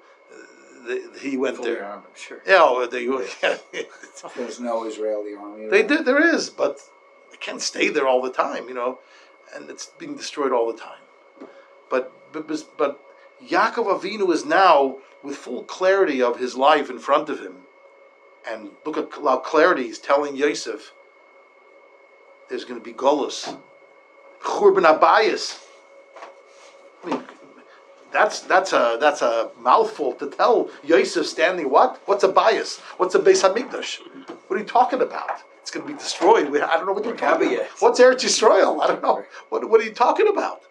They, 0.87 1.01
he 1.21 1.37
went 1.37 1.57
Fully 1.57 1.75
there. 1.75 1.85
armed, 1.85 2.05
I'm 2.07 2.17
sure. 2.17 2.43
Yeah, 2.47 2.65
or 2.65 2.87
they 2.87 3.07
There's 4.37 4.61
no 4.61 4.85
Israeli 4.85 5.35
army. 5.35 5.69
they 5.69 5.83
did. 5.83 6.05
There 6.05 6.23
is, 6.35 6.51
but 6.51 6.81
they 7.31 7.37
can't 7.37 7.61
stay 7.61 7.89
there 7.89 8.09
all 8.09 8.21
the 8.23 8.33
time, 8.33 8.69
you 8.69 8.75
know, 8.75 8.99
and 9.55 9.71
it's 9.71 9.87
being 9.99 10.17
destroyed 10.17 10.53
all 10.53 10.73
the 10.73 10.79
time. 10.79 11.03
But 11.89 12.13
but 12.33 12.49
but 12.77 13.01
Yaakov 13.47 14.01
Avinu 14.01 14.33
is 14.33 14.45
now 14.45 14.99
with 15.23 15.37
full 15.37 15.63
clarity 15.65 16.21
of 16.21 16.39
his 16.39 16.57
life 16.57 16.91
in 16.91 16.99
front 16.99 17.29
of 17.29 17.41
him, 17.41 17.59
and 18.49 18.71
look 18.85 18.97
at 18.97 19.09
how 19.13 19.37
clarity 19.39 19.85
he's 19.85 19.99
telling 19.99 20.37
Yosef. 20.37 20.93
There's 22.49 22.65
going 22.65 22.79
to 22.79 22.85
be 22.85 22.93
Golus, 22.93 23.57
Churban 24.43 24.85
Abayis. 24.85 25.59
I 27.05 27.11
mean, 27.11 27.23
that's 28.13 28.41
that's 28.41 28.73
a 28.73 28.99
that's 29.01 29.23
a 29.23 29.51
mouthful 29.59 30.13
to 30.15 30.29
tell 30.31 30.71
Yosef 30.85 31.27
standing. 31.27 31.71
What? 31.71 32.01
What's 32.07 32.25
a 32.25 32.29
bias? 32.29 32.79
What's 32.99 33.15
a 33.15 33.19
Beis 33.19 33.43
Hamikdash? 33.43 34.01
What 34.47 34.57
are 34.57 34.59
you 34.59 34.67
talking 34.67 35.01
about? 35.01 35.43
It's 35.61 35.71
going 35.71 35.87
to 35.87 35.93
be 35.93 35.99
destroyed. 35.99 36.51
We, 36.51 36.61
I 36.61 36.77
don't 36.77 36.87
know 36.87 36.93
what 36.93 37.05
you're 37.05 37.17
talking 37.17 37.55
about. 37.55 37.67
What's 37.79 38.01
Eretz 38.01 38.25
Yisrael? 38.25 38.83
I 38.83 38.89
don't 38.89 39.03
know. 39.03 39.25
What 39.49 39.69
What 39.69 39.81
are 39.81 39.85
you 39.85 39.95
talking 39.95 40.29
about? 40.29 40.63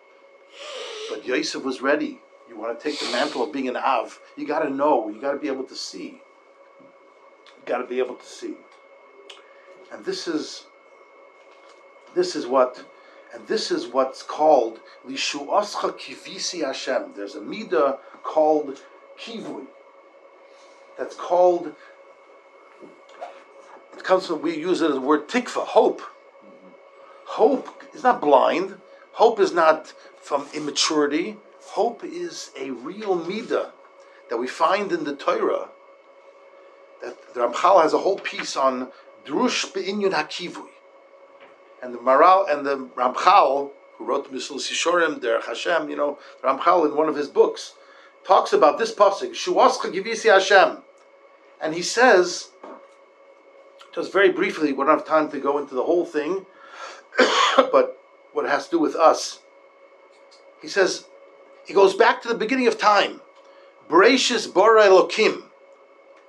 But 1.10 1.26
Yosef 1.26 1.64
was 1.64 1.82
ready. 1.82 2.20
You 2.48 2.58
want 2.58 2.78
to 2.78 2.84
take 2.84 3.00
the 3.00 3.10
mantle 3.12 3.44
of 3.44 3.54
being 3.54 3.70
an 3.70 3.78
Av. 3.78 4.20
You 4.36 4.46
got 4.46 4.60
to 4.60 4.70
know. 4.70 5.10
You 5.10 5.22
got 5.22 5.32
to 5.32 5.40
be 5.40 5.48
able 5.48 5.64
to 5.64 5.76
see. 5.76 6.22
You 6.82 7.66
got 7.66 7.78
to 7.78 7.88
be 7.88 8.00
able 8.00 8.16
to 8.16 8.26
see. 8.26 8.56
And 9.92 10.04
this 10.06 10.28
is 10.28 10.66
this 12.14 12.36
is 12.36 12.46
what 12.46 12.84
and 13.34 13.48
this 13.48 13.72
is 13.72 13.88
what's 13.88 14.24
called 14.24 14.80
Lishuascha 15.08 15.98
Kivisi 15.98 16.66
Hashem. 16.66 17.14
There's 17.16 17.36
a 17.36 17.40
midah 17.40 17.98
called 18.24 18.82
Kivui. 19.20 19.66
That's 20.98 21.16
called 21.16 21.74
it 23.94 24.04
comes 24.04 24.28
from 24.28 24.42
we 24.42 24.58
use 24.58 24.82
it 24.82 24.90
as 24.90 24.96
the 24.96 25.02
word 25.02 25.28
tikva, 25.28 25.66
hope. 25.66 26.02
Hope 27.26 27.84
is 27.94 28.04
not 28.04 28.20
blind. 28.20 28.80
Hope 29.14 29.40
is 29.40 29.54
not 29.54 29.94
from 30.22 30.48
immaturity. 30.54 31.38
Hope 31.62 32.04
is 32.04 32.52
a 32.60 32.72
real 32.72 33.20
midah 33.20 33.72
that 34.30 34.38
we 34.38 34.48
find 34.48 34.92
in 34.92 35.04
the 35.04 35.16
Torah. 35.16 35.70
That 37.02 37.34
the 37.34 37.42
Ramchal 37.42 37.82
has 37.84 37.94
a 37.94 38.00
whole 38.00 38.18
piece 38.18 38.56
on 38.56 38.92
drush 39.26 39.72
beinyun 39.72 40.14
hakivui, 40.14 40.70
and 41.82 41.94
the 41.94 41.98
Maral 41.98 42.52
and 42.52 42.66
the 42.66 42.78
Ramchal 42.96 43.72
who 43.98 44.06
wrote 44.06 44.32
Mesilas 44.32 44.72
Yesharim, 44.72 45.20
Derech 45.20 45.46
Hashem, 45.46 45.90
you 45.90 45.96
know, 45.96 46.20
Ramchal 46.44 46.86
in 46.86 46.96
one 46.96 47.10
of 47.10 47.16
his 47.16 47.28
books 47.28 47.74
talks 48.26 48.54
about 48.54 48.78
this 48.78 48.94
pasuk 48.94 49.32
Shuascha 49.32 49.92
Givisi 49.92 50.32
Hashem, 50.32 50.78
and 51.62 51.74
he 51.74 51.82
says 51.82 52.50
just 53.94 54.14
very 54.14 54.32
briefly. 54.32 54.72
We 54.72 54.86
don't 54.86 54.98
have 54.98 55.06
time 55.06 55.30
to 55.32 55.40
go 55.40 55.58
into 55.58 55.76
the 55.76 55.84
whole 55.84 56.06
thing, 56.06 56.46
but 57.58 57.98
what 58.34 58.46
it 58.46 58.50
has 58.52 58.66
to 58.66 58.72
do 58.72 58.80
with 58.80 58.96
us. 58.96 59.40
He 60.62 60.68
says 60.68 61.06
he 61.66 61.74
goes 61.74 61.96
back 61.96 62.22
to 62.22 62.28
the 62.28 62.36
beginning 62.36 62.68
of 62.68 62.78
time. 62.78 63.22
Bereshis 63.90 64.52
bara 64.54 64.84
Elokim. 64.84 65.44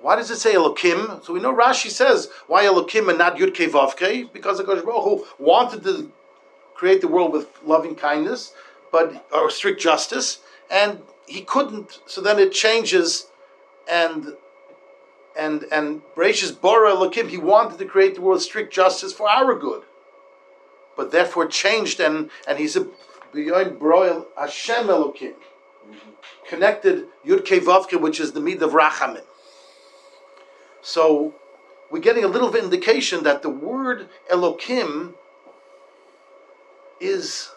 Why 0.03 0.17
does 0.17 0.29
it 0.29 0.39
say 0.39 0.55
Elokim? 0.55 1.23
So 1.23 1.31
we 1.31 1.39
know 1.39 1.55
Rashi 1.55 1.89
says 1.89 2.27
why 2.47 2.65
Elokim 2.65 3.07
and 3.07 3.17
not 3.17 3.37
Yud 3.37 3.53
Kei 3.55 3.67
Vav 3.67 3.95
Kei? 3.95 4.25
Because 4.25 4.57
the 4.57 4.65
Baruch 4.65 4.83
Hu 4.83 5.25
wanted 5.39 5.85
to 5.85 6.11
create 6.75 6.99
the 6.99 7.07
world 7.07 7.31
with 7.31 7.47
loving 7.63 7.95
kindness, 7.95 8.53
but 8.91 9.25
or 9.31 9.49
strict 9.49 9.79
justice, 9.79 10.39
and 10.69 11.03
he 11.25 11.39
couldn't. 11.39 11.99
So 12.05 12.19
then 12.19 12.37
it 12.37 12.51
changes, 12.51 13.27
and 13.89 14.33
and 15.39 15.63
and 15.71 16.01
Bereshis 16.17 16.59
bara 16.59 16.91
Elokim. 16.91 17.29
He 17.29 17.37
wanted 17.37 17.79
to 17.79 17.85
create 17.85 18.15
the 18.15 18.21
world 18.21 18.39
with 18.39 18.43
strict 18.43 18.73
justice 18.73 19.13
for 19.13 19.29
our 19.29 19.55
good, 19.55 19.83
but 20.97 21.13
therefore 21.13 21.47
changed, 21.47 22.01
and 22.01 22.29
and 22.45 22.59
he's 22.59 22.75
a 22.75 22.87
beyond 23.33 23.79
broil 23.79 24.27
Hashem 24.37 24.87
Elokim 24.87 25.35
mm-hmm. 25.35 25.95
connected 26.49 27.05
Yud 27.25 27.45
Kei 27.45 27.61
Vav 27.61 27.87
Kei, 27.87 27.95
which 27.95 28.19
is 28.19 28.33
the 28.33 28.41
mid 28.41 28.61
of 28.61 28.71
Rachamim. 28.71 29.23
So 30.83 31.33
we're 31.89 31.99
getting 31.99 32.25
a 32.25 32.27
little 32.27 32.53
indication 32.55 33.23
that 33.23 33.41
the 33.41 33.49
word 33.49 34.09
Elokim 34.29 35.13
is 36.99 37.51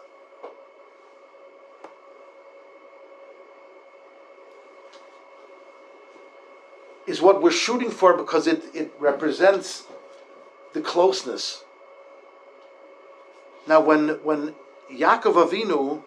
is 7.07 7.21
what 7.21 7.43
we're 7.43 7.51
shooting 7.51 7.91
for 7.91 8.17
because 8.17 8.47
it, 8.47 8.65
it 8.75 8.93
represents 8.99 9.87
the 10.73 10.81
closeness. 10.81 11.65
Now 13.67 13.81
when 13.81 14.21
when 14.23 14.55
Yaakov 14.93 15.35
Avinu 15.35 16.05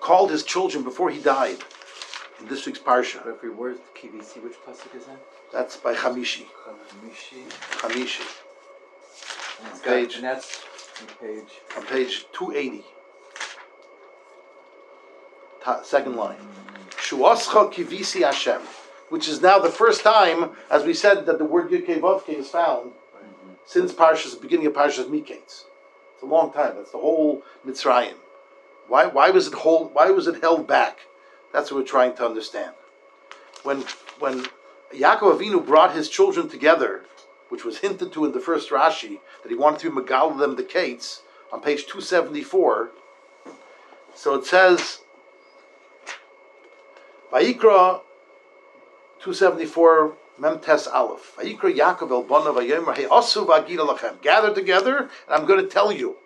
called 0.00 0.32
his 0.32 0.42
children 0.42 0.82
before 0.82 1.10
he 1.10 1.20
died 1.20 1.58
in 2.40 2.48
this 2.48 2.66
week's 2.66 2.80
parsha, 2.80 3.24
Every 3.24 3.50
word, 3.50 3.78
KVC, 3.94 4.42
which 4.42 4.54
pasuk 4.66 4.92
is 4.96 5.06
that? 5.06 5.33
That's 5.54 5.76
by 5.76 5.94
Hamishi. 5.94 6.46
Hamishi. 7.78 8.20
And 9.60 9.68
it's 9.70 9.80
Page. 9.80 10.16
And 10.16 10.24
that's 10.24 10.64
on 11.00 11.06
page. 11.20 11.52
on 11.76 11.86
page 11.86 12.26
280. 12.32 12.84
Ta- 15.62 15.82
second 15.82 16.16
line. 16.16 16.36
Shuascha 16.90 17.72
kivisi 17.72 18.24
Hashem, 18.24 18.60
which 19.10 19.28
is 19.28 19.40
now 19.40 19.58
the 19.60 19.70
first 19.70 20.02
time, 20.02 20.50
as 20.70 20.84
we 20.84 20.92
said, 20.92 21.24
that 21.26 21.38
the 21.38 21.44
word 21.44 21.70
Yud 21.70 21.86
Kei 21.86 22.00
Vav 22.00 22.26
Kei 22.26 22.34
is 22.34 22.48
found 22.48 22.92
since 23.64 23.92
Parshas, 23.92 24.34
the 24.34 24.40
beginning 24.40 24.66
of 24.66 24.72
Parshas 24.72 25.06
Miketz. 25.06 25.64
It's 26.14 26.22
a 26.22 26.26
long 26.26 26.52
time. 26.52 26.74
That's 26.76 26.90
the 26.90 26.98
whole 26.98 27.42
Mitzrayim. 27.66 28.14
Why, 28.88 29.06
why 29.06 29.30
was 29.30 29.46
it 29.46 29.54
hold, 29.54 29.94
Why 29.94 30.10
was 30.10 30.26
it 30.26 30.42
held 30.42 30.66
back? 30.66 30.98
That's 31.52 31.70
what 31.70 31.78
we're 31.78 31.86
trying 31.86 32.14
to 32.16 32.26
understand. 32.26 32.72
When 33.62 33.84
when 34.18 34.44
Yaakov 34.94 35.38
Avinu 35.38 35.64
brought 35.64 35.94
his 35.94 36.08
children 36.08 36.48
together, 36.48 37.04
which 37.48 37.64
was 37.64 37.78
hinted 37.78 38.12
to 38.12 38.24
in 38.24 38.32
the 38.32 38.40
first 38.40 38.70
Rashi, 38.70 39.20
that 39.42 39.48
he 39.48 39.54
wanted 39.54 39.80
to 39.80 39.90
megal 39.90 40.38
them 40.38 40.56
the 40.56 40.62
kates 40.62 41.22
on 41.52 41.60
page 41.60 41.86
two 41.86 42.00
seventy 42.00 42.42
four. 42.42 42.90
So 44.14 44.34
it 44.34 44.46
says, 44.46 45.00
Vayikra 47.32 48.00
two 49.20 49.34
seventy 49.34 49.66
four 49.66 50.16
Memtes 50.40 50.86
Aleph. 50.92 51.36
Vayikra 51.36 51.74
Yaakov 51.76 52.10
el 52.10 52.24
Bonav 52.24 52.56
Vayomer 52.56 52.96
Hey 52.96 53.04
Asu 53.04 53.46
Vagida 53.46 53.86
Lachem. 53.86 54.20
Gather 54.22 54.54
together, 54.54 54.98
and 54.98 55.10
I'm 55.28 55.46
going 55.46 55.60
to 55.60 55.68
tell 55.68 55.92
you. 55.92 56.16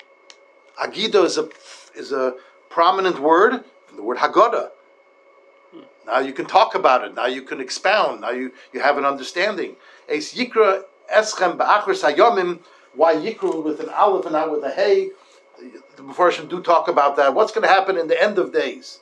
Agida 0.81 1.25
is 1.25 1.37
a 1.37 1.49
is 1.95 2.13
a 2.13 2.35
prominent 2.71 3.19
word, 3.19 3.65
from 3.87 3.97
the 3.97 4.03
word 4.03 4.19
Haggadah. 4.19 4.71
Now 6.07 6.21
you 6.21 6.33
can 6.33 6.47
talk 6.47 6.75
about 6.75 7.05
it. 7.05 7.15
Now 7.15 7.27
you 7.27 7.43
can 7.43 7.61
expound. 7.61 8.23
Now 8.23 8.31
you, 8.31 8.53
you 8.73 8.81
have 8.81 8.97
an 8.97 9.05
understanding. 9.05 9.77
Es 10.09 10.35
Yikra 10.35 10.83
Eschem 11.15 11.57
Ba'achris 11.57 12.03
Hayomim. 12.03 12.61
Why 12.95 13.15
Yikra 13.15 13.63
with 13.63 13.81
an 13.81 13.91
aleph 13.91 14.25
and 14.25 14.33
not 14.33 14.51
with 14.51 14.65
a 14.65 14.71
hey? 14.71 15.11
The 15.97 16.03
Mepharshim 16.03 16.49
do 16.49 16.63
talk 16.63 16.89
about 16.89 17.17
that. 17.17 17.35
What's 17.35 17.53
going 17.53 17.67
to 17.67 17.73
happen 17.73 17.99
in 17.99 18.09
the 18.09 18.21
end 18.21 18.39
of 18.39 18.53
days? 18.53 19.01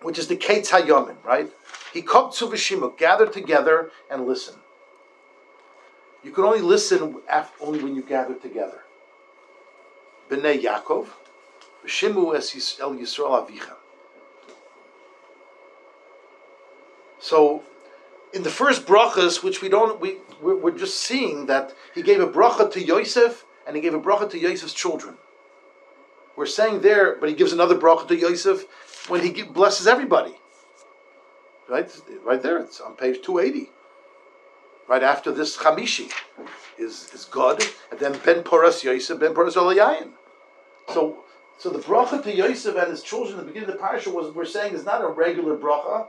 Which 0.00 0.18
is 0.18 0.26
the 0.26 0.36
Kates 0.36 0.70
Hayomim, 0.70 1.22
right? 1.24 1.50
He 1.92 2.02
come 2.02 2.32
to 2.32 2.46
Vishimuk, 2.46 2.98
gather 2.98 3.26
together 3.26 3.90
and 4.10 4.26
listen. 4.26 4.56
You 6.24 6.30
can 6.32 6.44
only 6.44 6.60
listen 6.60 7.16
after, 7.28 7.64
only 7.64 7.82
when 7.82 7.94
you 7.94 8.02
gather 8.02 8.34
together. 8.34 8.80
Bnei 10.30 10.62
Yaakov, 10.62 11.08
V'shimu 11.84 12.34
es 12.34 12.78
El 12.80 12.94
Yisrael 12.94 13.46
Avichem. 13.46 13.76
So, 17.22 17.62
in 18.34 18.42
the 18.42 18.50
first 18.50 18.84
brachas, 18.84 19.44
which 19.44 19.62
we 19.62 19.68
don't, 19.68 20.00
we 20.00 20.16
we're, 20.42 20.56
we're, 20.56 20.76
just 20.76 20.98
seeing 20.98 21.46
that 21.46 21.72
he 21.94 22.02
gave 22.02 22.20
a 22.20 22.26
bracha 22.26 22.70
to 22.72 22.82
Yosef 22.82 23.44
and 23.64 23.76
he 23.76 23.80
gave 23.80 23.94
a 23.94 24.00
bracha 24.00 24.28
to 24.30 24.38
Yosef's 24.38 24.74
children. 24.74 25.16
We're 26.34 26.46
saying 26.46 26.80
there, 26.80 27.16
but 27.20 27.28
he 27.28 27.36
gives 27.36 27.52
another 27.52 27.76
bracha 27.76 28.08
to 28.08 28.16
Yosef 28.16 28.66
when 29.08 29.22
he 29.22 29.30
give, 29.30 29.54
blesses 29.54 29.86
everybody. 29.86 30.34
Right, 31.68 31.88
right 32.24 32.42
there, 32.42 32.58
it's 32.58 32.80
on 32.80 32.96
page 32.96 33.22
two 33.22 33.38
eighty. 33.38 33.70
Right 34.88 35.04
after 35.04 35.30
this 35.30 35.56
Chamishi 35.56 36.10
is 36.76 37.08
is 37.14 37.24
God, 37.26 37.62
and 37.92 38.00
then 38.00 38.18
Ben 38.24 38.42
Poras 38.42 38.82
Yosef, 38.82 39.20
Ben 39.20 39.32
Poras 39.32 39.54
Olayayin. 39.54 40.10
So, 40.92 41.18
so 41.56 41.70
the 41.70 41.78
bracha 41.78 42.20
to 42.24 42.34
Yosef 42.34 42.74
and 42.74 42.90
his 42.90 43.04
children 43.04 43.38
at 43.38 43.46
the 43.46 43.46
beginning 43.46 43.68
of 43.68 43.76
the 43.76 43.80
parasha 43.80 44.10
was 44.10 44.34
we're 44.34 44.44
saying 44.44 44.74
is 44.74 44.84
not 44.84 45.04
a 45.04 45.06
regular 45.06 45.56
bracha 45.56 46.08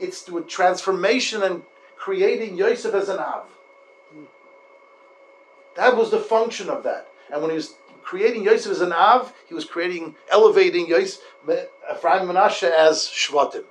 it's 0.00 0.22
to 0.24 0.38
a 0.38 0.42
transformation 0.42 1.42
and 1.42 1.62
creating 1.96 2.56
Yosef 2.56 2.94
as 2.94 3.08
an 3.08 3.18
Av. 3.18 3.46
That 5.76 5.96
was 5.96 6.10
the 6.10 6.18
function 6.18 6.68
of 6.68 6.82
that. 6.84 7.08
And 7.32 7.40
when 7.40 7.50
he 7.50 7.56
was 7.56 7.74
creating 8.02 8.44
Yosef 8.44 8.72
as 8.72 8.80
an 8.80 8.92
Av, 8.92 9.32
he 9.46 9.54
was 9.54 9.64
creating, 9.64 10.16
elevating 10.30 10.88
Yosef, 10.88 11.22
Ephraim 11.44 12.28
Menashe 12.28 12.70
as 12.70 13.02
Shvatim. 13.02 13.64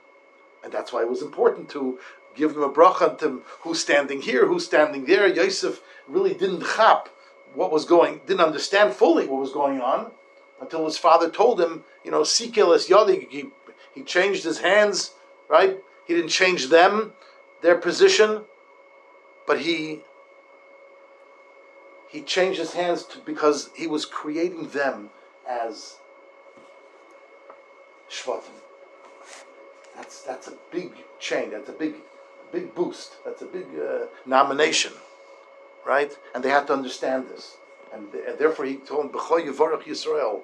And 0.63 0.71
that's 0.71 0.93
why 0.93 1.01
it 1.01 1.09
was 1.09 1.21
important 1.21 1.69
to 1.69 1.99
give 2.35 2.53
them 2.53 2.63
a 2.63 2.69
bracha 2.69 3.17
to 3.19 3.43
who's 3.61 3.79
standing 3.79 4.21
here, 4.21 4.47
who's 4.47 4.65
standing 4.65 5.05
there. 5.05 5.27
Yosef 5.27 5.81
really 6.07 6.33
didn't 6.33 6.63
chap 6.75 7.09
what 7.53 7.71
was 7.71 7.85
going, 7.85 8.21
didn't 8.27 8.41
understand 8.41 8.93
fully 8.93 9.25
what 9.25 9.41
was 9.41 9.51
going 9.51 9.81
on 9.81 10.11
until 10.61 10.85
his 10.85 10.97
father 10.97 11.29
told 11.29 11.59
him, 11.59 11.83
you 12.03 12.11
know, 12.11 12.21
Sikil 12.21 12.75
es 12.75 12.87
Yodig, 12.87 13.29
he, 13.29 13.45
he 13.93 14.03
changed 14.03 14.43
his 14.43 14.59
hands, 14.59 15.13
right? 15.49 15.79
He 16.07 16.13
didn't 16.13 16.29
change 16.29 16.69
them, 16.69 17.13
their 17.61 17.75
position, 17.75 18.45
but 19.45 19.59
he 19.61 20.01
he 22.07 22.21
changed 22.21 22.59
his 22.59 22.73
hands 22.73 23.03
to, 23.03 23.19
because 23.19 23.69
he 23.75 23.85
was 23.85 24.05
creating 24.05 24.69
them 24.69 25.09
as 25.47 25.97
Shvatim. 28.09 28.57
That's 29.95 30.21
that's 30.21 30.47
a 30.47 30.53
big 30.71 30.91
change. 31.19 31.51
That's 31.51 31.69
a 31.69 31.73
big 31.73 31.95
big 32.53 32.73
boost. 32.73 33.17
That's 33.25 33.41
a 33.41 33.45
big 33.45 33.67
uh, 33.77 34.05
nomination, 34.25 34.93
right? 35.85 36.17
And 36.33 36.41
they 36.41 36.49
had 36.49 36.67
to 36.67 36.73
understand 36.73 37.27
this, 37.27 37.57
and, 37.93 38.13
and 38.13 38.39
therefore 38.39 38.65
he 38.65 38.77
told 38.77 39.11
them, 39.11 39.19
"B'choy 39.19 39.45
Yisrael," 39.45 40.43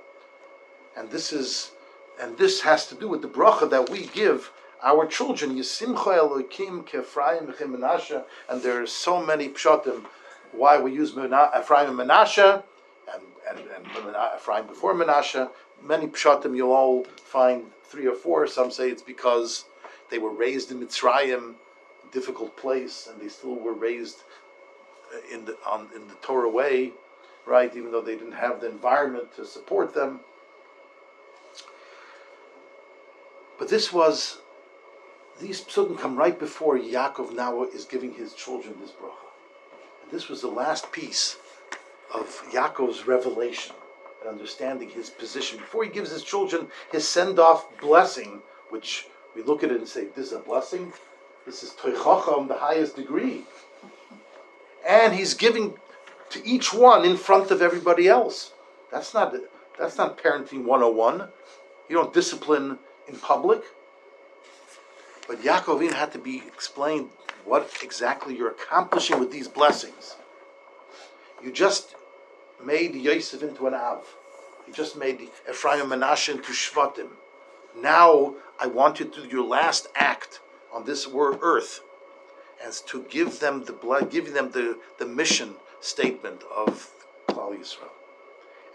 and 0.97 1.09
this 1.09 1.32
is 1.32 1.72
and 2.20 2.38
this 2.38 2.61
has 2.61 2.88
to 2.88 2.95
do 2.95 3.07
with 3.07 3.22
the 3.22 3.30
bracha 3.30 3.70
that 3.70 3.89
we 3.89 4.07
give 4.07 4.51
our 4.84 5.06
children, 5.06 5.56
Yisimcha 5.56 6.20
Elokim 6.20 6.86
Kefraim 6.86 7.48
Menashe, 7.48 8.24
and 8.50 8.62
there 8.62 8.82
are 8.82 8.88
so 8.88 9.26
many 9.26 9.48
pshatim 9.50 10.06
why 10.52 10.80
we 10.80 10.94
use 10.94 11.12
Ephraim 11.12 12.00
and 12.00 12.10
Menashe, 12.10 12.64
and, 13.14 13.24
and, 13.50 13.60
and 13.60 14.16
Ephraim 14.36 14.68
before 14.68 14.94
Menashe. 14.94 15.50
Many 15.82 16.08
pshatim 16.08 16.56
you'll 16.56 16.74
all 16.74 17.06
find 17.06 17.64
three 17.86 18.08
or 18.08 18.16
four. 18.16 18.46
Some 18.48 18.72
say 18.72 18.90
it's 18.90 19.02
because 19.02 19.66
they 20.10 20.20
were 20.20 20.32
raised 20.32 20.72
in 20.72 20.86
Mitzrayim, 20.86 21.54
a 22.08 22.14
difficult 22.14 22.56
place, 22.58 23.08
and 23.12 23.22
they 23.22 23.30
still 23.30 23.56
were 23.56 23.74
raised 23.74 24.24
uh, 25.14 25.34
in 25.34 25.46
the 25.46 25.58
on 25.66 25.88
in 25.96 26.08
the 26.08 26.16
Torah 26.22 26.50
way, 26.50 26.92
right? 27.46 27.76
Even 27.76 27.92
though 27.92 28.02
they 28.02 28.16
didn't 28.16 28.34
have 28.34 28.60
the 28.60 28.70
environment 28.70 29.34
to 29.38 29.46
support 29.46 29.94
them. 29.94 30.20
But 33.58 33.70
this 33.70 33.94
was 33.94 34.40
these 35.40 35.62
psukim 35.62 35.98
come 35.98 36.16
right 36.16 36.38
before 36.38 36.78
Yaakov 36.78 37.34
now 37.34 37.64
is 37.64 37.86
giving 37.86 38.14
his 38.14 38.34
children 38.34 38.76
this 38.80 38.92
bracha. 38.92 39.30
And 40.04 40.12
this 40.12 40.30
was 40.30 40.42
the 40.42 40.48
last 40.48 40.92
piece 40.92 41.38
of 42.14 42.26
Yaakov's 42.52 43.08
revelation 43.08 43.76
and 44.22 44.30
understanding 44.30 44.90
his 44.90 45.10
position. 45.10 45.58
Before 45.60 45.84
he 45.84 45.90
gives 45.90 46.12
his 46.12 46.24
children 46.24 46.68
his 46.92 47.08
send-off 47.08 47.66
blessing, 47.80 48.42
which 48.70 49.08
we 49.36 49.44
look 49.44 49.64
at 49.64 49.72
it 49.72 49.78
and 49.78 49.88
say, 49.88 50.06
this 50.16 50.28
is 50.28 50.34
a 50.34 50.40
blessing, 50.40 50.94
this 51.46 51.64
is 51.64 51.72
toichacham, 51.72 52.48
the 52.48 52.56
highest 52.56 52.96
degree. 52.96 53.44
And 54.88 55.14
he's 55.14 55.34
giving 55.34 55.74
to 56.30 56.46
each 56.46 56.74
one 56.74 57.06
in 57.06 57.18
front 57.18 57.52
of 57.52 57.62
everybody 57.62 58.08
else. 58.08 58.54
That's 58.92 59.14
not 59.14 59.36
that's 59.80 59.98
not 59.98 60.18
parenting 60.18 60.66
101. 60.66 61.28
You 61.90 61.96
don't 61.96 62.14
discipline 62.14 62.78
in 63.08 63.16
public. 63.16 63.64
But 65.28 65.42
Yaakovin 65.42 65.94
had 65.94 66.12
to 66.14 66.20
be 66.20 66.44
explained 66.48 67.10
what 67.46 67.72
exactly 67.82 68.36
you're 68.36 68.52
accomplishing 68.52 69.20
with 69.20 69.32
these 69.32 69.48
blessings. 69.48 70.16
You 71.42 71.52
just 71.52 71.96
made 72.64 72.96
Yosef 72.96 73.42
into 73.42 73.68
an 73.68 73.74
Av. 73.74 74.06
You 74.68 74.74
just 74.74 74.98
made 74.98 75.30
Ephraim 75.50 75.88
Menashe 75.88 76.30
into 76.30 76.52
Shvatim. 76.52 77.10
Now 77.76 78.36
I 78.60 78.68
want 78.68 79.00
you 79.00 79.06
to 79.06 79.24
do 79.24 79.28
your 79.28 79.46
last 79.46 79.88
act 79.96 80.40
on 80.74 80.86
this 80.86 81.08
earth 81.14 81.82
as 82.64 82.82
to 82.82 83.04
give 83.04 83.40
them 83.40 83.66
the 83.66 83.74
blood, 83.74 84.12
giving 84.12 84.34
them 84.34 84.52
the, 84.52 84.78
the 85.00 85.06
mission 85.06 85.56
statement 85.82 86.44
of 86.56 86.90
Klal 87.28 87.58
Yisrael. 87.58 87.90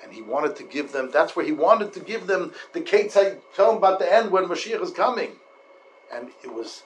And 0.03 0.13
he 0.13 0.23
wanted 0.23 0.57
to 0.57 0.63
give 0.63 0.93
them, 0.93 1.11
that's 1.11 1.35
where 1.35 1.45
he 1.45 1.53
wanted 1.53 1.93
to 1.95 2.01
give 2.01 2.27
them 2.27 2.53
the 2.73 2.81
Kate 2.81 3.15
I 3.17 3.37
tell 3.55 3.69
them 3.69 3.77
about 3.79 3.99
the 3.99 4.13
end 4.13 4.31
when 4.31 4.45
Mashiach 4.45 4.83
is 4.83 4.91
coming 4.91 5.33
and 6.13 6.29
it 6.43 6.53
was 6.53 6.83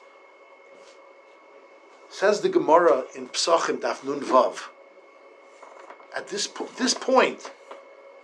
says 2.09 2.41
the 2.41 2.49
Gemara 2.49 3.05
in 3.15 3.27
Psachim 3.29 3.79
Daf 3.79 4.03
Nun 4.03 4.21
Vav. 4.21 4.67
At 6.15 6.27
this 6.27 6.45
po- 6.45 6.69
this 6.77 6.93
point, 6.93 7.51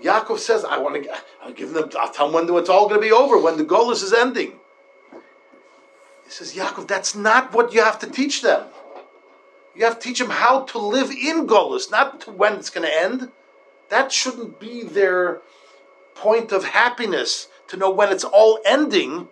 Yaakov 0.03 0.37
says, 0.37 0.63
"I 0.63 0.77
want 0.77 1.03
to. 1.03 1.17
I'll 1.41 1.51
give 1.51 1.73
them. 1.73 1.89
I'll 1.99 2.11
tell 2.11 2.29
them 2.29 2.45
when 2.45 2.61
it's 2.61 2.69
all 2.69 2.87
going 2.87 3.01
to 3.01 3.07
be 3.07 3.11
over. 3.11 3.37
When 3.37 3.57
the 3.57 3.65
Golis 3.65 4.03
is 4.03 4.13
ending." 4.13 4.59
He 6.23 6.29
says, 6.29 6.53
"Yaakov, 6.53 6.87
that's 6.87 7.15
not 7.15 7.53
what 7.53 7.73
you 7.73 7.81
have 7.81 7.97
to 7.99 8.07
teach 8.07 8.41
them. 8.41 8.67
You 9.75 9.85
have 9.85 9.99
to 9.99 10.07
teach 10.07 10.19
them 10.19 10.29
how 10.29 10.63
to 10.65 10.77
live 10.77 11.09
in 11.09 11.47
Golis, 11.47 11.89
not 11.89 12.27
when 12.27 12.53
it's 12.53 12.69
going 12.69 12.85
to 12.85 13.01
end. 13.01 13.31
That 13.89 14.11
shouldn't 14.11 14.59
be 14.59 14.83
their 14.83 15.41
point 16.13 16.51
of 16.51 16.63
happiness 16.65 17.47
to 17.69 17.77
know 17.77 17.89
when 17.89 18.11
it's 18.11 18.23
all 18.23 18.59
ending." 18.65 19.29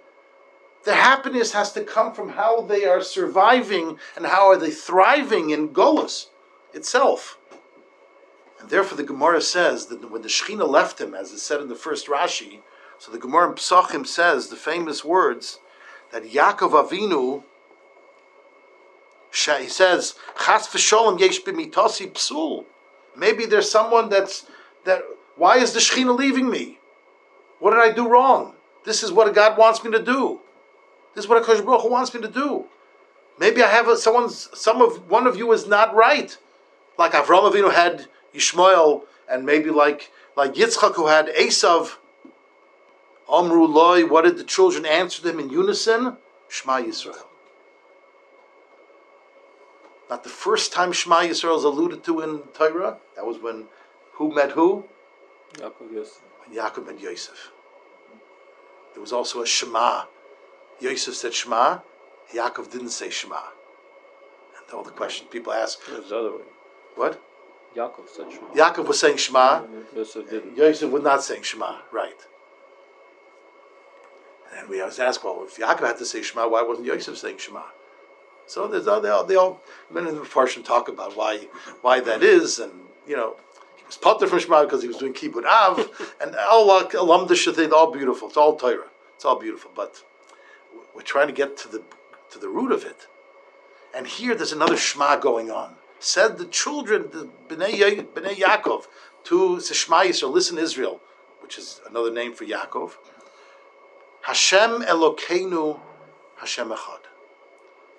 The 0.88 0.96
happiness 0.96 1.52
has 1.52 1.74
to 1.74 1.84
come 1.84 2.14
from 2.14 2.30
how 2.30 2.62
they 2.62 2.86
are 2.86 3.02
surviving 3.02 4.00
and 4.16 4.26
how 4.26 4.48
are 4.48 4.56
they 4.56 4.72
thriving 4.72 5.50
in 5.50 5.74
Golas 5.74 6.28
itself. 6.74 7.38
And 8.58 8.70
therefore 8.70 8.96
the 8.96 9.04
Gemara 9.04 9.42
says 9.42 9.88
that 9.88 10.10
when 10.10 10.22
the 10.22 10.30
Shechina 10.30 10.66
left 10.66 11.02
him, 11.02 11.14
as 11.14 11.34
is 11.34 11.44
said 11.44 11.60
in 11.60 11.68
the 11.68 11.76
first 11.76 12.08
Rashi, 12.08 12.62
so 13.00 13.12
the 13.12 13.18
Gemara 13.18 13.50
in 13.50 13.56
Psachim 13.56 14.08
says 14.08 14.48
the 14.48 14.56
famous 14.56 15.04
words 15.04 15.60
that 16.14 16.24
Yaakov 16.24 16.88
Avinu, 16.88 17.44
he 19.60 19.68
says, 19.68 20.16
Chas 20.46 20.70
v'sholem 20.70 21.20
yesh 21.20 21.42
b'mitasi 21.42 22.14
psul. 22.14 22.64
Maybe 23.14 23.46
there's 23.46 23.70
someone 23.70 24.08
that's 24.08 24.46
that 24.86 25.02
why 25.36 25.58
is 25.58 25.74
the 25.74 25.82
Shekhinah 25.82 26.18
leaving 26.18 26.50
me? 26.50 26.80
What 27.60 27.72
did 27.72 27.82
I 27.82 27.92
do 27.92 28.08
wrong? 28.08 28.54
This 28.86 29.04
is 29.04 29.12
what 29.12 29.36
God 29.36 29.58
wants 29.58 29.84
me 29.84 29.92
to 29.92 30.02
do. 30.02 30.40
This 31.18 31.26
is 31.26 31.30
what 31.30 31.44
Hakadosh 31.44 31.66
Baruch 31.66 31.82
Hu 31.82 31.90
wants 31.90 32.14
me 32.14 32.22
to 32.22 32.28
do. 32.28 32.66
Maybe 33.40 33.64
I 33.64 33.70
have 33.70 33.88
a, 33.88 33.98
someone's 33.98 34.50
some 34.54 34.84
of 34.84 35.10
one 35.10 35.26
of 35.26 35.36
you 35.36 35.52
is 35.52 35.66
not 35.66 35.96
right, 35.96 36.38
like 37.00 37.14
Avram 37.14 37.52
Avinu 37.52 37.74
had 37.74 38.06
Yishmael, 38.36 39.02
and 39.28 39.44
maybe 39.44 39.72
like 39.72 40.12
like 40.36 40.54
Yitzchak 40.54 40.94
who 40.94 41.08
had 41.08 41.26
Esav. 41.30 41.96
Amru 43.28 43.66
loy. 43.66 44.06
What 44.06 44.26
did 44.26 44.38
the 44.38 44.44
children 44.44 44.86
answer 44.86 45.24
them 45.24 45.40
in 45.40 45.50
unison? 45.50 46.18
Shema 46.50 46.82
Yisrael. 46.82 47.24
Not 50.12 50.24
the 50.24 50.30
first 50.30 50.72
time 50.72 50.92
Shema 50.92 51.22
Yisrael 51.22 51.58
is 51.58 51.64
alluded 51.64 52.04
to 52.04 52.22
in 52.22 52.42
Torah. 52.54 53.00
That 53.16 53.26
was 53.26 53.40
when 53.40 53.66
who 54.14 54.36
met 54.36 54.52
who? 54.52 54.86
Yaakov 55.54 55.92
Yosef. 55.92 56.22
When 56.46 56.56
Yaakov 56.56 56.86
met 56.86 57.02
Yosef. 57.02 57.50
There 58.94 59.02
was 59.02 59.12
also 59.12 59.42
a 59.42 59.48
Shema. 59.48 60.04
Yosef 60.80 61.16
said 61.16 61.34
Shema. 61.34 61.80
Yaakov 62.34 62.72
didn't 62.72 62.90
say 62.90 63.10
Shema. 63.10 63.36
And 63.36 64.74
all 64.74 64.84
the 64.84 64.92
questions 64.92 65.30
people 65.32 65.54
ask, 65.54 65.80
It 65.88 66.00
was 66.00 66.10
the 66.10 66.18
other 66.18 66.32
way. 66.32 66.44
what? 66.96 67.22
Yaakov 67.76 68.10
said 68.10 68.32
Shema. 68.32 68.48
Yaakov 68.54 68.88
was 68.88 69.00
saying 69.00 69.18
Shema. 69.18 69.64
Yosef 69.96 70.30
didn't. 70.30 70.58
Yosef 70.58 70.92
was 70.92 71.04
not 71.04 71.24
saying 71.24 71.44
Shema, 71.44 71.80
right. 71.92 72.20
And 74.56 74.70
we 74.70 74.80
always 74.82 75.00
ask, 75.00 75.24
well, 75.24 75.46
if 75.46 75.58
Yaakov 75.58 75.86
had 75.86 75.98
to 75.98 76.06
say 76.06 76.22
Shema, 76.22 76.48
why 76.48 76.64
wasn't 76.64 76.88
Yosef 76.88 77.18
saying 77.18 77.38
Shema? 77.38 77.64
So 78.48 78.68
there's 78.68 78.88
all, 78.88 79.02
they 79.02 79.10
all, 79.10 79.26
they 79.26 79.36
all 79.36 79.62
many 79.92 80.10
of 80.10 80.16
the 80.16 80.22
Farshim 80.22 80.64
talk 80.64 80.88
about 80.88 81.18
why 81.18 81.48
why 81.82 82.00
that 82.00 82.24
is, 82.24 82.60
and 82.60 82.72
you 83.06 83.16
know, 83.18 83.36
he 83.76 83.84
was 83.86 83.98
potter 83.98 84.26
from 84.26 84.40
Shema 84.40 84.64
because 84.64 84.82
he 84.82 84.88
was 84.88 84.98
doing 84.98 85.14
Kibbud 85.14 85.46
Av, 85.46 86.16
and 86.22 86.36
all 86.50 86.68
Shathid, 86.70 87.74
all 87.74 87.92
beautiful. 87.92 88.30
It's 88.30 88.38
all 88.38 88.56
Torah. 88.56 88.88
It's 89.16 89.26
all 89.26 89.38
beautiful, 89.38 89.72
but 89.76 90.02
we're 90.98 91.04
trying 91.04 91.28
to 91.28 91.34
get 91.34 91.56
to 91.58 91.70
the 91.70 91.84
to 92.32 92.40
the 92.40 92.50
root 92.50 92.72
of 92.72 92.84
it. 92.84 93.08
And 93.96 94.08
here 94.08 94.34
there's 94.34 94.52
another 94.52 94.76
Shema 94.76 95.18
going 95.18 95.52
on. 95.52 95.76
Said 96.00 96.40
the 96.40 96.46
children, 96.46 97.10
the 97.12 97.30
Bnei, 97.48 98.04
Yaakov, 98.04 98.86
to 99.26 99.62
Shema 99.62 100.02
Yisrael, 100.02 100.32
listen 100.32 100.58
Israel, 100.58 101.00
which 101.42 101.60
is 101.60 101.82
another 101.88 102.12
name 102.12 102.34
for 102.34 102.46
Yaakov. 102.46 102.94
Hashem 104.22 104.82
Elokeinu, 104.82 105.80
Hashem 106.38 106.70
Echad. 106.70 107.02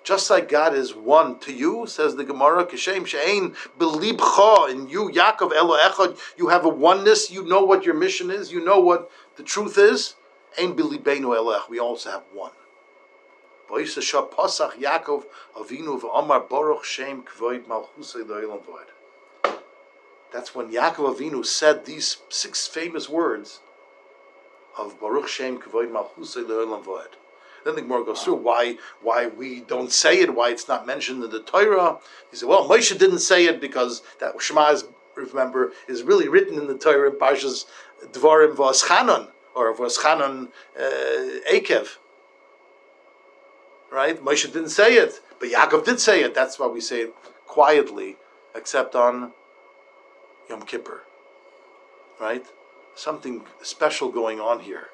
Just 0.03 0.29
like 0.29 0.49
God 0.49 0.75
is 0.75 0.93
one 0.93 1.39
to 1.39 1.53
you, 1.53 1.85
says 1.87 2.17
the 2.17 2.25
Gemara, 2.25 2.65
Kishem 2.65 3.05
She'ein 3.05 3.55
Belibcha, 3.77 4.69
in 4.71 4.89
you, 4.89 5.09
Yaakov 5.09 5.53
Elo 5.55 5.77
Echad, 5.77 6.17
you 6.37 6.49
have 6.49 6.65
a 6.65 6.69
oneness, 6.69 7.31
you 7.31 7.45
know 7.45 7.63
what 7.63 7.85
your 7.85 7.95
mission 7.95 8.29
is, 8.29 8.51
you 8.51 8.63
know 8.63 8.79
what 8.79 9.09
the 9.37 9.43
truth 9.43 9.77
is. 9.77 10.15
Ein 10.59 10.75
Belibenu 10.75 11.35
Elech, 11.37 11.69
we 11.69 11.79
also 11.79 12.11
have 12.11 12.23
one. 12.33 12.51
Vayisasha 13.69 14.29
Pasach 14.31 14.73
Yaakov 14.73 15.25
Avinu 15.55 16.01
v'Amar 16.01 16.49
Baruch 16.49 16.83
Shem 16.83 17.23
Kvoid 17.23 17.65
Malchusay 17.65 18.25
Lo'elam 18.25 18.61
Voed. 18.63 19.57
That's 20.33 20.55
when 20.55 20.71
Yaakov 20.71 21.17
Avinu 21.17 21.45
said 21.45 21.85
these 21.85 22.17
six 22.29 22.67
famous 22.67 23.07
words 23.07 23.59
of 24.77 24.99
Baruch 24.99 25.27
Shem 25.27 25.59
Kvoid 25.59 25.91
Malchusay 25.91 26.45
Lo'elam 26.45 26.83
Voed. 26.83 27.15
Then 27.65 27.75
the 27.75 27.81
Gemara 27.81 28.05
goes 28.05 28.23
through 28.23 28.35
why 28.35 28.77
why 29.01 29.27
we 29.27 29.59
don't 29.59 29.91
say 29.91 30.19
it, 30.21 30.33
why 30.33 30.49
it's 30.49 30.67
not 30.67 30.87
mentioned 30.87 31.23
in 31.23 31.29
the 31.29 31.41
Torah. 31.41 31.99
He 32.31 32.37
said, 32.37 32.47
well, 32.47 32.67
Moshe 32.67 32.97
didn't 32.97 33.19
say 33.19 33.45
it 33.45 33.59
because 33.59 34.01
that 34.19 34.41
Shema 34.41 34.71
is, 34.71 34.85
remember, 35.15 35.73
is 35.87 36.01
really 36.03 36.29
written 36.29 36.57
in 36.57 36.67
the 36.67 36.77
Torah 36.77 37.11
in 37.11 37.19
Parshas 37.19 37.65
Dvarim 38.13 38.55
V'Aschanon, 38.55 39.27
or 39.55 39.75
V'Aschanon 39.75 40.47
uh, 40.79 41.51
Akev 41.51 41.97
right? 43.91 44.23
Moshe 44.23 44.45
didn't 44.45 44.69
say 44.69 44.95
it, 44.95 45.21
but 45.39 45.49
Yaakov 45.49 45.85
did 45.85 45.99
say 45.99 46.21
it. 46.23 46.33
That's 46.33 46.59
why 46.59 46.67
we 46.67 46.81
say 46.81 47.01
it 47.01 47.15
quietly, 47.45 48.17
except 48.55 48.95
on 48.95 49.33
Yom 50.49 50.63
Kippur, 50.63 51.03
right? 52.19 52.45
Something 52.95 53.43
special 53.61 54.09
going 54.11 54.39
on 54.39 54.61
here. 54.61 54.89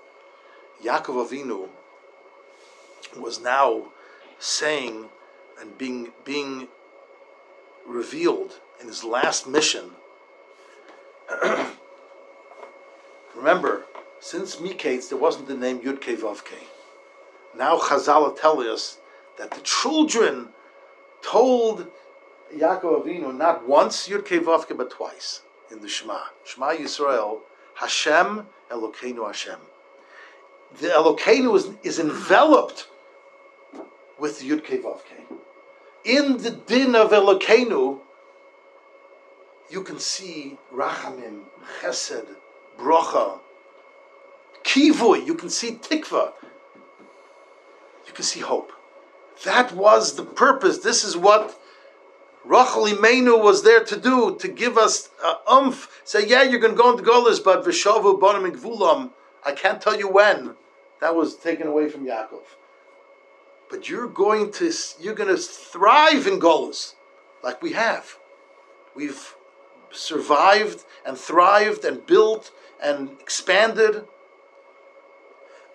Yaakov 0.84 1.28
Avinu 1.28 1.70
was 3.18 3.40
now 3.40 3.86
saying 4.40 5.10
and 5.60 5.78
being 5.78 6.12
being 6.24 6.68
revealed 7.88 8.60
in 8.82 8.88
his 8.88 9.04
last 9.04 9.48
mission. 9.48 9.92
Remember, 13.36 13.86
since 14.20 14.58
Miketz, 14.58 15.10
there 15.10 15.18
wasn't 15.18 15.48
the 15.48 15.56
name 15.56 15.80
Yud 15.80 16.02
Kei 16.02 16.16
Vav 16.16 16.44
Kei. 16.44 16.68
Now 17.58 17.78
Chazal 17.78 18.40
tell 18.40 18.60
us 18.60 19.00
that 19.38 19.52
the 19.52 19.62
children 19.62 20.50
told 21.22 21.88
Yaakov 22.54 23.06
Avinu 23.06 23.36
not 23.36 23.68
once 23.68 24.08
Yud 24.08 24.26
Kei 24.26 24.40
Vav 24.40 24.66
but 24.78 24.92
twice 24.92 25.42
in 25.72 25.82
the 25.82 25.88
Shema. 25.88 26.20
Shema 26.44 26.72
Yisrael, 26.72 27.40
Hashem 27.76 28.48
Elokeinu 28.70 29.26
Hashem. 29.26 29.60
The 30.80 30.88
Elokeinu 30.90 31.56
is, 31.56 31.70
is 31.84 32.00
enveloped 32.00 32.88
with 34.20 34.42
Yud 34.42 34.64
Kei 34.64 34.80
Vav 34.80 35.00
Kei. 35.06 35.24
In 36.04 36.38
the 36.38 36.52
din 36.52 36.96
of 36.96 37.12
Elokeinu, 37.12 38.00
you 39.70 39.82
can 39.82 40.00
see 40.00 40.58
Rachamim, 40.74 41.44
Chesed, 41.82 42.28
Brocha, 42.78 43.40
Kivui. 44.64 45.26
You 45.26 45.36
can 45.36 45.50
see 45.50 45.72
Tikva 45.72 46.34
you 48.08 48.14
can 48.14 48.24
see 48.24 48.40
hope. 48.40 48.72
That 49.44 49.72
was 49.74 50.16
the 50.16 50.24
purpose. 50.24 50.80
This 50.80 51.04
is 51.04 51.18
what 51.18 51.60
Rachel 52.46 52.86
Imenu 52.86 53.42
was 53.42 53.64
there 53.64 53.84
to 53.84 54.00
do, 54.00 54.38
to 54.40 54.48
give 54.48 54.78
us 54.78 55.10
uh, 55.24 55.36
umph. 55.48 56.02
Say, 56.04 56.28
yeah, 56.28 56.44
you're 56.44 56.60
going 56.60 56.76
to 56.76 56.82
go 56.82 56.92
into 56.92 57.04
Golas, 57.04 57.44
but 57.44 57.66
Vishavu 57.66 58.20
Bonim 58.20 58.50
Gvulam, 58.52 59.12
I 59.46 59.52
can't 59.52 59.82
tell 59.82 59.98
you 59.98 60.08
when. 60.08 60.56
That 61.02 61.16
was 61.16 61.36
taken 61.36 61.68
away 61.68 61.90
from 61.90 62.06
Yaakov. 62.06 62.44
But 63.70 63.90
you're 63.90 64.08
going 64.08 64.52
to 64.54 64.72
you're 65.00 65.16
going 65.16 65.36
to 65.36 65.42
thrive 65.42 66.28
in 66.28 66.40
Golas, 66.40 66.94
like 67.44 67.62
we 67.62 67.74
have. 67.74 68.18
We've 68.96 69.36
survived 69.92 70.84
and 71.06 71.18
thrived 71.18 71.84
and 71.84 72.06
built 72.06 72.52
and 72.82 73.10
expanded 73.20 74.06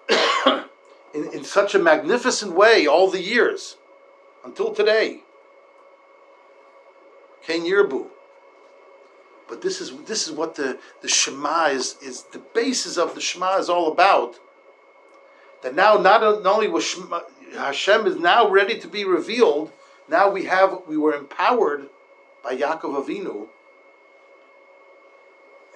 in, 1.14 1.32
in 1.32 1.44
such 1.44 1.74
a 1.74 1.78
magnificent 1.78 2.52
way 2.52 2.86
all 2.86 3.10
the 3.10 3.20
years 3.20 3.76
until 4.44 4.72
today. 4.74 5.20
Ken 7.42 7.62
Yerbu. 7.62 8.06
But 9.48 9.62
this 9.62 9.80
is 9.80 9.96
this 10.04 10.28
is 10.28 10.32
what 10.32 10.54
the, 10.54 10.78
the 11.02 11.08
Shema 11.08 11.66
is, 11.66 11.96
is 12.00 12.22
the 12.32 12.38
basis 12.38 12.96
of 12.96 13.14
the 13.14 13.20
Shema 13.20 13.58
is 13.58 13.68
all 13.68 13.90
about. 13.90 14.38
That 15.62 15.74
now 15.74 15.96
not, 15.96 16.20
not 16.42 16.54
only 16.54 16.68
was 16.68 16.84
Shema, 16.84 17.22
Hashem 17.54 18.06
is 18.06 18.16
now 18.16 18.48
ready 18.48 18.78
to 18.78 18.86
be 18.86 19.04
revealed, 19.04 19.72
now 20.08 20.30
we 20.30 20.44
have 20.44 20.82
we 20.86 20.96
were 20.96 21.14
empowered 21.14 21.88
by 22.44 22.56
Yaakov 22.56 23.04
Avinu 23.04 23.48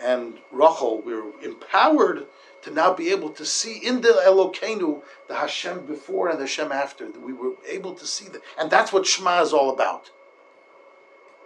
and 0.04 0.34
Rachel, 0.52 1.02
we're 1.04 1.32
empowered 1.42 2.26
to 2.62 2.70
now 2.70 2.92
be 2.92 3.10
able 3.10 3.30
to 3.30 3.44
see 3.44 3.78
in 3.78 4.02
the 4.02 4.22
Elokeinu 4.26 5.02
the 5.28 5.34
Hashem 5.34 5.86
before 5.86 6.28
and 6.28 6.38
the 6.38 6.44
Hashem 6.44 6.70
after. 6.70 7.10
We 7.10 7.32
were 7.32 7.54
able 7.66 7.94
to 7.94 8.06
see 8.06 8.28
that, 8.28 8.42
and 8.58 8.70
that's 8.70 8.92
what 8.92 9.06
Shema 9.06 9.40
is 9.42 9.52
all 9.52 9.70
about. 9.70 10.10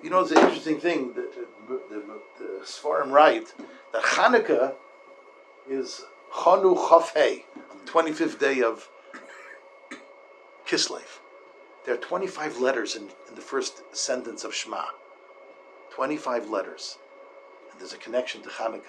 You 0.02 0.11
know, 0.11 0.20
it's 0.20 0.32
an 0.32 0.38
interesting 0.38 0.78
thing. 0.78 1.12
The, 1.14 1.28
the, 1.68 1.80
the, 1.88 2.20
the 2.38 2.64
Sfarim 2.64 3.11
write 3.11 3.54
that 3.92 4.02
Hanukkah 4.02 4.74
is 5.68 6.04
Chanu 6.32 6.76
Chafhei, 6.76 7.44
on 7.70 7.78
the 7.78 7.86
twenty 7.86 8.12
fifth 8.12 8.38
day 8.38 8.62
of 8.62 8.88
Kislev. 10.66 11.20
There 11.84 11.94
are 11.94 11.98
twenty 11.98 12.26
five 12.26 12.59
letters 12.59 12.94
in, 12.96 13.04
in 13.28 13.34
the 13.34 13.40
first 13.40 13.82
sentence 13.96 14.44
of 14.44 14.54
Shema. 14.54 14.84
Twenty 15.90 16.16
five 16.16 16.48
letters 16.48 16.98
there's 17.79 17.93
a 17.93 17.99
connection 17.99 18.43
to 18.43 18.49
Hanukkah. 18.49 18.83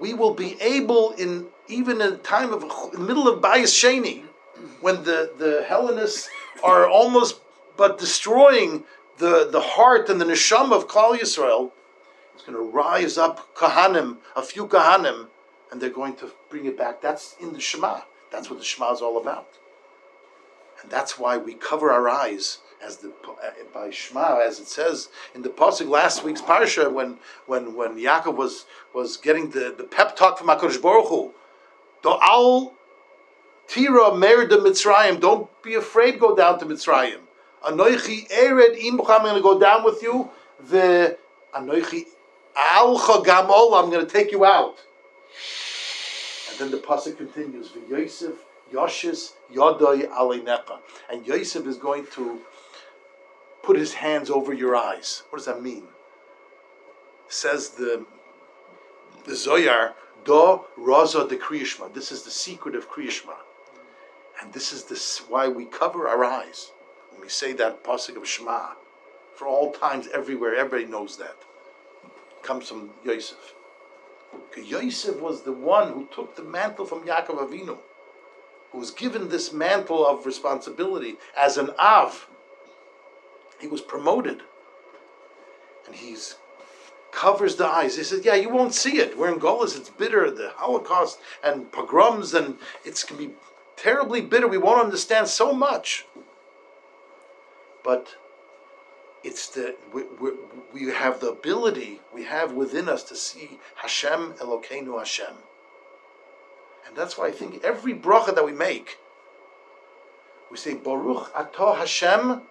We 0.00 0.14
will 0.14 0.34
be 0.34 0.60
able, 0.60 1.12
in 1.12 1.46
even 1.68 2.00
in 2.00 2.10
the 2.10 2.16
time 2.18 2.52
of 2.52 2.62
in 2.62 3.00
the 3.00 3.06
middle 3.06 3.28
of 3.28 3.40
Bayis 3.40 3.72
Sheni, 3.72 4.24
when 4.80 5.04
the, 5.04 5.32
the 5.38 5.64
Hellenists 5.66 6.28
are 6.62 6.88
almost 6.88 7.40
but 7.76 7.98
destroying 7.98 8.84
the, 9.18 9.48
the 9.50 9.60
heart 9.60 10.08
and 10.08 10.20
the 10.20 10.24
neshama 10.24 10.72
of 10.72 10.88
Klal 10.88 11.16
Yisrael, 11.18 11.70
it's 12.34 12.44
going 12.44 12.56
to 12.56 12.62
rise 12.62 13.16
up 13.16 13.54
Kahanim, 13.54 14.18
a 14.36 14.42
few 14.42 14.66
Kahanim, 14.66 15.28
and 15.70 15.80
they're 15.80 15.90
going 15.90 16.16
to 16.16 16.30
bring 16.50 16.66
it 16.66 16.76
back. 16.76 17.00
That's 17.00 17.36
in 17.40 17.52
the 17.52 17.60
Shema. 17.60 18.00
That's 18.30 18.50
what 18.50 18.58
the 18.58 18.64
Shema 18.64 18.92
is 18.92 19.00
all 19.00 19.20
about. 19.20 19.48
And 20.82 20.90
that's 20.90 21.18
why 21.18 21.36
we 21.36 21.54
cover 21.54 21.92
our 21.92 22.08
eyes 22.08 22.58
as 22.84 22.98
the 22.98 23.08
uh, 23.08 23.50
by 23.72 23.90
Shema, 23.90 24.40
as 24.40 24.60
it 24.60 24.68
says 24.68 25.08
in 25.34 25.42
the 25.42 25.48
pasuk 25.48 25.88
last 25.88 26.22
week's 26.24 26.42
parsha, 26.42 26.92
when 26.92 27.18
when 27.46 27.74
when 27.74 27.96
Yaakov 27.96 28.36
was 28.36 28.66
was 28.94 29.16
getting 29.16 29.50
the, 29.50 29.74
the 29.76 29.84
pep 29.84 30.16
talk 30.16 30.38
from 30.38 30.48
Hakadosh 30.48 30.80
Baruch 30.80 31.08
Hu, 31.08 31.32
do 32.02 32.16
al 32.20 32.74
tira 33.68 34.14
mer 34.14 34.46
de 34.46 34.56
Mitzrayim. 34.58 35.20
Don't 35.20 35.50
be 35.62 35.74
afraid. 35.74 36.18
Go 36.18 36.36
down 36.36 36.58
to 36.58 36.66
Mitzrayim. 36.66 37.20
Anoichi 37.64 38.28
ered. 38.30 38.76
I'm 38.84 38.96
going 38.96 39.34
to 39.34 39.40
go 39.40 39.58
down 39.58 39.84
with 39.84 40.02
you. 40.02 40.30
The 40.68 41.16
anoichi 41.54 42.04
alcha 42.56 43.24
gamol. 43.24 43.82
I'm 43.82 43.90
going 43.90 44.06
to 44.06 44.12
take 44.12 44.30
you 44.30 44.44
out. 44.44 44.76
And 46.50 46.58
then 46.58 46.70
the 46.70 46.86
pasuk 46.86 47.16
continues. 47.16 47.70
V'Yosef 47.70 48.34
Yoshis 48.72 49.32
Yodoi 49.52 50.08
Alenecha. 50.08 50.78
And 51.10 51.26
Yosef 51.26 51.66
is 51.66 51.78
going 51.78 52.06
to 52.12 52.40
put 53.64 53.76
his 53.76 53.94
hands 53.94 54.30
over 54.30 54.52
your 54.52 54.76
eyes. 54.76 55.22
What 55.30 55.38
does 55.38 55.46
that 55.46 55.62
mean? 55.62 55.84
Says 57.28 57.70
the 57.70 58.06
the 59.24 59.32
Zoyar, 59.32 59.94
Do 60.24 60.64
Raza 60.78 61.28
de 61.28 61.36
Kriyishma. 61.36 61.92
This 61.92 62.12
is 62.12 62.22
the 62.22 62.30
secret 62.30 62.74
of 62.74 62.90
Kriyishma. 62.90 63.36
And 64.40 64.52
this 64.52 64.72
is 64.72 64.84
this 64.84 65.18
why 65.28 65.48
we 65.48 65.64
cover 65.64 66.08
our 66.08 66.24
eyes 66.24 66.72
when 67.10 67.22
we 67.22 67.28
say 67.28 67.52
that 67.54 67.82
pasuk 67.82 68.16
of 68.16 68.28
Shema. 68.28 68.74
For 69.34 69.48
all 69.48 69.72
times, 69.72 70.08
everywhere, 70.12 70.54
everybody 70.54 70.90
knows 70.90 71.16
that. 71.16 71.36
comes 72.42 72.68
from 72.68 72.90
Yosef. 73.04 73.54
Yosef 74.56 75.20
was 75.20 75.42
the 75.42 75.52
one 75.52 75.92
who 75.92 76.08
took 76.14 76.36
the 76.36 76.42
mantle 76.42 76.84
from 76.84 77.04
Yaakov 77.04 77.48
Avinu, 77.48 77.78
who 78.70 78.78
was 78.78 78.90
given 78.90 79.28
this 79.28 79.52
mantle 79.52 80.06
of 80.06 80.26
responsibility 80.26 81.16
as 81.36 81.56
an 81.56 81.70
Av. 81.78 82.28
He 83.60 83.66
was 83.66 83.80
promoted. 83.80 84.42
And 85.86 85.94
he's 85.94 86.36
covers 87.14 87.56
the 87.56 87.66
eyes. 87.66 87.96
He 87.96 88.02
says, 88.02 88.24
Yeah, 88.24 88.34
you 88.34 88.50
won't 88.50 88.74
see 88.74 88.98
it. 88.98 89.16
We're 89.16 89.32
in 89.32 89.38
Golis, 89.38 89.76
it's 89.76 89.88
bitter, 89.88 90.30
the 90.30 90.50
Holocaust 90.56 91.18
and 91.42 91.70
pogroms, 91.70 92.34
and 92.34 92.58
it's 92.84 93.04
to 93.06 93.14
be 93.14 93.30
terribly 93.76 94.20
bitter. 94.20 94.48
We 94.48 94.58
won't 94.58 94.84
understand 94.84 95.28
so 95.28 95.52
much. 95.52 96.04
But 97.82 98.16
it's 99.22 99.48
the 99.48 99.76
we, 99.92 100.02
we, 100.20 100.30
we 100.72 100.92
have 100.92 101.20
the 101.20 101.30
ability 101.30 102.00
we 102.12 102.24
have 102.24 102.52
within 102.52 102.88
us 102.88 103.02
to 103.04 103.16
see 103.16 103.58
Hashem 103.76 104.34
Elokeinu 104.34 104.98
Hashem, 104.98 105.34
and 106.86 106.96
that's 106.96 107.16
why 107.16 107.28
I 107.28 107.30
think 107.30 107.62
every 107.64 107.94
bracha 107.94 108.34
that 108.34 108.44
we 108.44 108.52
make, 108.52 108.98
we 110.50 110.56
say 110.56 110.74
Baruch 110.74 111.32
Atah 111.34 111.76
Hashem 111.76 112.42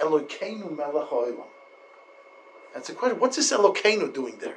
Elokeinu 0.00 0.76
Melech. 0.76 1.36
That's 2.74 2.88
a 2.88 2.94
question. 2.94 3.20
What's 3.20 3.36
this 3.36 3.52
Elokeinu 3.52 4.12
doing 4.12 4.38
there? 4.38 4.56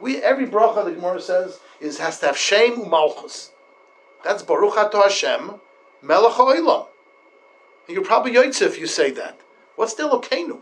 We 0.00 0.22
every 0.22 0.46
bracha 0.46 0.84
the 0.84 0.92
Gemara 0.92 1.20
says 1.20 1.60
is 1.80 1.98
has 1.98 2.20
to 2.20 2.26
have 2.26 2.36
Shem 2.36 2.84
Umalchus. 2.84 3.50
That's 4.24 4.42
Baruch 4.42 4.74
Atah 4.74 5.04
Hashem 5.04 5.60
Melech. 6.02 6.38
And 6.38 6.86
you're 7.88 8.04
probably 8.04 8.32
Yotze 8.32 8.62
if 8.62 8.78
you 8.78 8.86
say 8.86 9.10
that. 9.10 9.40
What's 9.76 9.94
the 9.94 10.04
Elokeinu? 10.04 10.60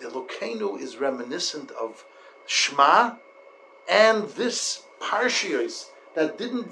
The 0.00 0.08
Elokeinu 0.08 0.80
is 0.80 0.96
reminiscent 0.96 1.70
of 1.72 2.04
Shema 2.46 3.16
and 3.88 4.24
this 4.30 4.84
Parshios 5.00 5.90
that 6.14 6.38
didn't, 6.38 6.68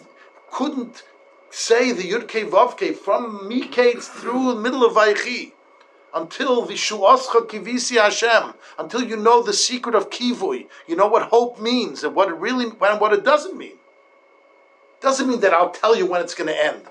couldn't 0.51 1.03
say 1.51 1.93
the 1.93 2.03
Yudke 2.03 2.49
Vavke 2.49 2.95
from 2.97 3.49
Miketz 3.51 4.05
through 4.05 4.55
the 4.55 4.61
middle 4.61 4.85
of 4.85 4.95
Vaychi 4.95 5.53
until 6.15 6.67
Vishuascha 6.67 7.47
Kivisi 7.47 8.01
Hashem, 8.01 8.55
until 8.79 9.03
you 9.03 9.17
know 9.17 9.43
the 9.43 9.53
secret 9.53 9.95
of 9.95 10.11
Kivui, 10.11 10.67
you 10.87 10.97
know 10.97 11.07
what 11.07 11.29
hope 11.29 11.61
means 11.61 12.03
and 12.03 12.15
what 12.15 12.29
it 12.29 12.35
really, 12.35 12.67
and 12.67 13.01
what 13.01 13.13
it 13.13 13.25
doesn't 13.25 13.57
mean. 13.57 13.77
Doesn't 15.01 15.29
mean 15.29 15.41
that 15.41 15.53
I'll 15.55 15.71
tell 15.71 15.97
you 15.97 16.07
when 16.07 16.21
it's 16.21 16.35
going 16.35 16.49
to 16.49 16.65
end. 16.65 16.83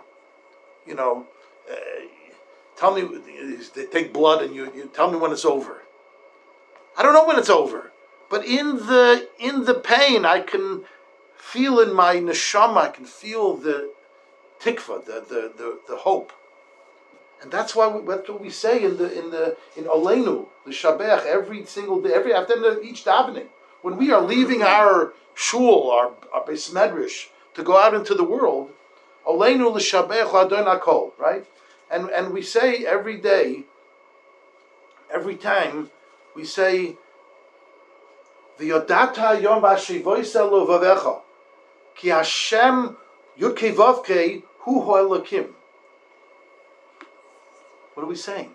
You 0.85 0.95
know, 0.95 1.27
uh, 1.69 1.75
tell 2.75 2.93
me, 2.93 3.07
they 3.75 3.85
take 3.85 4.13
blood 4.13 4.41
and 4.41 4.55
you, 4.55 4.71
you 4.73 4.89
tell 4.93 5.11
me 5.11 5.17
when 5.17 5.31
it's 5.31 5.45
over. 5.45 5.83
I 6.97 7.03
don't 7.03 7.13
know 7.13 7.25
when 7.25 7.37
it's 7.37 7.49
over, 7.49 7.91
but 8.29 8.45
in 8.45 8.77
the 8.77 9.29
in 9.39 9.65
the 9.65 9.75
pain, 9.75 10.25
I 10.25 10.41
can 10.41 10.83
feel 11.37 11.79
in 11.79 11.93
my 11.93 12.15
neshama, 12.15 12.77
I 12.77 12.89
can 12.89 13.05
feel 13.05 13.55
the 13.55 13.93
tikva, 14.59 15.05
the 15.05 15.23
the 15.27 15.51
the, 15.57 15.79
the 15.87 15.95
hope, 15.97 16.31
and 17.41 17.51
that's 17.51 17.75
why 17.75 17.87
we, 17.87 18.05
that's 18.05 18.29
what 18.29 18.41
we 18.41 18.49
say 18.49 18.83
in 18.83 18.97
the 18.97 19.17
in 19.17 19.31
the 19.31 19.57
in 19.75 19.85
Olenu, 19.85 20.47
the 20.65 20.71
Shabbat, 20.71 21.25
every 21.25 21.65
single 21.65 22.01
day, 22.01 22.13
every 22.13 22.33
after 22.33 22.81
each 22.81 23.05
davening, 23.05 23.47
when 23.81 23.97
we 23.97 24.11
are 24.11 24.21
leaving 24.21 24.61
our 24.61 25.13
shul, 25.33 25.89
our 25.91 26.11
our 26.33 26.45
beis 26.45 26.71
medrash, 26.71 27.27
to 27.53 27.63
go 27.63 27.77
out 27.77 27.93
into 27.93 28.13
the 28.13 28.23
world, 28.23 28.71
Olenu 29.25 29.73
l'shabech 29.73 30.33
adon 30.33 30.65
akol, 30.65 31.11
right? 31.17 31.45
And 31.89 32.09
and 32.09 32.33
we 32.33 32.41
say 32.41 32.85
every 32.85 33.17
day, 33.17 33.63
every 35.11 35.35
time 35.35 35.89
we 36.35 36.43
say, 36.43 36.97
"V'yodata 38.59 39.41
yom 39.41 39.61
v'ashivoisa 39.61 40.49
lo 40.51 40.67
vavecha, 40.67 41.21
ki 41.95 42.09
Hashem 42.09 42.97
yudkei 43.39 43.73
vavkei 43.73 44.43
hu 44.69 44.81
ho'elakim." 44.81 45.53
What 47.95 48.03
are 48.03 48.07
we 48.07 48.15
saying? 48.15 48.51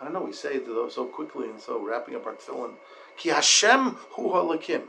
I 0.00 0.04
don't 0.04 0.12
know. 0.12 0.22
We 0.22 0.32
say 0.32 0.54
it 0.54 0.92
so 0.92 1.04
quickly 1.06 1.48
and 1.48 1.60
so 1.60 1.84
wrapping 1.84 2.14
up 2.14 2.26
our 2.26 2.34
tefillin. 2.34 2.74
Ki 3.16 3.30
Hashem 3.30 3.96
hu 4.10 4.30
ho'elakim. 4.30 4.82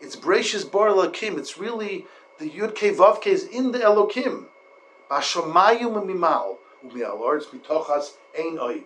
It's 0.00 0.16
Bereshis 0.16 0.70
bar 0.70 0.88
Elokim. 0.88 1.38
It's 1.38 1.58
really 1.58 2.06
the 2.38 2.48
Yud 2.48 2.74
Kei 2.74 2.92
Vav 2.92 3.20
Kei 3.20 3.32
is 3.32 3.44
in 3.44 3.72
the 3.72 3.78
Elokim. 3.78 4.46
Bashomayim 5.10 5.94
mimal 6.06 6.56
u'mi'al 6.84 7.20
arts 7.20 7.46
mitochas 7.46 8.14
ein 8.38 8.56
oid. 8.56 8.84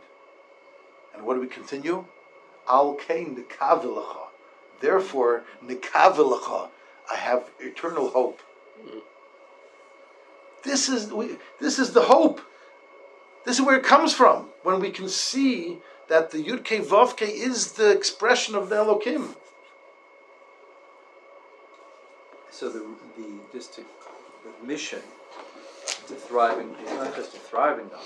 And 1.15 1.25
what 1.25 1.35
do 1.35 1.41
we 1.41 1.47
continue? 1.47 2.05
Al 2.69 2.95
kein 2.95 3.37
nekavilacha. 3.37 4.27
Therefore, 4.81 5.45
nekavilacha, 5.65 6.71
I 7.11 7.17
have 7.17 7.49
eternal 7.61 8.11
hope. 8.11 8.41
Mm-hmm. 8.81 8.99
This 10.65 10.89
is 10.89 11.13
we, 11.13 11.37
this 11.61 11.79
is 11.79 11.93
the 11.93 12.03
hope. 12.03 12.41
This 13.45 13.59
is 13.59 13.65
where 13.65 13.77
it 13.77 13.85
comes 13.85 14.15
from 14.15 14.49
when 14.63 14.81
we 14.81 14.91
can 14.91 15.09
see 15.09 15.79
that 16.09 16.31
the 16.31 16.43
Yud 16.43 16.65
Kei 16.65 16.81
Vav 16.81 17.17
Kei 17.17 17.27
is 17.27 17.73
the 17.73 17.91
expression 17.91 18.55
of 18.55 18.71
the 18.71 18.77
Elokim. 18.77 19.37
So 22.51 22.71
the 22.71 22.85
the 23.17 23.27
just 23.53 23.75
to 23.75 23.83
the 24.45 24.67
mission 24.67 25.01
to 26.07 26.15
thriving 26.15 26.75
is 26.85 26.91
not 26.93 27.15
just 27.15 27.33
to 27.33 27.39
thriving 27.39 27.89
God, 27.89 28.01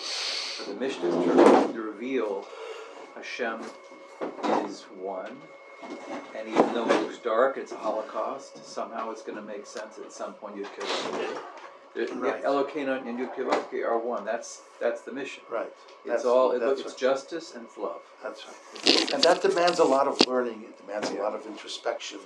but 0.58 0.66
the 0.66 0.80
mission 0.80 1.04
is 1.04 1.14
to, 1.14 1.72
to 1.72 1.80
reveal 1.80 2.46
Hashem 3.14 3.60
is 4.64 4.82
one, 4.98 5.36
and 6.36 6.48
even 6.48 6.72
though 6.72 6.88
it 6.88 7.02
looks 7.02 7.18
dark, 7.18 7.56
it's 7.56 7.72
a 7.72 7.76
Holocaust. 7.76 8.64
Somehow 8.64 9.10
it's 9.10 9.22
going 9.22 9.36
to 9.36 9.44
make 9.44 9.66
sense 9.66 9.98
at 9.98 10.12
some 10.12 10.34
point. 10.34 10.56
Yud 10.56 10.68
Right. 11.96 12.44
Elokeinu 12.44 13.06
and 13.06 13.18
Yud 13.18 13.34
Kevavke 13.34 13.84
are 13.84 13.98
one. 13.98 14.24
That's 14.24 14.62
that's 14.80 15.00
the 15.00 15.12
mission. 15.12 15.42
Right. 15.50 15.66
It's 15.66 16.06
That's- 16.06 16.24
all 16.24 16.52
it, 16.52 16.60
that's 16.60 16.80
it's 16.80 16.90
right. 16.90 16.98
justice 16.98 17.54
and 17.54 17.66
love. 17.76 18.02
That's 18.22 18.44
right. 18.46 19.12
And 19.14 19.22
that 19.24 19.42
demands 19.42 19.78
a 19.78 19.84
lot 19.84 20.06
of 20.06 20.24
learning, 20.26 20.62
it 20.64 20.78
demands 20.86 21.10
a 21.10 21.14
lot 21.14 21.34
of 21.34 21.46
introspection. 21.46 22.20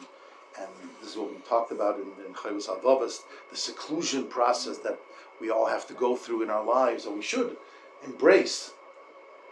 And 0.59 0.69
this 1.01 1.11
is 1.13 1.17
what 1.17 1.31
we 1.31 1.39
talked 1.49 1.73
about 1.73 1.97
in, 1.97 2.09
in 2.27 2.35
Adlovas, 2.35 3.21
the 3.51 3.57
seclusion 3.57 4.27
process 4.27 4.77
that 4.79 4.99
we 5.41 5.51
all 5.51 5.67
have 5.67 5.87
to 5.87 5.95
go 5.95 6.15
through 6.15 6.43
in 6.43 6.51
our 6.51 6.65
lives, 6.65 7.07
or 7.07 7.15
we 7.15 7.23
should 7.23 7.57
embrace 8.05 8.73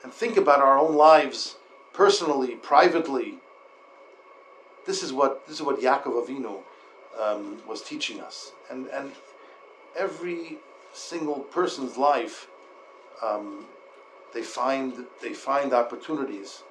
and 0.02 0.12
think 0.12 0.36
about 0.36 0.60
our 0.60 0.78
own 0.78 0.94
lives 0.94 1.56
personally, 1.94 2.56
privately. 2.56 3.38
This 4.86 5.02
is 5.02 5.12
what 5.12 5.46
this 5.46 5.56
is 5.56 5.62
what 5.62 5.80
Yaakov 5.80 6.26
Avinu 6.26 6.58
um, 7.18 7.62
was 7.66 7.82
teaching 7.82 8.20
us, 8.20 8.52
and 8.70 8.86
and 8.88 9.12
every 9.96 10.58
single 10.92 11.40
person's 11.40 11.96
life, 11.96 12.48
um, 13.22 13.66
they 14.32 14.42
find 14.42 15.06
they 15.20 15.32
find 15.32 15.72
opportunities, 15.72 16.62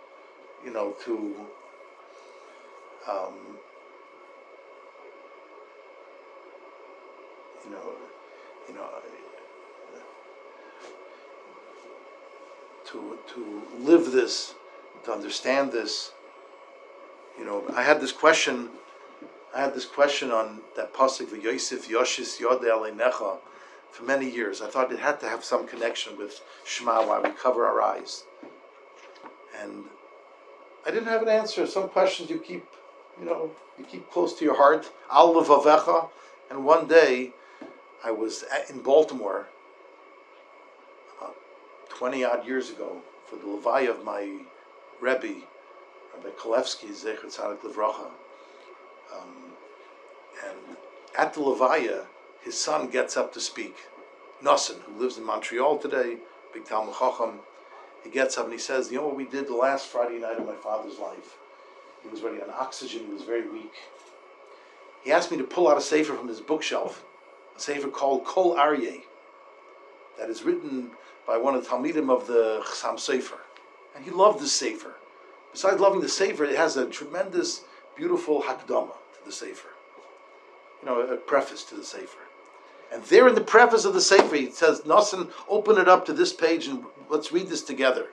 you 0.63 0.71
know, 0.71 0.95
to 1.05 1.35
um, 3.07 3.57
you 7.65 7.71
know, 7.71 7.91
you 8.67 8.75
know, 8.75 8.87
to 12.85 13.17
to 13.33 13.61
live 13.79 14.11
this, 14.11 14.53
to 15.05 15.11
understand 15.11 15.71
this. 15.71 16.11
You 17.37 17.45
know, 17.45 17.63
I 17.73 17.83
had 17.83 18.01
this 18.01 18.11
question. 18.11 18.69
I 19.55 19.61
had 19.61 19.73
this 19.73 19.85
question 19.85 20.31
on 20.31 20.61
that 20.75 20.93
pasuk 20.93 21.41
Yosef 21.41 21.87
Yoshis 21.89 22.39
Yod 22.39 22.61
Necha 22.61 23.37
for 23.91 24.03
many 24.03 24.29
years. 24.29 24.61
I 24.61 24.67
thought 24.67 24.91
it 24.91 24.99
had 24.99 25.19
to 25.21 25.29
have 25.29 25.43
some 25.43 25.67
connection 25.67 26.17
with 26.17 26.41
Shema, 26.65 27.05
why 27.05 27.19
we 27.19 27.31
cover 27.31 27.65
our 27.65 27.81
eyes. 27.81 28.23
And 29.59 29.85
I 30.85 30.91
didn't 30.91 31.07
have 31.07 31.23
an 31.23 31.29
answer. 31.29 31.65
Some 31.65 31.89
questions 31.89 32.29
you 32.29 32.39
keep, 32.39 32.65
you 33.19 33.25
know, 33.25 33.51
you 33.77 33.85
keep 33.85 34.09
close 34.11 34.37
to 34.37 34.45
your 34.45 34.55
heart. 34.55 34.91
Al 35.11 35.33
levavecha. 35.33 36.09
And 36.51 36.63
one 36.65 36.87
day, 36.87 37.33
I 38.03 38.11
was 38.11 38.43
in 38.69 38.81
Baltimore, 38.81 39.47
about 41.17 41.35
20 41.89 42.23
odd 42.23 42.45
years 42.45 42.69
ago, 42.69 43.01
for 43.27 43.35
the 43.35 43.43
Levaya 43.43 43.89
of 43.89 44.03
my 44.03 44.39
Rebbe, 45.01 45.41
Rabbi 46.15 46.29
Kolevsky, 46.37 46.89
Zecher 46.89 47.25
Tzadik 47.25 47.59
Levracha. 47.61 48.09
Um, 49.13 49.53
and 50.45 50.77
at 51.17 51.33
the 51.33 51.41
Levaya, 51.41 52.05
his 52.41 52.57
son 52.57 52.89
gets 52.89 53.17
up 53.17 53.33
to 53.33 53.39
speak. 53.39 53.75
Nosson, 54.43 54.81
who 54.83 54.99
lives 54.99 55.17
in 55.17 55.23
Montreal 55.23 55.77
today, 55.77 56.17
big 56.53 56.65
Talmud 56.65 56.95
Chacham, 56.97 57.39
he 58.03 58.09
gets 58.09 58.37
up 58.37 58.45
and 58.45 58.53
he 58.53 58.59
says, 58.59 58.91
"You 58.91 58.99
know 58.99 59.07
what 59.07 59.15
we 59.15 59.25
did 59.25 59.47
the 59.47 59.55
last 59.55 59.87
Friday 59.87 60.19
night 60.19 60.37
of 60.37 60.45
my 60.45 60.55
father's 60.55 60.97
life? 60.99 61.37
He 62.01 62.09
was 62.09 62.21
running 62.21 62.41
on 62.41 62.49
oxygen. 62.49 63.07
He 63.07 63.13
was 63.13 63.23
very 63.23 63.47
weak. 63.47 63.73
He 65.03 65.11
asked 65.11 65.31
me 65.31 65.37
to 65.37 65.43
pull 65.43 65.67
out 65.67 65.77
a 65.77 65.81
sefer 65.81 66.15
from 66.15 66.27
his 66.27 66.39
bookshelf, 66.39 67.03
a 67.55 67.59
sefer 67.59 67.89
called 67.89 68.25
Kol 68.25 68.55
Aryeh, 68.55 69.03
that 70.17 70.29
is 70.29 70.43
written 70.43 70.91
by 71.27 71.37
one 71.37 71.55
of 71.55 71.63
the 71.63 71.69
Talmidim 71.69 72.09
of 72.09 72.27
the 72.27 72.61
Chassam 72.65 72.95
Sofer, 72.95 73.39
and 73.95 74.03
he 74.05 74.11
loved 74.11 74.39
the 74.39 74.47
sefer. 74.47 74.95
Besides 75.51 75.79
loving 75.79 76.01
the 76.01 76.09
sefer, 76.09 76.43
it 76.43 76.55
has 76.55 76.77
a 76.77 76.85
tremendous, 76.85 77.61
beautiful 77.99 78.41
hakdama 78.41 78.95
to 79.13 79.25
the 79.25 79.31
sefer. 79.31 79.69
You 80.81 80.87
know, 80.87 81.01
a 81.01 81.17
preface 81.17 81.63
to 81.65 81.75
the 81.75 81.83
sefer. 81.83 82.23
And 82.91 83.03
there 83.03 83.27
in 83.27 83.35
the 83.35 83.41
preface 83.41 83.85
of 83.85 83.93
the 83.93 84.01
Sefer, 84.01 84.35
he 84.35 84.49
says, 84.49 84.81
Nosson, 84.81 85.31
open 85.47 85.77
it 85.77 85.87
up 85.87 86.05
to 86.07 86.13
this 86.13 86.33
page 86.33 86.67
and 86.67 86.83
let's 87.09 87.31
read 87.31 87.47
this 87.47 87.61
together. 87.61 88.07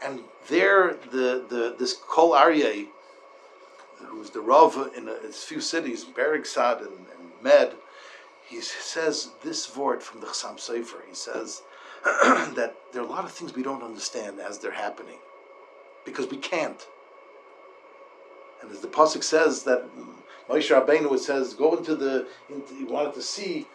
And 0.00 0.20
there, 0.48 0.94
the, 1.10 1.44
the 1.48 1.74
this 1.76 1.94
Kol 1.94 2.32
Aryeh, 2.32 2.86
who's 3.96 4.30
the 4.30 4.40
Rav 4.40 4.92
in 4.96 5.08
a, 5.08 5.12
a 5.12 5.32
few 5.32 5.60
cities, 5.60 6.04
Beriksad 6.04 6.78
and, 6.78 6.88
and 6.88 7.42
Med, 7.42 7.74
he 8.46 8.60
says 8.60 9.30
this 9.42 9.76
word 9.76 10.02
from 10.04 10.20
the 10.20 10.26
Chassam 10.28 10.56
Sofer. 10.56 11.00
He 11.08 11.14
says 11.14 11.62
that 12.04 12.76
there 12.92 13.02
are 13.02 13.06
a 13.06 13.10
lot 13.10 13.24
of 13.24 13.32
things 13.32 13.54
we 13.54 13.64
don't 13.64 13.82
understand 13.82 14.38
as 14.38 14.58
they're 14.58 14.70
happening 14.70 15.18
because 16.04 16.28
we 16.28 16.36
can't. 16.36 16.86
And 18.62 18.70
as 18.70 18.80
the 18.80 18.88
pasuk 18.88 19.22
says 19.22 19.62
that 19.64 19.84
Moshe 20.48 20.74
Rabbeinu 20.74 21.18
says 21.18 21.54
go 21.54 21.76
into 21.76 21.94
the 21.94 22.26
into, 22.48 22.74
he 22.74 22.84
wanted 22.84 23.14
to 23.14 23.22
see 23.22 23.66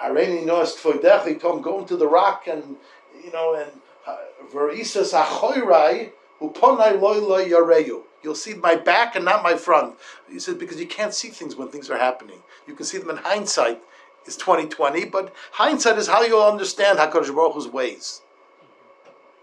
Hareni 0.00 0.44
noest 0.44 0.76
foidechi 0.76 1.28
he 1.28 1.34
told 1.34 1.56
him 1.56 1.62
go 1.62 1.78
into 1.78 1.96
the 1.96 2.06
rock 2.06 2.46
and 2.46 2.76
you 3.24 3.32
know 3.32 3.54
and 3.54 3.70
uh, 4.06 4.16
verisas 4.52 5.18
achoirai 5.18 6.10
uponai 6.40 7.00
loy 7.00 7.48
yareyu. 7.48 8.02
You'll 8.22 8.34
see 8.34 8.54
my 8.54 8.74
back 8.74 9.16
and 9.16 9.24
not 9.24 9.42
my 9.42 9.54
front. 9.54 9.96
He 10.30 10.38
said 10.38 10.58
because 10.58 10.80
you 10.80 10.86
can't 10.86 11.14
see 11.14 11.28
things 11.28 11.56
when 11.56 11.68
things 11.68 11.90
are 11.90 11.98
happening. 11.98 12.40
You 12.66 12.74
can 12.74 12.86
see 12.86 12.98
them 12.98 13.10
in 13.10 13.16
hindsight. 13.16 13.82
Is 14.26 14.38
2020 14.38 15.04
but 15.04 15.34
hindsight 15.52 15.98
is 15.98 16.06
how 16.06 16.22
you'll 16.22 16.42
understand 16.42 16.98
HaKadosh 16.98 17.34
Baruch 17.34 17.52
Hu's 17.52 17.68
ways. 17.68 18.22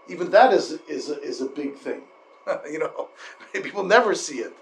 Even 0.08 0.32
that 0.32 0.52
is 0.52 0.80
is 0.88 1.08
a, 1.08 1.20
is 1.22 1.40
a 1.40 1.46
big 1.46 1.76
thing. 1.76 2.02
You 2.68 2.80
know 2.80 3.08
people 3.52 3.84
never 3.84 4.16
see 4.16 4.38
it 4.38 4.52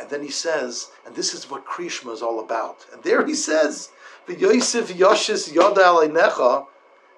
and, 0.00 0.10
then 0.10 0.22
he 0.22 0.30
says, 0.30 0.90
and 1.06 1.14
this 1.14 1.34
is 1.34 1.50
what 1.50 1.66
Krishma 1.66 2.12
is 2.12 2.22
all 2.22 2.40
about. 2.40 2.86
And 2.92 3.02
there 3.02 3.24
he 3.24 3.34
says, 3.34 3.90
the 4.26 4.34
Yosef 4.34 4.88
Yoshis 4.92 5.52
Aleinecha, 5.52 6.66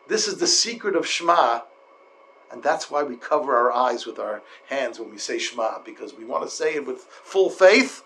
this 0.08 0.28
is 0.28 0.38
the 0.38 0.46
secret 0.46 0.96
of 0.96 1.06
Shema. 1.06 1.62
And 2.52 2.62
that's 2.62 2.90
why 2.90 3.02
we 3.02 3.16
cover 3.16 3.56
our 3.56 3.72
eyes 3.72 4.06
with 4.06 4.18
our 4.18 4.42
hands 4.68 4.98
when 4.98 5.11
we 5.11 5.18
say 5.18 5.38
Shema, 5.38 5.78
because 5.84 6.14
we 6.14 6.24
want 6.24 6.44
to 6.44 6.50
say 6.50 6.74
it 6.74 6.86
with 6.86 7.00
full 7.00 7.48
faith, 7.48 8.02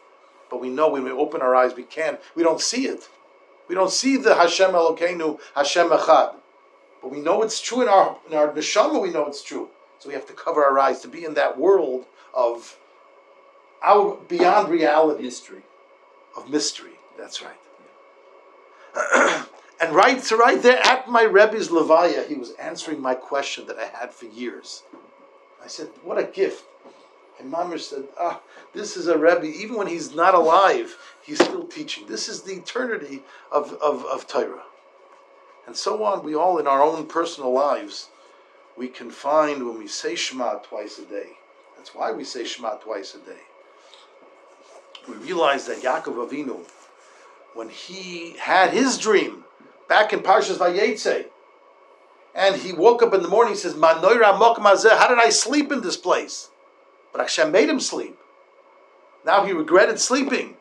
but 0.50 0.60
we 0.60 0.68
know 0.68 0.90
when 0.90 1.04
we 1.04 1.10
open 1.10 1.40
our 1.40 1.54
eyes, 1.54 1.74
we 1.74 1.82
can't, 1.82 2.20
we 2.34 2.42
don't 2.42 2.60
see 2.60 2.86
it. 2.86 3.08
We 3.68 3.74
don't 3.74 3.90
see 3.90 4.18
the 4.18 4.34
Hashem 4.34 4.72
Elokeinu, 4.72 5.40
Hashem 5.54 5.88
Echad. 5.88 6.34
But 7.00 7.10
we 7.10 7.20
know 7.20 7.42
it's 7.42 7.60
true 7.60 7.82
in 7.82 7.88
our 7.88 8.16
in 8.28 8.36
our 8.36 8.48
neshama. 8.48 9.00
We 9.00 9.10
know 9.10 9.26
it's 9.26 9.42
true. 9.42 9.68
So 9.98 10.08
we 10.08 10.14
have 10.14 10.26
to 10.26 10.32
cover 10.32 10.64
our 10.64 10.78
eyes 10.78 11.00
to 11.00 11.08
be 11.08 11.24
in 11.24 11.34
that 11.34 11.58
world 11.58 12.06
of 12.32 12.78
out 13.84 14.28
beyond 14.28 14.68
reality 14.68 15.22
Mystery. 15.22 15.62
of 16.36 16.48
mystery. 16.50 16.98
That's 17.18 17.42
right. 17.42 17.56
and 19.80 19.94
right, 19.94 20.22
so 20.22 20.36
right 20.36 20.60
there 20.62 20.80
at 20.84 21.08
my 21.08 21.22
Rebbe's 21.22 21.68
Levaya, 21.68 22.26
he 22.26 22.34
was 22.34 22.52
answering 22.52 23.00
my 23.00 23.14
question 23.14 23.66
that 23.66 23.78
I 23.78 23.86
had 23.86 24.12
for 24.12 24.26
years. 24.26 24.82
I 25.62 25.66
said, 25.66 25.88
"What 26.02 26.18
a 26.18 26.24
gift!" 26.24 26.64
And 27.38 27.52
Mamish 27.52 27.82
said, 27.90 28.08
"Ah, 28.18 28.40
this 28.72 28.96
is 28.96 29.08
a 29.08 29.18
Rebbe. 29.18 29.46
Even 29.46 29.76
when 29.76 29.86
he's 29.86 30.14
not 30.14 30.34
alive, 30.34 30.96
he's 31.22 31.42
still 31.42 31.66
teaching. 31.66 32.06
This 32.06 32.28
is 32.28 32.42
the 32.42 32.54
eternity 32.54 33.22
of 33.50 33.72
of, 33.74 34.04
of 34.06 34.26
Torah." 34.26 34.64
And 35.66 35.76
so 35.76 36.04
on. 36.04 36.22
We 36.24 36.34
all, 36.34 36.58
in 36.58 36.66
our 36.66 36.82
own 36.82 37.06
personal 37.06 37.52
lives, 37.52 38.08
we 38.76 38.88
can 38.88 39.10
find 39.10 39.66
when 39.66 39.78
we 39.78 39.88
say 39.88 40.14
Shema 40.14 40.58
twice 40.58 40.98
a 40.98 41.04
day. 41.04 41.38
That's 41.76 41.94
why 41.94 42.12
we 42.12 42.24
say 42.24 42.44
Shema 42.44 42.76
twice 42.76 43.14
a 43.14 43.18
day 43.18 43.40
we 45.08 45.14
realize 45.16 45.66
that 45.66 45.82
Yaakov 45.82 46.28
Avinu, 46.28 46.60
when 47.54 47.68
he 47.68 48.36
had 48.38 48.70
his 48.70 48.98
dream 48.98 49.44
back 49.88 50.12
in 50.12 50.20
Parshas 50.20 50.56
Vayetze, 50.56 51.26
and 52.34 52.56
he 52.56 52.72
woke 52.72 53.02
up 53.02 53.14
in 53.14 53.22
the 53.22 53.28
morning, 53.28 53.54
he 53.54 53.58
says, 53.58 53.74
How 53.80 55.08
did 55.08 55.18
I 55.18 55.28
sleep 55.30 55.70
in 55.70 55.82
this 55.82 55.96
place? 55.96 56.50
But 57.12 57.20
Hashem 57.20 57.52
made 57.52 57.68
him 57.68 57.78
sleep. 57.78 58.18
Now 59.24 59.44
he 59.44 59.52
regretted 59.52 60.00
sleeping. 60.00 60.56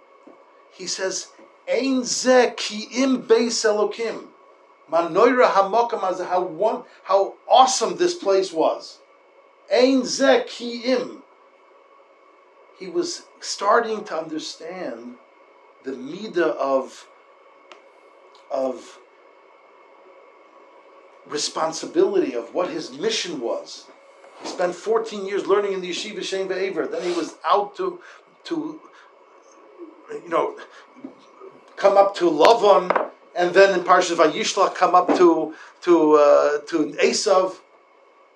He 0.72 0.86
says, 0.86 1.30
Ein 1.68 2.04
ze 2.04 2.52
ki 2.56 2.90
im 2.94 3.24
beis 3.24 3.66
elokim. 3.66 4.28
Manoira 4.92 5.52
hamokam 5.52 6.26
how 6.28 6.42
one, 6.44 6.84
how 7.04 7.34
awesome 7.48 7.98
this 7.98 8.14
place 8.14 8.54
was. 8.54 9.00
Ein 9.72 10.06
ze 10.06 10.44
ki 10.46 10.82
im 10.84 11.23
he 12.78 12.88
was 12.88 13.24
starting 13.40 14.04
to 14.06 14.18
understand 14.18 15.16
the 15.84 15.92
midah 15.92 16.56
of 16.58 17.08
of 18.52 19.00
responsibility 21.28 22.36
of 22.36 22.54
what 22.54 22.70
his 22.70 22.92
mission 22.98 23.40
was. 23.40 23.88
He 24.42 24.48
spent 24.48 24.76
14 24.76 25.26
years 25.26 25.48
learning 25.48 25.74
in 25.74 25.82
the 25.82 25.90
yeshiva 25.90 26.22
Shem 26.24 26.48
Ve'aver. 26.48 26.90
Then 26.90 27.02
he 27.02 27.14
was 27.14 27.36
out 27.46 27.76
to 27.78 28.00
to 28.46 28.80
you 30.12 30.30
know 30.30 30.58
come 31.76 31.98
up 31.98 32.16
to 32.16 32.30
Lavan, 32.30 33.10
and 33.36 33.54
then 33.54 33.78
in 33.78 33.86
Parshas 33.86 34.16
Vayishlach 34.16 34.76
come 34.76 34.96
up 34.96 35.08
to 35.18 35.54
to 35.82 36.14
uh, 36.14 36.58
to 36.68 36.94
Esav 37.02 37.56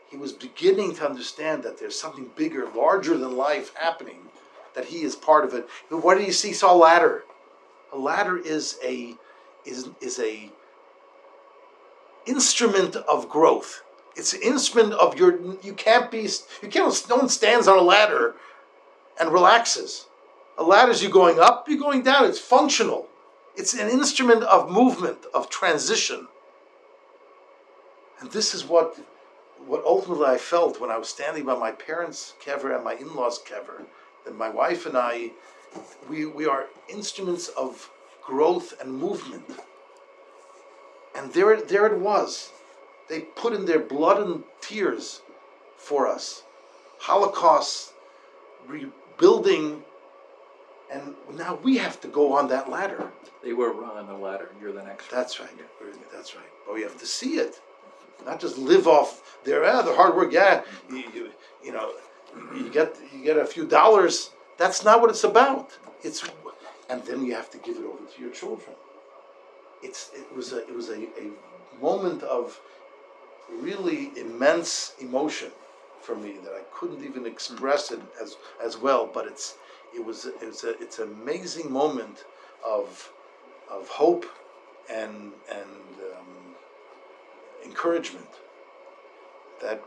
he 0.10 0.18
was 0.18 0.32
beginning 0.32 0.96
to 0.96 1.06
understand 1.06 1.64
that 1.64 1.80
there's 1.80 2.00
something 2.00 2.30
bigger, 2.36 2.68
larger 2.76 3.18
than 3.18 3.36
life 3.36 3.74
happening, 3.76 4.20
that 4.74 4.86
he 4.86 5.02
is 5.02 5.16
part 5.16 5.44
of 5.44 5.54
it. 5.54 5.68
But 5.90 6.04
what 6.04 6.18
did 6.18 6.26
he 6.26 6.32
see? 6.32 6.50
He 6.50 6.54
saw 6.54 6.74
a 6.74 6.78
ladder. 6.78 7.24
A 7.94 7.98
ladder 7.98 8.38
is 8.38 8.78
a 8.84 9.16
is 9.66 9.90
is 10.02 10.20
a 10.20 10.52
instrument 12.26 12.96
of 12.96 13.30
growth. 13.30 13.84
It's 14.16 14.34
an 14.34 14.42
instrument 14.42 14.94
of 14.94 15.18
your. 15.18 15.40
You 15.62 15.74
can't 15.74 16.10
be. 16.10 16.30
You 16.62 16.70
can't. 16.70 17.06
No 17.10 17.18
one 17.18 17.30
stands 17.30 17.68
on 17.68 17.78
a 17.78 17.82
ladder 17.82 18.36
and 19.20 19.32
relaxes. 19.32 20.08
A 20.58 20.64
ladder 20.64 20.92
is 20.92 21.04
you 21.04 21.10
going 21.10 21.40
up, 21.40 21.68
you're 21.68 21.80
going 21.80 22.02
down. 22.02 22.26
It's 22.26 22.40
functional. 22.40 23.08
It's 23.56 23.74
an 23.74 23.90
instrument 23.90 24.44
of 24.44 24.72
movement, 24.72 25.20
of 25.34 25.50
transition. 25.50 26.28
And 28.20 28.32
this 28.32 28.54
is 28.54 28.66
what 28.66 29.00
what 29.68 29.84
ultimately 29.86 30.26
I 30.26 30.38
felt 30.38 30.80
when 30.80 30.90
I 30.90 30.98
was 30.98 31.10
standing 31.10 31.46
by 31.46 31.56
my 31.56 31.72
parents' 31.72 32.34
kever 32.44 32.74
and 32.74 32.84
my 32.84 32.94
in-laws' 32.96 33.44
kever, 33.46 33.86
that 34.24 34.36
my 34.36 34.50
wife 34.50 34.86
and 34.86 34.98
I, 34.98 35.32
we, 36.10 36.26
we 36.26 36.46
are 36.46 36.68
instruments 36.88 37.50
of 37.50 37.90
growth 38.24 38.74
and 38.82 38.94
movement. 38.94 39.46
And 41.16 41.34
there, 41.34 41.62
there 41.62 41.86
it 41.88 42.00
was. 42.00 42.52
They 43.10 43.22
put 43.22 43.54
in 43.54 43.66
their 43.66 43.80
blood 43.80 44.22
and 44.22 44.44
tears 44.62 45.22
for 45.78 46.08
us. 46.08 46.44
Holocaust, 47.00 47.94
rebuilding, 48.68 49.84
and 50.92 51.16
now 51.34 51.60
we 51.62 51.78
have 51.78 52.00
to 52.02 52.08
go 52.08 52.34
on 52.34 52.48
that 52.50 52.70
ladder. 52.70 53.12
They 53.44 53.54
were 53.54 53.72
on 53.84 54.08
the 54.08 54.14
ladder. 54.14 54.50
You're 54.62 54.72
the 54.72 54.84
next. 54.84 55.12
That's 55.12 55.40
right. 55.40 55.50
That's 56.14 56.36
right. 56.36 56.46
But 56.66 56.76
we 56.76 56.82
have 56.82 56.98
to 57.00 57.06
see 57.06 57.36
it 57.36 57.62
not 58.26 58.40
just 58.40 58.58
live 58.58 58.88
off 58.88 59.38
their 59.44 59.64
ah, 59.66 59.82
the 59.82 59.94
hard 59.96 60.16
work. 60.16 60.32
Yeah, 60.32 60.64
you, 60.90 61.04
you, 61.14 61.32
you 61.64 61.72
know, 61.72 61.94
you 62.56 62.70
get 62.70 62.96
you 63.14 63.24
get 63.24 63.38
a 63.38 63.46
few 63.46 63.66
dollars. 63.66 64.32
That's 64.58 64.84
not 64.84 65.02
what 65.02 65.10
it's 65.10 65.24
about. 65.24 65.78
It's 66.04 66.24
and 66.90 67.04
then 67.06 67.26
you 67.26 67.36
have 67.36 67.50
to 67.52 67.58
give 67.60 67.78
it 67.78 67.86
over 67.86 68.04
to 68.16 68.22
your 68.22 68.32
children. 68.32 68.76
it's 69.84 70.12
it 70.14 70.36
was 70.36 70.54
a 70.54 70.60
it 70.68 70.76
was 70.76 70.90
a, 70.90 70.98
a 70.98 71.32
moment 71.82 72.24
of 72.24 72.60
really 73.52 74.12
immense 74.18 74.94
emotion 75.00 75.52
for 76.02 76.16
me 76.16 76.38
that 76.44 76.54
I 76.54 76.62
couldn't 76.74 77.04
even 77.04 77.26
express 77.26 77.92
it 77.92 78.00
as 78.22 78.38
as 78.64 78.78
well. 78.78 79.10
But 79.12 79.28
it's 79.28 79.56
it 79.96 80.04
was 80.04 80.26
it 80.26 80.42
was 80.42 80.64
a, 80.64 80.72
it's 80.82 81.00
an 81.00 81.10
amazing 81.22 81.72
moment 81.72 82.26
of 82.66 83.12
of 83.70 83.88
hope 83.90 84.26
and 84.90 85.32
and 85.52 85.94
um, 86.17 86.17
encouragement 87.68 88.30
that 89.62 89.82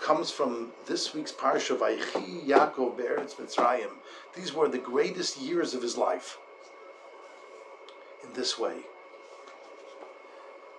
comes 0.00 0.30
from 0.30 0.72
this 0.86 1.14
week's 1.14 1.32
parsha 1.32 1.76
Vayechi 1.76 2.44
Yaakov 2.46 2.96
Be'eretz 2.96 3.34
Mitzrayim. 3.34 3.92
These 4.36 4.52
were 4.52 4.68
the 4.68 4.78
greatest 4.78 5.40
years 5.40 5.74
of 5.74 5.82
his 5.82 5.96
life. 5.96 6.38
In 8.24 8.32
this 8.34 8.58
way, 8.58 8.76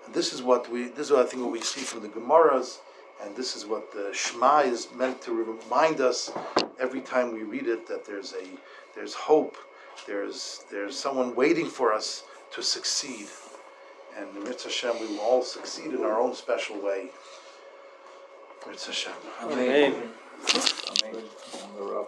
and 0.06 0.14
this 0.14 0.32
is 0.34 0.42
what 0.42 0.72
we 0.72 0.88
this 0.90 1.08
is 1.08 1.12
what 1.12 1.26
I 1.26 1.30
think 1.30 1.44
what 1.44 1.52
we 1.52 1.62
see 1.62 1.82
from 1.82 2.02
the 2.02 2.08
Gemaras, 2.08 2.80
and 3.22 3.36
this 3.36 3.56
is 3.58 3.66
what 3.66 3.92
the 3.92 4.12
Shema 4.14 4.60
is 4.60 4.88
meant 4.96 5.22
to 5.24 5.34
remind 5.34 6.00
us 6.00 6.32
every 6.80 7.02
time 7.02 7.34
we 7.34 7.44
read 7.44 7.68
it 7.68 7.86
that 7.88 8.06
there's 8.06 8.34
a 8.34 8.46
there's 8.96 9.14
hope, 9.14 9.58
there's 10.08 10.64
there's 10.72 10.98
someone 10.98 11.36
waiting 11.36 11.68
for 11.68 11.94
us 11.94 12.24
to 12.54 12.64
succeed, 12.64 13.28
and 14.18 14.34
the 14.36 14.40
Mitzvah 14.42 14.70
Hashem 14.70 15.00
we 15.00 15.08
will 15.08 15.24
all 15.24 15.44
succeed 15.44 15.94
in 15.94 16.04
our 16.04 16.20
own 16.20 16.34
special 16.36 16.82
way. 16.82 17.10
Mitzvah 18.68 18.92
Hashem. 18.92 19.14
Amen. 19.44 19.94
Amen. 21.04 21.24